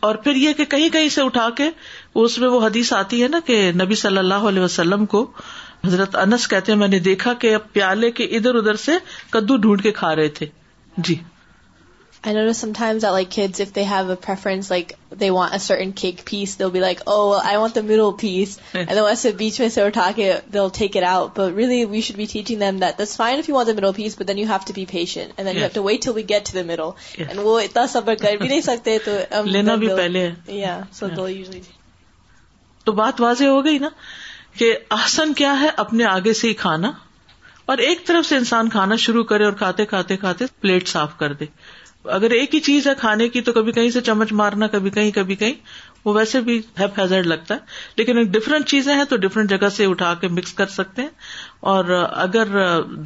اور 0.09 0.15
پھر 0.25 0.35
یہ 0.45 0.53
کہ 0.57 0.65
کہیں 0.73 0.89
کہیں 0.97 1.07
سے 1.17 1.21
اٹھا 1.29 1.47
کے 1.57 1.69
اس 2.23 2.37
میں 2.39 2.47
وہ 2.55 2.65
حدیث 2.65 2.93
آتی 3.01 3.21
ہے 3.23 3.27
نا 3.35 3.39
کہ 3.45 3.59
نبی 3.83 3.95
صلی 4.05 4.17
اللہ 4.23 4.49
علیہ 4.53 4.63
وسلم 4.63 5.05
کو 5.13 5.23
حضرت 5.85 6.15
انس 6.25 6.47
کہتے 6.55 6.71
ہیں 6.71 6.79
میں 6.79 6.87
نے 6.95 6.99
دیکھا 7.11 7.33
کہ 7.45 7.55
پیالے 7.77 8.11
کے 8.19 8.23
ادھر 8.39 8.55
ادھر 8.63 8.83
سے 8.87 8.97
کدو 9.37 9.57
ڈھونڈ 9.67 9.83
کے 9.83 9.91
کھا 10.01 10.15
رہے 10.15 10.27
تھے 10.41 10.45
جی 11.09 11.15
I 12.29 12.31
notice 12.35 12.57
sometimes 12.63 13.03
that 13.05 13.11
like 13.13 13.29
kids, 13.33 13.59
if 13.63 13.71
they 13.73 13.83
have 13.89 14.09
a 14.09 14.15
preference, 14.21 14.69
like 14.73 14.93
they 15.23 15.27
want 15.33 15.53
a 15.57 15.59
certain 15.65 15.91
cake 16.01 16.21
piece, 16.29 16.53
they'll 16.61 16.71
be 16.75 16.79
like, 16.83 17.03
"Oh, 17.15 17.19
well, 17.31 17.43
I 17.51 17.59
want 17.63 17.77
the 17.79 17.83
middle 17.89 18.09
piece." 18.21 18.55
and 18.79 18.93
then 18.93 19.01
once 19.07 19.25
they 19.27 19.31
beach 19.41 19.59
miss 19.63 19.77
or 19.83 19.85
talk 19.97 20.21
it, 20.27 20.47
they'll 20.55 20.73
take 20.77 20.97
it 21.01 21.05
out. 21.11 21.29
But 21.35 21.59
really, 21.59 21.79
we 21.93 22.01
should 22.07 22.17
be 22.23 22.27
teaching 22.33 22.63
them 22.63 22.79
that 22.85 22.97
that's 23.03 23.15
fine 23.21 23.43
if 23.43 23.51
you 23.51 23.57
want 23.59 23.71
the 23.73 23.77
middle 23.81 23.93
piece, 23.99 24.17
but 24.21 24.31
then 24.31 24.41
you 24.43 24.47
have 24.53 24.65
to 24.71 24.75
be 24.79 24.87
patient, 24.93 25.37
and 25.37 25.49
then 25.49 25.53
yeah. 25.55 25.59
you 25.63 25.67
have 25.69 25.77
to 25.77 25.85
wait 25.89 26.01
till 26.07 26.17
we 26.21 26.25
get 26.33 26.49
to 26.53 26.57
the 26.57 26.65
middle. 26.71 26.95
Yeah. 27.21 27.27
And 27.29 27.43
we'll 27.49 27.61
itna 27.67 27.85
sabr 27.93 28.17
kar 28.25 28.33
bhi 28.43 28.51
nahi 28.53 28.65
sakte 28.71 28.91
to. 29.09 29.15
Um, 29.41 29.53
Lena 29.59 29.77
bhi 29.85 29.93
pehle. 30.01 30.21
Yeah, 30.63 30.83
so 31.01 31.07
yeah. 31.11 31.17
they'll 31.21 31.33
usually. 31.39 31.63
تو 32.87 32.91
بات 32.97 33.21
واضح 33.21 33.47
ہو 33.55 33.63
گئی 33.65 33.77
نا 33.83 33.87
کہ 34.57 34.73
آسن 34.97 35.33
کیا 35.37 35.53
ہے 35.59 35.69
اپنے 35.83 36.03
آگے 36.05 36.33
سے 36.39 36.47
ہی 36.47 36.53
کھانا 36.59 36.91
اور 37.73 37.77
ایک 37.85 38.05
طرف 38.07 38.25
سے 38.25 38.37
انسان 38.37 38.69
کھانا 38.75 38.95
شروع 39.03 39.23
کرے 39.31 39.45
اور 39.45 39.53
کھاتے 39.61 39.85
کھاتے 39.93 40.17
کھاتے 40.23 40.45
پلیٹ 40.65 40.87
صاف 40.87 41.17
کر 41.21 41.33
دے 41.39 41.45
اگر 42.13 42.29
ایک 42.39 42.55
ہی 42.55 42.59
چیز 42.65 42.87
ہے 42.87 42.91
کھانے 42.99 43.27
کی 43.29 43.41
تو 43.41 43.51
کبھی 43.53 43.71
کہیں 43.71 43.89
سے 43.91 44.01
چمچ 44.01 44.31
مارنا 44.41 44.67
کبھی 44.73 44.89
کہیں 44.97 45.11
کبھی 45.15 45.35
کہیں 45.35 45.53
وہ 46.05 46.13
ویسے 46.13 46.41
بھی 46.47 46.59
ہیپ 46.79 46.99
ہیزرڈ 46.99 47.25
لگتا 47.27 47.53
ہے 47.55 47.59
لیکن 47.97 48.21
ڈفرینٹ 48.31 48.67
چیزیں 48.69 48.93
ہیں 48.95 49.03
تو 49.09 49.17
ڈفرینٹ 49.25 49.49
جگہ 49.49 49.69
سے 49.75 49.85
اٹھا 49.85 50.13
کے 50.21 50.27
مکس 50.37 50.53
کر 50.59 50.65
سکتے 50.75 51.01
ہیں 51.01 51.09
اور 51.71 51.89
اگر 52.11 52.53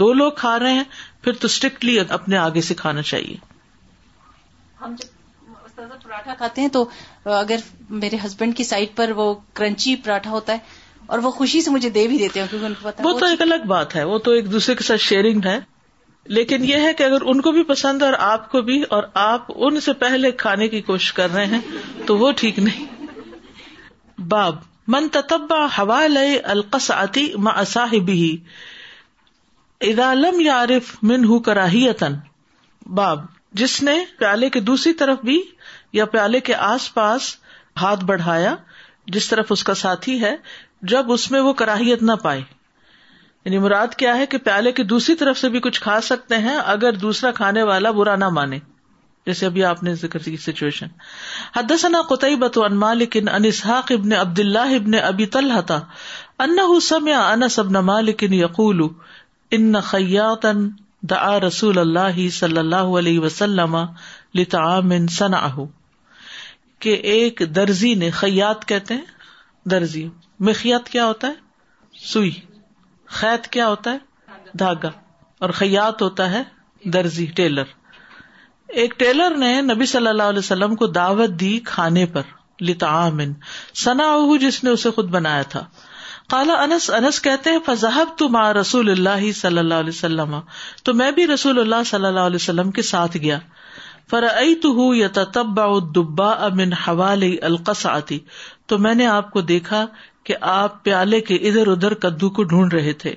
دو 0.01 0.11
لوگ 0.13 0.31
کھا 0.37 0.57
رہے 0.59 0.73
ہیں 0.73 0.83
پھر 1.23 1.33
تو 1.41 1.45
اسٹرکٹلی 1.53 1.99
اپنے 2.19 2.37
آگے 2.37 2.61
سے 2.67 2.73
کھانا 2.81 3.01
چاہیے 3.11 3.35
ہم 4.81 4.95
جب 4.99 5.87
پراٹھا 6.03 6.33
کھاتے 6.37 6.61
ہیں 6.61 6.67
تو 6.73 6.87
اگر 7.39 7.57
میرے 8.03 8.17
ہسبینڈ 8.25 8.55
کی 8.57 8.63
سائڈ 8.63 8.89
پر 8.95 9.11
وہ 9.15 9.33
کرنچی 9.59 9.95
پراٹھا 10.03 10.31
ہوتا 10.31 10.53
ہے 10.53 10.77
اور 11.13 11.19
وہ 11.23 11.31
خوشی 11.31 11.61
سے 11.61 11.71
مجھے 11.71 11.89
دے 11.89 12.07
بھی 12.07 12.17
دیتے 12.17 12.39
ہیں 12.39 12.47
کیونکہ 12.49 12.65
ان 12.65 12.73
کو 12.81 12.87
پتا 12.89 13.03
وہ 13.07 13.17
تو 13.19 13.25
ایک 13.29 13.41
الگ 13.41 13.65
بات 13.67 13.95
ہے 13.95 14.03
وہ 14.11 14.17
تو 14.25 14.31
ایک 14.37 14.51
دوسرے 14.51 14.75
کے 14.75 14.83
ساتھ 14.83 15.01
شیئرنگ 15.01 15.45
ہے 15.45 15.57
لیکن 16.37 16.65
یہ 16.65 16.83
ہے 16.85 16.93
کہ 16.97 17.03
اگر 17.03 17.21
ان 17.31 17.39
کو 17.45 17.51
بھی 17.51 17.61
پسند 17.67 18.01
اور 18.03 18.13
آپ 18.23 18.49
کو 18.49 18.61
بھی 18.65 18.81
اور 18.97 19.03
آپ 19.21 19.45
ان 19.67 19.79
سے 19.85 19.93
پہلے 20.01 20.31
کھانے 20.41 20.67
کی 20.73 20.81
کوشش 20.89 21.13
کر 21.19 21.31
رہے 21.33 21.45
ہیں 21.53 21.59
تو 22.05 22.17
وہ 22.17 22.31
ٹھیک 22.41 22.59
نہیں 22.67 24.21
باب 24.33 24.55
من 24.95 25.07
ہوا 25.77 26.05
لئے 26.07 26.37
القسعتی 26.53 27.27
ماسا 27.47 27.85
بھی 28.05 28.21
اذا 29.89 30.13
لم 30.13 30.39
یارف 30.45 30.95
من 31.11 31.25
ہوں 31.31 31.39
کراہیتن 31.49 32.13
باب 33.01 33.25
جس 33.61 33.81
نے 33.89 33.95
پیالے 34.19 34.49
کے 34.55 34.59
دوسری 34.69 34.93
طرف 35.01 35.23
بھی 35.31 35.41
یا 35.99 36.05
پیالے 36.15 36.39
کے 36.49 36.55
آس 36.69 36.93
پاس 36.93 37.35
ہاتھ 37.81 38.05
بڑھایا 38.05 38.55
جس 39.17 39.27
طرف 39.29 39.51
اس 39.51 39.63
کا 39.69 39.73
ساتھی 39.83 40.21
ہے 40.23 40.35
جب 40.93 41.11
اس 41.11 41.29
میں 41.31 41.41
وہ 41.49 41.53
کراہیت 41.63 42.03
نہ 42.09 42.15
پائے 42.23 42.41
یعنی 43.45 43.57
مراد 43.65 43.93
کیا 43.97 44.17
ہے 44.17 44.25
کہ 44.31 44.37
پیالے 44.45 44.71
کی 44.77 44.83
دوسری 44.93 45.15
طرف 45.19 45.37
سے 45.39 45.49
بھی 45.49 45.59
کچھ 45.65 45.81
کھا 45.81 45.99
سکتے 46.09 46.37
ہیں 46.47 46.55
اگر 46.73 46.93
دوسرا 47.05 47.31
کھانے 47.39 47.63
والا 47.69 47.91
برا 47.99 48.15
نہ 48.23 48.29
مانے 48.37 48.59
جیسے 49.25 49.45
ابھی 49.45 49.63
آپ 49.69 49.83
نے 49.83 49.93
ذکر 50.01 50.19
کی 50.25 50.35
سچویشن 50.45 50.87
حدثنا 51.55 52.01
قطعیب 52.09 52.45
تو 52.53 52.63
ان 52.63 52.75
مالک 52.85 53.17
ان 53.21 53.45
اسحاق 53.45 53.91
ابن 53.97 54.13
عبد 54.19 54.39
اللہ 54.43 54.73
ابن 54.79 54.95
ابی 55.11 55.25
طلح 55.37 55.61
تھا 55.71 55.83
ان 56.45 56.57
سم 56.89 57.07
یا 57.07 57.19
انس 57.31 57.59
ابن 57.63 57.79
مالک 57.91 58.23
ان 58.27 58.33
یقول 58.33 58.81
ان 59.57 59.79
خیات 59.91 60.45
دعا 61.11 61.39
رسول 61.47 61.77
اللہ 61.79 62.17
صلی 62.39 62.57
اللہ 62.59 62.97
علیہ 63.01 63.19
وسلم 63.25 63.77
لطعام 64.39 64.91
صنعہ 65.19 65.65
کہ 66.83 66.89
ایک 67.13 67.41
درزی 67.55 67.93
نے 68.03 68.09
خیات 68.19 68.65
کہتے 68.67 68.93
ہیں 68.93 69.69
درزی 69.69 70.07
مخیات 70.49 70.89
کیا 70.89 71.05
ہوتا 71.05 71.27
ہے 71.27 71.33
سوئی 72.07 72.31
خیت 73.17 73.47
کیا 73.51 73.67
ہوتا 73.67 73.91
ہے 73.91 74.57
دھاگا 74.59 74.89
اور 75.45 75.49
خیات 75.59 76.01
ہوتا 76.01 76.29
ہے 76.31 76.41
درزی 76.93 77.25
ٹیلر 77.35 77.77
ایک 78.81 78.93
ٹیلر 78.99 79.35
نے 79.43 79.53
نبی 79.73 79.85
صلی 79.91 80.07
اللہ 80.07 80.31
علیہ 80.33 80.39
وسلم 80.39 80.75
کو 80.81 80.87
دعوت 80.97 81.29
دی 81.39 81.57
کھانے 81.65 82.05
پر 82.15 82.23
لتعامن 82.69 83.31
سنا 83.83 84.07
جس 84.41 84.63
نے 84.63 84.69
اسے 84.69 84.89
خود 84.97 85.09
بنایا 85.11 85.41
تھا 85.53 85.65
کالا 86.29 86.53
انس 86.63 86.89
انس 86.95 87.21
کہتے 87.21 87.51
ہیں 87.51 87.59
فضحب 87.65 88.17
تما 88.17 88.51
رسول 88.53 88.89
اللہ 88.91 89.31
صلی 89.39 89.57
اللہ 89.57 89.81
علیہ 89.83 89.95
وسلم 89.95 90.35
تو 90.87 90.93
میں 91.01 91.11
بھی 91.11 91.27
رسول 91.27 91.59
اللہ 91.59 91.83
صلی 91.91 92.05
اللہ 92.05 92.27
علیہ 92.31 92.41
وسلم 92.41 92.71
کے 92.71 92.81
ساتھ 92.91 93.17
گیا 93.21 93.39
فر 94.09 94.23
ائی 94.33 94.55
تو 94.61 94.69
ہوں 94.77 94.95
یا 94.95 95.07
تب 95.33 95.59
دبا 95.95 96.29
امن 96.45 96.73
حوالی 96.87 97.35
القس 97.51 97.85
آتی 97.85 98.19
تو 98.67 98.77
میں 98.85 98.93
نے 98.95 99.05
آپ 99.07 99.29
کو 99.31 99.41
دیکھا 99.53 99.85
کہ 100.29 100.35
آپ 100.49 100.73
پیالے 100.83 101.19
کے 101.27 101.35
ادھر 101.49 101.67
ادھر 101.67 101.93
کدو 102.01 102.29
کو 102.39 102.43
ڈھونڈ 102.49 102.73
رہے 102.73 102.91
تھے 103.03 103.13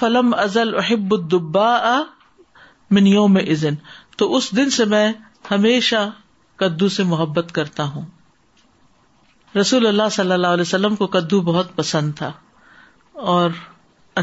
فلم 0.00 0.32
ازل 0.44 0.74
احب 0.78 1.12
الدبا 1.14 1.76
منیوں 2.96 3.26
میں 3.34 3.42
ازن 3.52 3.74
تو 4.18 4.28
اس 4.36 4.48
دن 4.56 4.70
سے 4.78 4.84
میں 4.94 5.04
ہمیشہ 5.50 6.00
کدو 6.62 6.88
سے 6.96 7.02
محبت 7.12 7.52
کرتا 7.60 7.84
ہوں 7.92 8.04
رسول 9.60 9.86
اللہ 9.92 10.08
صلی 10.18 10.32
اللہ 10.38 10.56
علیہ 10.58 10.68
وسلم 10.68 10.96
کو 11.02 11.06
کدو 11.18 11.40
بہت 11.50 11.74
پسند 11.76 12.12
تھا 12.22 12.30
اور 13.36 13.50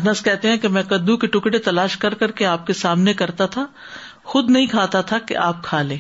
انس 0.04 0.22
کہتے 0.24 0.50
ہیں 0.52 0.58
کہ 0.62 0.68
میں 0.78 0.84
کدو 0.94 1.18
کے 1.24 1.28
ٹکڑے 1.40 1.58
تلاش 1.72 1.98
کر 2.06 2.14
کر 2.24 2.32
کے 2.42 2.46
آپ 2.58 2.68
کے 2.68 2.74
سامنے 2.84 3.14
کرتا 3.26 3.46
تھا 3.58 3.66
خود 4.34 4.50
نہیں 4.58 4.68
کھاتا 4.78 5.02
تھا 5.12 5.18
کہ 5.32 5.38
آپ 5.48 5.64
کھا 5.72 5.82
لیں 5.92 5.98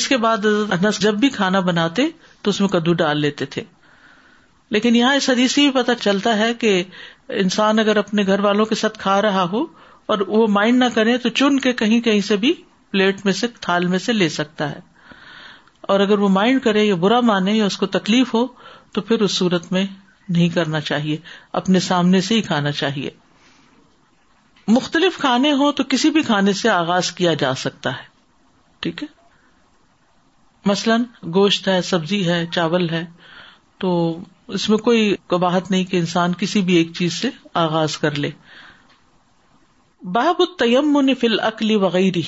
اس 0.00 0.08
کے 0.08 0.16
بعد 0.28 0.46
انس 0.52 1.00
جب 1.10 1.24
بھی 1.26 1.36
کھانا 1.42 1.60
بناتے 1.72 2.08
تو 2.42 2.50
اس 2.54 2.60
میں 2.60 2.68
کدو 2.78 2.92
ڈال 3.06 3.20
لیتے 3.26 3.46
تھے 3.56 3.64
لیکن 4.74 4.96
یہاں 4.96 5.14
اس 5.16 5.28
حدیث 5.30 5.52
سے 5.54 5.60
بھی 5.60 5.70
پتا 5.82 5.94
چلتا 6.00 6.36
ہے 6.38 6.52
کہ 6.58 6.82
انسان 7.44 7.78
اگر 7.78 7.96
اپنے 7.96 8.22
گھر 8.26 8.40
والوں 8.44 8.64
کے 8.66 8.74
ساتھ 8.82 8.98
کھا 8.98 9.20
رہا 9.22 9.42
ہو 9.52 9.64
اور 10.12 10.18
وہ 10.34 10.46
مائنڈ 10.56 10.78
نہ 10.82 10.84
کرے 10.94 11.16
تو 11.24 11.28
چن 11.40 11.58
کے 11.64 11.72
کہیں 11.80 12.00
کہیں 12.06 12.20
سے 12.28 12.36
بھی 12.44 12.52
پلیٹ 12.90 13.24
میں 13.24 13.32
سے 13.40 13.46
تھال 13.60 13.86
میں 13.88 13.98
سے 14.04 14.12
لے 14.12 14.28
سکتا 14.36 14.70
ہے 14.70 14.80
اور 15.94 16.00
اگر 16.00 16.18
وہ 16.18 16.28
مائنڈ 16.36 16.62
کرے 16.62 16.84
یا 16.84 16.94
برا 17.06 17.18
مانے 17.32 17.52
یا 17.56 17.66
اس 17.66 17.76
کو 17.78 17.86
تکلیف 17.96 18.34
ہو 18.34 18.46
تو 18.94 19.00
پھر 19.10 19.22
اس 19.22 19.32
صورت 19.40 19.70
میں 19.72 19.84
نہیں 20.28 20.48
کرنا 20.54 20.80
چاہیے 20.90 21.16
اپنے 21.60 21.80
سامنے 21.90 22.20
سے 22.28 22.34
ہی 22.34 22.42
کھانا 22.50 22.72
چاہیے 22.82 23.10
مختلف 24.76 25.16
کھانے 25.18 25.52
ہوں 25.60 25.72
تو 25.78 25.84
کسی 25.92 26.10
بھی 26.16 26.22
کھانے 26.22 26.52
سے 26.62 26.68
آغاز 26.70 27.10
کیا 27.20 27.32
جا 27.38 27.54
سکتا 27.62 27.90
ہے 27.96 28.04
ٹھیک 28.84 29.02
ہے 29.02 29.06
مثلاً 30.66 31.04
گوشت 31.34 31.68
ہے 31.68 31.80
سبزی 31.90 32.26
ہے 32.28 32.44
چاول 32.54 32.88
ہے 32.90 33.04
تو 33.84 33.90
اس 34.56 34.68
میں 34.70 34.76
کوئی 34.86 35.02
نہیں 35.32 35.84
کہ 35.90 35.96
انسان 35.96 36.32
کسی 36.38 36.60
بھی 36.68 36.74
ایک 36.76 36.92
چیز 36.98 37.18
سے 37.20 37.28
آغاز 37.62 37.96
کر 38.04 38.16
لے 38.24 38.30
باب 40.16 40.40
فل 41.20 41.38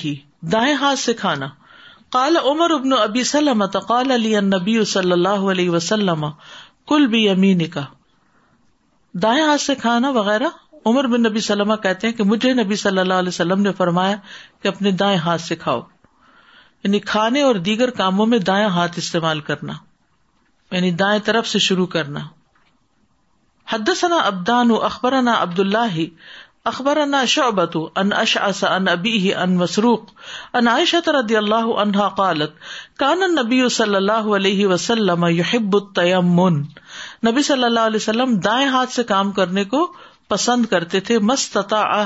ہی 0.03 0.13
دائیں 0.51 0.73
ہاتھ 0.83 0.99
سے 0.99 1.13
کھانا 1.23 1.47
عمر 2.51 2.71
ابن 2.71 2.93
ابی 2.99 3.23
سلم 3.33 3.61
علی 3.89 4.83
صلی 4.93 5.11
اللہ 5.11 5.45
علیہ 5.53 5.69
وسلم 5.75 6.25
کل 6.87 7.07
بھی 7.13 7.27
امین 7.29 7.65
کا 7.77 7.85
دائیں 9.23 9.41
ہاتھ 9.43 9.61
سے 9.61 9.75
کھانا 9.85 10.09
وغیرہ 10.19 10.49
عمر 10.91 11.07
بن 11.07 11.21
نبی 11.23 11.39
سلم 11.47 11.75
کہتے 11.83 12.07
ہیں 12.07 12.13
کہ 12.13 12.23
مجھے 12.33 12.53
نبی 12.63 12.75
صلی 12.85 12.99
اللہ 12.99 13.23
علیہ 13.23 13.35
وسلم 13.37 13.61
نے 13.61 13.71
فرمایا 13.77 14.15
کہ 14.61 14.67
اپنے 14.67 14.91
دائیں 15.03 15.17
ہاتھ 15.25 15.41
سے 15.41 15.55
کھاؤ 15.65 15.81
یعنی 16.83 16.99
کھانے 17.13 17.41
اور 17.49 17.55
دیگر 17.69 17.89
کاموں 18.01 18.25
میں 18.33 18.39
دائیں 18.51 18.65
ہاتھ 18.77 18.99
استعمال 18.99 19.39
کرنا 19.49 19.73
یعنی 20.73 20.91
دائیں 20.99 21.19
طرف 21.25 21.47
سے 21.47 21.59
شروع 21.63 21.85
کرنا 21.95 22.19
حدثنا 23.73 24.17
ابدان 24.29 24.71
اخبرنا 24.87 25.33
عبد 25.41 25.59
اللہ 25.59 25.97
اخبرنا 26.71 27.23
شعبت 27.33 27.75
ان 28.01 28.13
اشعث 28.21 28.63
ان 28.69 28.87
ابیہ 28.93 29.35
ان 29.43 29.55
مسروق 29.57 30.11
ان 30.61 30.67
عائشت 30.73 31.09
رضی 31.17 31.37
اللہ 31.37 31.67
عنہا 31.83 32.07
قالت 32.21 32.55
کان 33.03 33.23
النبی 33.23 33.59
صلی 33.77 33.95
اللہ 34.01 34.29
علیہ 34.39 34.67
وسلم 34.73 35.25
یحب 35.39 35.75
التیمم 35.81 36.59
نبی 37.29 37.43
صلی 37.51 37.63
اللہ 37.69 37.87
علیہ 37.91 38.03
وسلم 38.03 38.35
دائیں 38.49 38.65
ہاتھ 38.77 38.91
سے 38.93 39.03
کام 39.15 39.31
کرنے 39.41 39.63
کو 39.75 39.85
پسند 40.35 40.65
کرتے 40.75 40.99
تھے 41.09 41.19
مستطاع 41.31 42.03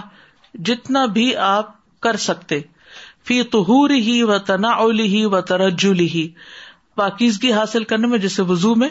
جتنا 0.71 1.05
بھی 1.19 1.35
آپ 1.51 1.71
کر 2.07 2.15
سکتے 2.29 2.59
فی 3.27 3.41
طہور 3.57 3.89
ہی 4.09 4.21
و 4.23 4.37
تناول 4.51 4.99
ہی 5.15 5.25
و 5.37 5.41
ترجل 5.51 5.99
ہی 6.17 6.27
پاکیزگی 6.97 7.51
حاصل 7.59 7.83
کرنے 7.91 8.07
میں 8.13 8.17
جیسے 8.27 8.41
وزو 8.51 8.73
میں 8.83 8.89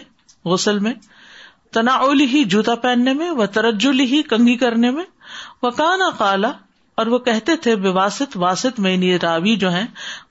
غسل 0.52 0.78
میں 0.86 0.92
تنا 1.78 1.98
جوتا 2.54 2.74
پہننے 2.84 3.12
میں 3.20 3.46
ترجلی 3.56 4.22
کنگھی 4.32 4.54
کرنے 4.64 4.90
میں 4.98 5.04
وہ 5.62 5.70
کانا 5.80 6.08
کالا 6.18 6.50
اور 7.00 7.06
وہ 7.12 7.18
کہتے 7.24 7.56
تھے 7.64 7.74
بے 7.84 7.88
واسط 7.96 8.36
واسط 8.42 8.78
میں 8.84 8.92
یعنی 8.92 9.10
راوی 9.22 9.56
جو 9.64 9.70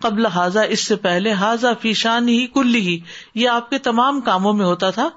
قبل 0.05 0.25
حاضہ 0.37 0.59
اس 0.75 0.85
سے 0.91 0.95
پہلے 1.07 1.31
حاضہ 1.41 1.73
فیشان 1.81 2.29
ہی 2.29 2.37
کل 2.53 2.75
ہی 2.87 2.97
یہ 3.41 3.49
آپ 3.55 3.69
کے 3.69 3.77
تمام 3.89 4.21
کاموں 4.29 4.53
میں 4.61 4.65
ہوتا 4.65 4.89
تھا 4.97 5.07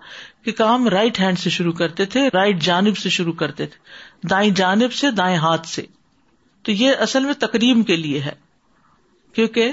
کہ 0.48 0.52
کام 0.58 0.88
رائٹ 0.96 1.20
ہینڈ 1.20 1.38
سے 1.44 1.50
شروع 1.56 1.72
کرتے 1.78 2.04
تھے 2.16 2.26
رائٹ 2.34 2.62
جانب 2.70 2.96
سے 3.04 3.10
شروع 3.18 3.32
کرتے 3.44 3.66
تھے 3.74 4.28
دائیں 4.34 4.50
جانب 4.62 4.92
سے 5.02 5.10
دائیں 5.22 5.36
ہاتھ 5.46 5.66
سے 5.76 5.82
تو 6.66 6.72
یہ 6.82 7.06
اصل 7.08 7.24
میں 7.30 7.34
تقریم 7.46 7.82
کے 7.92 7.96
لیے 8.04 8.20
ہے 8.28 8.34
کیونکہ 9.38 9.72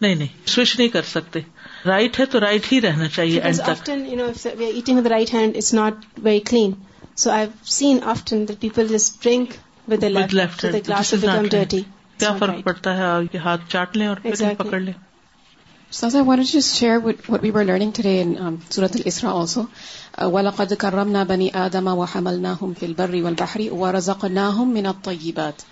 نہیں 0.00 0.14
نہیں 0.20 0.46
سوئچ 0.48 0.78
نہیں 0.78 0.88
کر 0.88 1.02
سکتے 1.10 1.40
رائٹ 1.86 2.18
ہے 2.20 2.24
تو 2.34 2.40
رائٹ 2.40 2.70
ہی 2.72 2.80
رہنا 2.80 3.08
چاہیے 3.16 3.40
right 5.10 5.34
hand 5.34 5.56
is 5.56 5.72
not 5.74 6.04
very 6.22 6.40
clean 6.50 6.72
so 7.24 7.30
I 7.30 7.46
seen 7.78 7.98
often 8.14 8.44
people 8.60 8.94
left 10.32 10.64
کیا 12.18 12.34
فرق 12.38 12.64
پڑتا 12.64 12.96
ہے 12.96 13.02
آپ 13.02 13.32
کے 13.32 13.38
ہاتھ 13.44 13.60
چاٹ 13.72 13.96
لیں 13.96 14.06
اور 14.06 14.16
پکڑ 14.58 14.80
لیں 14.80 14.92
I 16.04 16.20
want 16.26 16.46
share 16.64 16.96
what 17.04 17.30
we 17.42 17.50
قد 20.56 20.72
کرم 20.78 21.10
نہ 21.10 21.24
بنی 21.28 21.48
آدما 21.64 21.92
وا 22.00 22.06
حمل 22.14 22.40
نہ 22.42 22.54
ہوبر 22.60 23.16
بحری 23.38 23.68
و 23.72 23.90
رض 23.96 24.10
نہ 24.30 24.46
ہو 24.56 24.64
مینتا 24.74 25.10
یہ 25.20 25.32
بات 25.34 25.64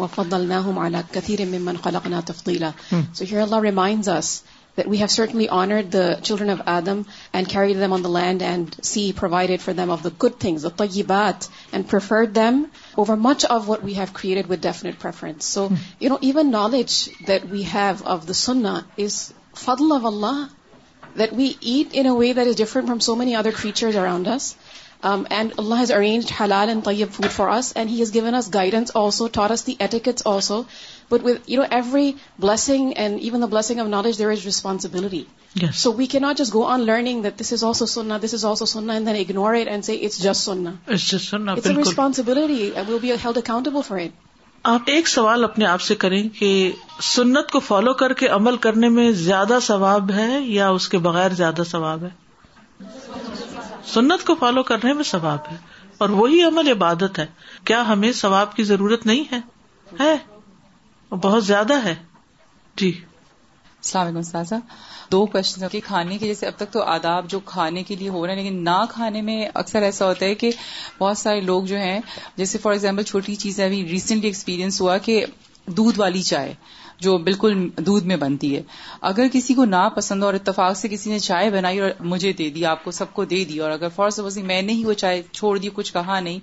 وَفَضَّلْنَاهُمْ 0.00 0.78
عَلَىٰ 0.86 1.04
كَثِيرٍ 1.16 1.46
مِّمَّنْ 1.58 1.76
خَلَقْنَا 1.76 2.24
تَفْضِيلًا. 2.24 2.74
Hmm. 2.88 3.02
So 3.12 3.24
here 3.24 3.40
Allah 3.40 3.60
reminds 3.60 4.08
us 4.08 4.42
that 4.76 4.86
we 4.86 4.96
have 4.98 5.10
certainly 5.10 5.48
honored 5.48 5.90
the 5.90 6.18
children 6.28 6.50
of 6.54 6.62
Adam 6.66 7.04
and 7.32 7.48
carried 7.54 7.80
them 7.82 7.92
on 7.92 8.02
the 8.02 8.12
land 8.16 8.42
and 8.50 8.76
sea, 8.90 9.12
provided 9.22 9.62
for 9.64 9.74
them 9.80 9.90
of 9.90 10.02
the 10.02 10.10
good 10.10 10.38
things, 10.44 10.62
the 10.62 10.70
tayyibat, 10.70 11.48
and 11.72 11.88
preferred 11.94 12.34
them 12.38 12.62
over 12.96 13.16
much 13.26 13.44
of 13.56 13.68
what 13.72 13.84
we 13.90 13.98
have 13.98 14.14
created 14.20 14.52
with 14.52 14.62
definite 14.68 14.98
preference. 15.04 15.44
So, 15.44 15.68
hmm. 15.74 16.14
even 16.30 16.50
knowledge 16.58 16.96
that 17.32 17.48
we 17.56 17.62
have 17.74 18.02
of 18.16 18.26
the 18.32 18.38
sunnah 18.42 18.86
is 18.96 19.34
fadl 19.66 19.96
of 19.96 20.08
Allah, 20.14 20.50
that 21.22 21.38
we 21.42 21.50
eat 21.78 22.00
in 22.02 22.10
a 22.14 22.14
way 22.24 22.32
that 22.40 22.52
is 22.54 22.60
different 22.64 22.92
from 22.94 23.00
so 23.10 23.16
many 23.24 23.38
other 23.44 23.56
creatures 23.64 24.02
around 24.06 24.34
us. 24.38 24.54
um, 25.08 25.26
and 25.30 25.52
Allah 25.60 25.76
has 25.80 25.90
arranged 25.96 26.30
halal 26.38 26.72
and 26.76 26.84
tayyib 26.86 27.12
food 27.16 27.28
for 27.36 27.48
us, 27.50 27.72
and 27.72 27.90
He 27.92 27.98
has 28.00 28.10
given 28.16 28.34
us 28.40 28.48
guidance 28.56 28.90
also, 29.02 29.28
taught 29.28 29.50
us 29.56 29.62
the 29.68 29.76
etiquettes 29.80 30.26
also. 30.32 30.64
But 31.10 31.22
with 31.28 31.48
you 31.52 31.60
know 31.60 31.68
every 31.78 32.16
blessing 32.46 32.92
and 33.04 33.20
even 33.28 33.40
the 33.40 33.46
blessing 33.54 33.80
of 33.84 33.88
knowledge, 33.94 34.18
there 34.18 34.30
is 34.38 34.44
responsibility. 34.48 35.22
Yes. 35.62 35.78
So 35.86 35.90
we 36.00 36.06
cannot 36.06 36.36
just 36.42 36.52
go 36.56 36.64
on 36.74 36.84
learning 36.90 37.22
that 37.28 37.38
this 37.38 37.52
is 37.58 37.62
also 37.70 37.86
sunnah, 37.92 38.18
this 38.26 38.34
is 38.40 38.44
also 38.52 38.68
sunnah, 38.72 38.98
and 39.00 39.08
then 39.12 39.16
ignore 39.22 39.54
it 39.62 39.68
and 39.76 39.88
say 39.90 39.96
it's 40.10 40.18
just 40.26 40.50
sunnah. 40.52 40.76
It's 40.98 41.08
just 41.14 41.34
sunnah. 41.36 41.56
It's 41.56 41.66
بالکل. 41.66 41.80
a 41.86 41.90
responsibility, 41.90 42.60
and 42.74 42.86
we'll 42.88 43.04
be 43.06 43.16
held 43.28 43.42
accountable 43.46 43.88
for 43.92 44.00
it. 44.08 44.26
آپ 44.70 44.88
ایک 44.92 45.06
سوال 45.08 45.44
اپنے 45.44 45.64
آپ 45.66 45.80
سے 45.80 45.94
کریں 46.00 46.22
کہ 46.38 46.48
سنت 47.02 47.50
کو 47.52 47.60
فالو 47.66 47.92
کر 48.02 48.12
کے 48.22 48.26
عمل 48.38 48.56
کرنے 48.66 48.88
میں 48.96 49.10
زیادہ 49.20 49.58
ثواب 49.66 50.10
ہے 50.16 50.30
یا 50.56 50.68
اس 50.78 50.88
کے 50.94 50.98
بغیر 51.06 51.34
زیادہ 51.36 51.62
ثواب 51.70 52.02
ہے 52.04 52.08
سنت 53.86 54.26
کو 54.26 54.34
فالو 54.40 54.62
کرنے 54.70 54.92
میں 54.94 55.04
ثواب 55.04 55.50
ہے 55.50 55.56
اور 56.02 56.08
وہی 56.18 56.42
عمل 56.42 56.68
عبادت 56.70 57.18
ہے 57.18 57.26
کیا 57.70 57.82
ہمیں 57.88 58.10
ثواب 58.20 58.54
کی 58.56 58.62
ضرورت 58.72 59.06
نہیں 59.06 59.34
ہے 60.02 60.14
بہت 61.22 61.44
زیادہ 61.44 61.84
ہے 61.84 61.94
جی 62.80 62.92
السلام 62.94 64.06
علیکم 64.06 64.22
سازا 64.22 64.56
دو 65.12 65.24
کوشچن 65.26 65.78
کھانے 65.84 66.16
کے 66.18 66.26
جیسے 66.26 66.46
اب 66.46 66.52
تک 66.56 66.70
تو 66.72 66.82
آداب 66.96 67.28
جو 67.30 67.38
کھانے 67.46 67.82
کے 67.84 67.96
لیے 67.96 68.08
ہو 68.16 68.26
رہے 68.26 68.34
ہیں 68.34 68.42
لیکن 68.42 68.62
نہ 68.64 68.76
کھانے 68.90 69.20
میں 69.28 69.44
اکثر 69.62 69.82
ایسا 69.82 70.06
ہوتا 70.08 70.26
ہے 70.26 70.34
کہ 70.42 70.50
بہت 70.98 71.18
سارے 71.18 71.40
لوگ 71.40 71.62
جو 71.72 71.78
ہیں 71.78 71.98
جیسے 72.36 72.58
فار 72.62 72.72
ایگزامپل 72.72 73.02
چھوٹی 73.12 73.34
چیز 73.44 73.60
ابھی 73.64 73.84
ریسنٹلی 73.88 74.28
ایکسپیرینس 74.28 74.80
ہوا 74.80 74.98
کہ 75.08 75.24
دودھ 75.76 75.98
والی 76.00 76.22
چائے 76.22 76.52
جو 77.04 77.16
بالکل 77.26 77.66
دودھ 77.86 78.06
میں 78.06 78.16
بنتی 78.22 78.54
ہے 78.56 78.62
اگر 79.10 79.26
کسی 79.32 79.54
کو 79.54 79.64
نا 79.64 79.88
پسند 79.96 80.22
اور 80.24 80.34
اتفاق 80.34 80.76
سے 80.76 80.88
کسی 80.88 81.10
نے 81.10 81.18
چائے 81.26 81.50
بنائی 81.50 81.80
اور 81.80 81.90
مجھے 82.14 82.32
دے 82.40 82.48
دی 82.56 82.64
آپ 82.72 82.84
کو 82.84 82.90
سب 82.96 83.12
کو 83.14 83.24
دے 83.30 83.44
دی 83.52 83.58
اور 83.66 83.70
اگر 83.70 83.88
فور 83.96 84.10
سپوز 84.16 84.38
میں 84.52 84.60
نے 84.62 84.72
ہی 84.72 84.84
وہ 84.84 84.92
چائے 85.04 85.22
چھوڑ 85.32 85.56
دی 85.58 85.68
کچھ 85.74 85.92
کہا 85.92 86.18
نہیں 86.26 86.38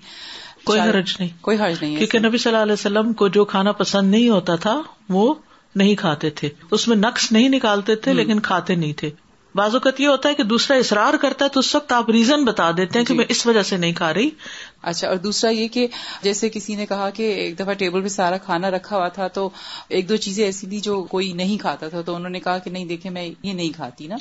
کوئی 0.65 0.79
حرج 0.79 1.15
نہیں 1.19 1.29
کوئی 1.41 1.57
حرج 1.57 1.77
نہیں 1.83 1.95
کیونکہ 1.97 2.19
نبی 2.27 2.37
صلی 2.37 2.51
اللہ 2.51 2.63
علیہ 2.63 2.79
وسلم 2.79 3.13
کو 3.23 3.27
جو 3.37 3.45
کھانا 3.55 3.71
پسند 3.83 4.11
نہیں 4.11 4.29
ہوتا 4.29 4.55
تھا 4.65 4.81
وہ 5.17 5.33
نہیں 5.81 5.95
کھاتے 5.95 6.29
تھے 6.41 6.49
اس 6.75 6.87
میں 6.87 6.95
نقص 6.97 7.31
نہیں 7.31 7.49
نکالتے 7.55 7.95
تھے 8.03 8.13
لیکن 8.13 8.39
کھاتے 8.49 8.75
نہیں 8.75 8.93
تھے 9.01 9.09
بعض 9.55 9.73
اوقات 9.75 9.99
یہ 9.99 10.07
ہوتا 10.07 10.29
ہے 10.29 10.33
کہ 10.35 10.43
دوسرا 10.43 10.75
اصرار 10.77 11.13
کرتا 11.21 11.45
ہے 11.45 11.49
تو 11.53 11.59
اس 11.59 11.73
وقت 11.75 11.91
آپ 11.91 12.09
ریزن 12.11 12.43
بتا 12.45 12.69
دیتے 12.77 12.99
ہیں 12.99 13.05
کہ 13.05 13.13
جی۔ 13.13 13.17
میں 13.17 13.25
اس 13.35 13.45
وجہ 13.47 13.61
سے 13.69 13.77
نہیں 13.83 13.93
کھا 13.99 14.13
رہی 14.13 14.29
اچھا 14.81 15.07
اور 15.07 15.15
دوسرا 15.17 15.49
یہ 15.51 15.67
کہ 15.77 15.87
جیسے 16.23 16.49
کسی 16.49 16.75
نے 16.75 16.85
کہا 16.85 17.09
کہ 17.15 17.31
ایک 17.43 17.57
دفعہ 17.59 17.73
ٹیبل 17.77 18.01
پہ 18.01 18.07
سارا 18.17 18.37
کھانا 18.45 18.69
رکھا 18.71 18.95
ہوا 18.97 19.07
تھا 19.19 19.27
تو 19.37 19.49
ایک 19.89 20.09
دو 20.09 20.15
چیزیں 20.25 20.43
ایسی 20.45 20.67
تھی 20.69 20.79
جو 20.89 21.01
کوئی 21.09 21.31
نہیں 21.43 21.57
کھاتا 21.61 21.87
تھا 21.89 22.01
تو 22.09 22.15
انہوں 22.15 22.29
نے 22.29 22.39
کہا 22.39 22.57
کہ 22.65 22.71
نہیں 22.71 22.85
دیکھے 22.85 23.09
میں 23.09 23.25
یہ 23.27 23.53
نہیں 23.53 23.71
کھاتی 23.75 24.07
نا 24.07 24.15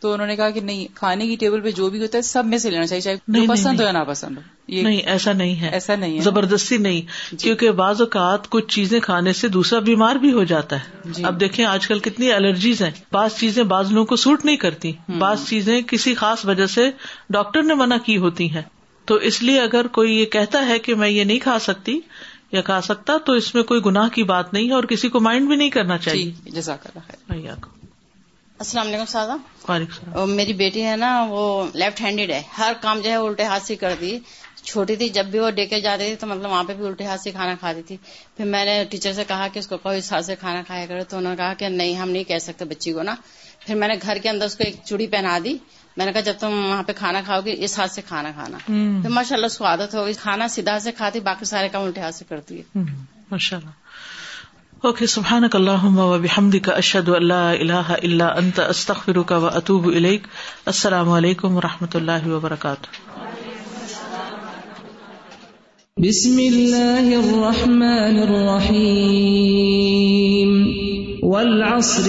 تو 0.00 0.12
انہوں 0.12 0.26
نے 0.26 0.34
کہا 0.36 0.48
کہ 0.50 0.60
نہیں 0.60 0.86
کھانے 0.94 1.26
کی 1.26 1.34
ٹیبل 1.40 1.60
پہ 1.62 1.70
جو 1.72 1.88
بھی 1.90 2.00
ہوتا 2.02 2.18
ہے 2.18 2.22
سب 2.22 2.46
میں 2.46 2.58
سے 2.58 2.70
لینا 2.70 2.86
چاہیے 2.86 3.00
چاہے 3.00 3.46
پسند 3.48 3.80
ہو 3.80 3.84
یا 3.84 3.92
ناپسند 3.92 4.36
ہو 4.38 4.42
نہیں 4.82 4.98
ایسا 5.12 5.32
نہیں 5.32 5.60
ہے 5.60 5.68
ایسا 5.76 5.94
نہیں 5.96 6.20
زبردستی 6.26 6.76
نہیں 6.86 7.00
جی۔ 7.30 7.36
کیونکہ 7.42 7.70
بعض 7.80 8.00
اوقات 8.00 8.48
کچھ 8.50 8.66
چیزیں 8.74 8.98
کھانے 9.04 9.32
سے 9.40 9.48
دوسرا 9.56 9.78
بیمار 9.88 10.16
بھی 10.24 10.32
ہو 10.32 10.44
جاتا 10.52 10.76
ہے 10.82 11.10
جی۔ 11.16 11.24
اب 11.24 11.40
دیکھیں 11.40 11.64
آج 11.64 11.86
کل 11.88 11.98
کتنی 12.08 12.32
الرجیز 12.32 12.82
ہیں 12.82 12.90
بعض 13.12 13.36
چیزیں 13.38 13.62
بعض 13.74 13.92
لوگوں 13.92 14.06
کو 14.12 14.16
سوٹ 14.26 14.44
نہیں 14.44 14.56
کرتی 14.66 14.92
بعض 15.18 15.46
چیزیں 15.48 15.80
کسی 15.90 16.14
خاص 16.22 16.44
وجہ 16.46 16.66
سے 16.76 16.90
ڈاکٹر 17.38 17.62
نے 17.62 17.74
منع 17.84 17.96
کی 18.04 18.16
ہوتی 18.26 18.50
ہیں 18.54 18.62
تو 19.06 19.14
اس 19.28 19.42
لیے 19.42 19.60
اگر 19.60 19.86
کوئی 19.96 20.12
یہ 20.18 20.24
کہتا 20.34 20.66
ہے 20.66 20.78
کہ 20.86 20.94
میں 21.00 21.08
یہ 21.08 21.24
نہیں 21.24 21.38
کھا 21.46 21.58
سکتی 21.68 21.98
یا 22.52 22.60
کھا 22.68 22.80
سکتا 22.88 23.16
تو 23.26 23.32
اس 23.40 23.54
میں 23.54 23.62
کوئی 23.70 23.80
گناہ 23.86 24.08
کی 24.14 24.22
بات 24.32 24.52
نہیں 24.52 24.68
ہے 24.68 24.74
اور 24.74 24.84
کسی 24.92 25.08
کو 25.16 25.20
مائنڈ 25.26 25.48
بھی 25.48 25.56
نہیں 25.62 25.70
کرنا 25.76 25.96
جی، 25.96 26.04
چاہیے 26.10 26.50
جزاک 26.60 26.86
السلام 27.34 28.86
علیکم 28.86 29.04
سادہ 29.12 30.16
میری 30.36 30.52
بیٹی 30.58 30.84
ہے 30.86 30.96
نا 30.96 31.10
وہ 31.28 31.40
لیفٹ 31.74 32.00
ہینڈیڈ 32.00 32.30
ہے 32.30 32.42
ہر 32.58 32.72
کام 32.80 33.00
جو 33.04 33.10
ہے 33.10 33.14
الٹے 33.16 33.44
ہاتھ 33.52 33.62
سے 33.66 33.76
کر 33.76 33.94
دی 34.00 34.18
چھوٹی 34.62 34.96
تھی 35.00 35.08
جب 35.16 35.26
بھی 35.30 35.38
وہ 35.38 35.48
ڈے 35.56 35.64
کے 35.72 35.80
جاتی 35.86 36.04
تھی 36.04 36.14
تو 36.20 36.26
مطلب 36.26 36.50
وہاں 36.50 36.62
پہ 36.68 36.74
بھی 36.74 36.86
الٹے 36.86 37.06
ہاتھ 37.06 37.20
سے 37.20 37.30
کھانا 37.30 37.54
کھاتی 37.60 37.82
تھی 37.88 37.96
پھر 38.36 38.44
میں 38.52 38.64
نے 38.64 38.76
ٹیچر 38.90 39.12
سے 39.18 39.24
کہا 39.28 39.48
کہ 39.52 39.58
اس 39.58 39.66
کو 39.72 39.76
کوئی 39.82 40.00
ہاتھ 40.10 40.24
سے 40.26 40.36
کھانا 40.40 40.62
کھایا 40.66 40.86
کرے 40.92 41.04
تو 41.10 41.16
انہوں 41.16 41.32
نے 41.32 41.36
کہا 41.42 41.54
کہ 41.64 41.68
نہیں 41.80 41.96
ہم 42.02 42.10
نہیں 42.10 42.24
کہہ 42.30 42.38
سکتے 42.46 42.64
بچی 42.74 42.92
کو 42.98 43.02
نا 43.10 43.14
پھر 43.66 43.74
میں 43.82 43.88
نے 43.88 43.94
گھر 44.04 44.18
کے 44.22 44.28
اندر 44.28 44.46
اس 44.52 44.56
کو 44.58 44.64
ایک 44.68 44.76
چوڑی 44.84 45.06
پہنا 45.16 45.38
دی 45.44 45.56
میں 45.96 46.06
نے 46.06 46.12
کہا 46.12 46.20
جب 46.26 46.38
تم 46.38 46.52
وہاں 46.70 46.82
پہ 46.86 46.92
کھانا 46.96 47.20
کھاؤ 47.24 47.40
گے 47.44 47.54
اس 47.64 47.78
ہاتھ 47.78 47.92
سے 47.92 48.02
کھانا 48.06 48.30
کھانا 48.36 48.58
تو 49.02 49.10
ماشاء 49.18 49.36
اللہ 49.36 49.52
اس 49.52 49.58
کو 49.58 49.64
عادت 49.72 49.94
ہوگی 49.94 50.12
کھانا 50.22 50.48
سیدھا 50.56 50.78
سے 50.86 50.92
کھاتی 51.00 51.20
باقی 51.28 51.44
سارے 51.54 51.68
کام 51.72 51.84
الٹے 51.88 52.00
ہاتھ 52.00 52.14
سے 52.14 52.24
کرتی 52.28 52.60
ہے 52.60 52.82
ماشاء 53.30 53.56
اللہ 53.58 53.82
اوکے 54.88 55.06
سبحان 55.10 55.48
کا 56.62 56.72
اشد 56.72 57.08
اللہ 57.20 57.46
اللہ 57.58 57.92
اللہ 58.02 58.34
انت 58.42 58.58
استخر 58.60 59.20
کا 59.32 59.36
اطوب 59.60 59.88
علی 59.96 60.16
السلام 60.72 61.08
علیکم 61.20 61.56
و 61.56 61.60
رحمۃ 61.68 61.96
اللہ 62.00 62.26
وبرکاتہ 62.36 63.00
بسم 66.02 66.38
الرحمن 66.44 68.16
والعصر 71.22 72.08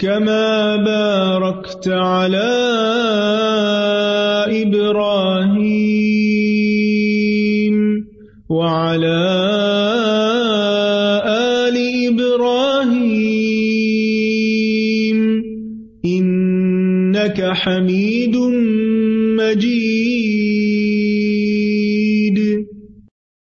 كما 0.01 0.45
باركت 0.85 1.87
على 2.03 2.32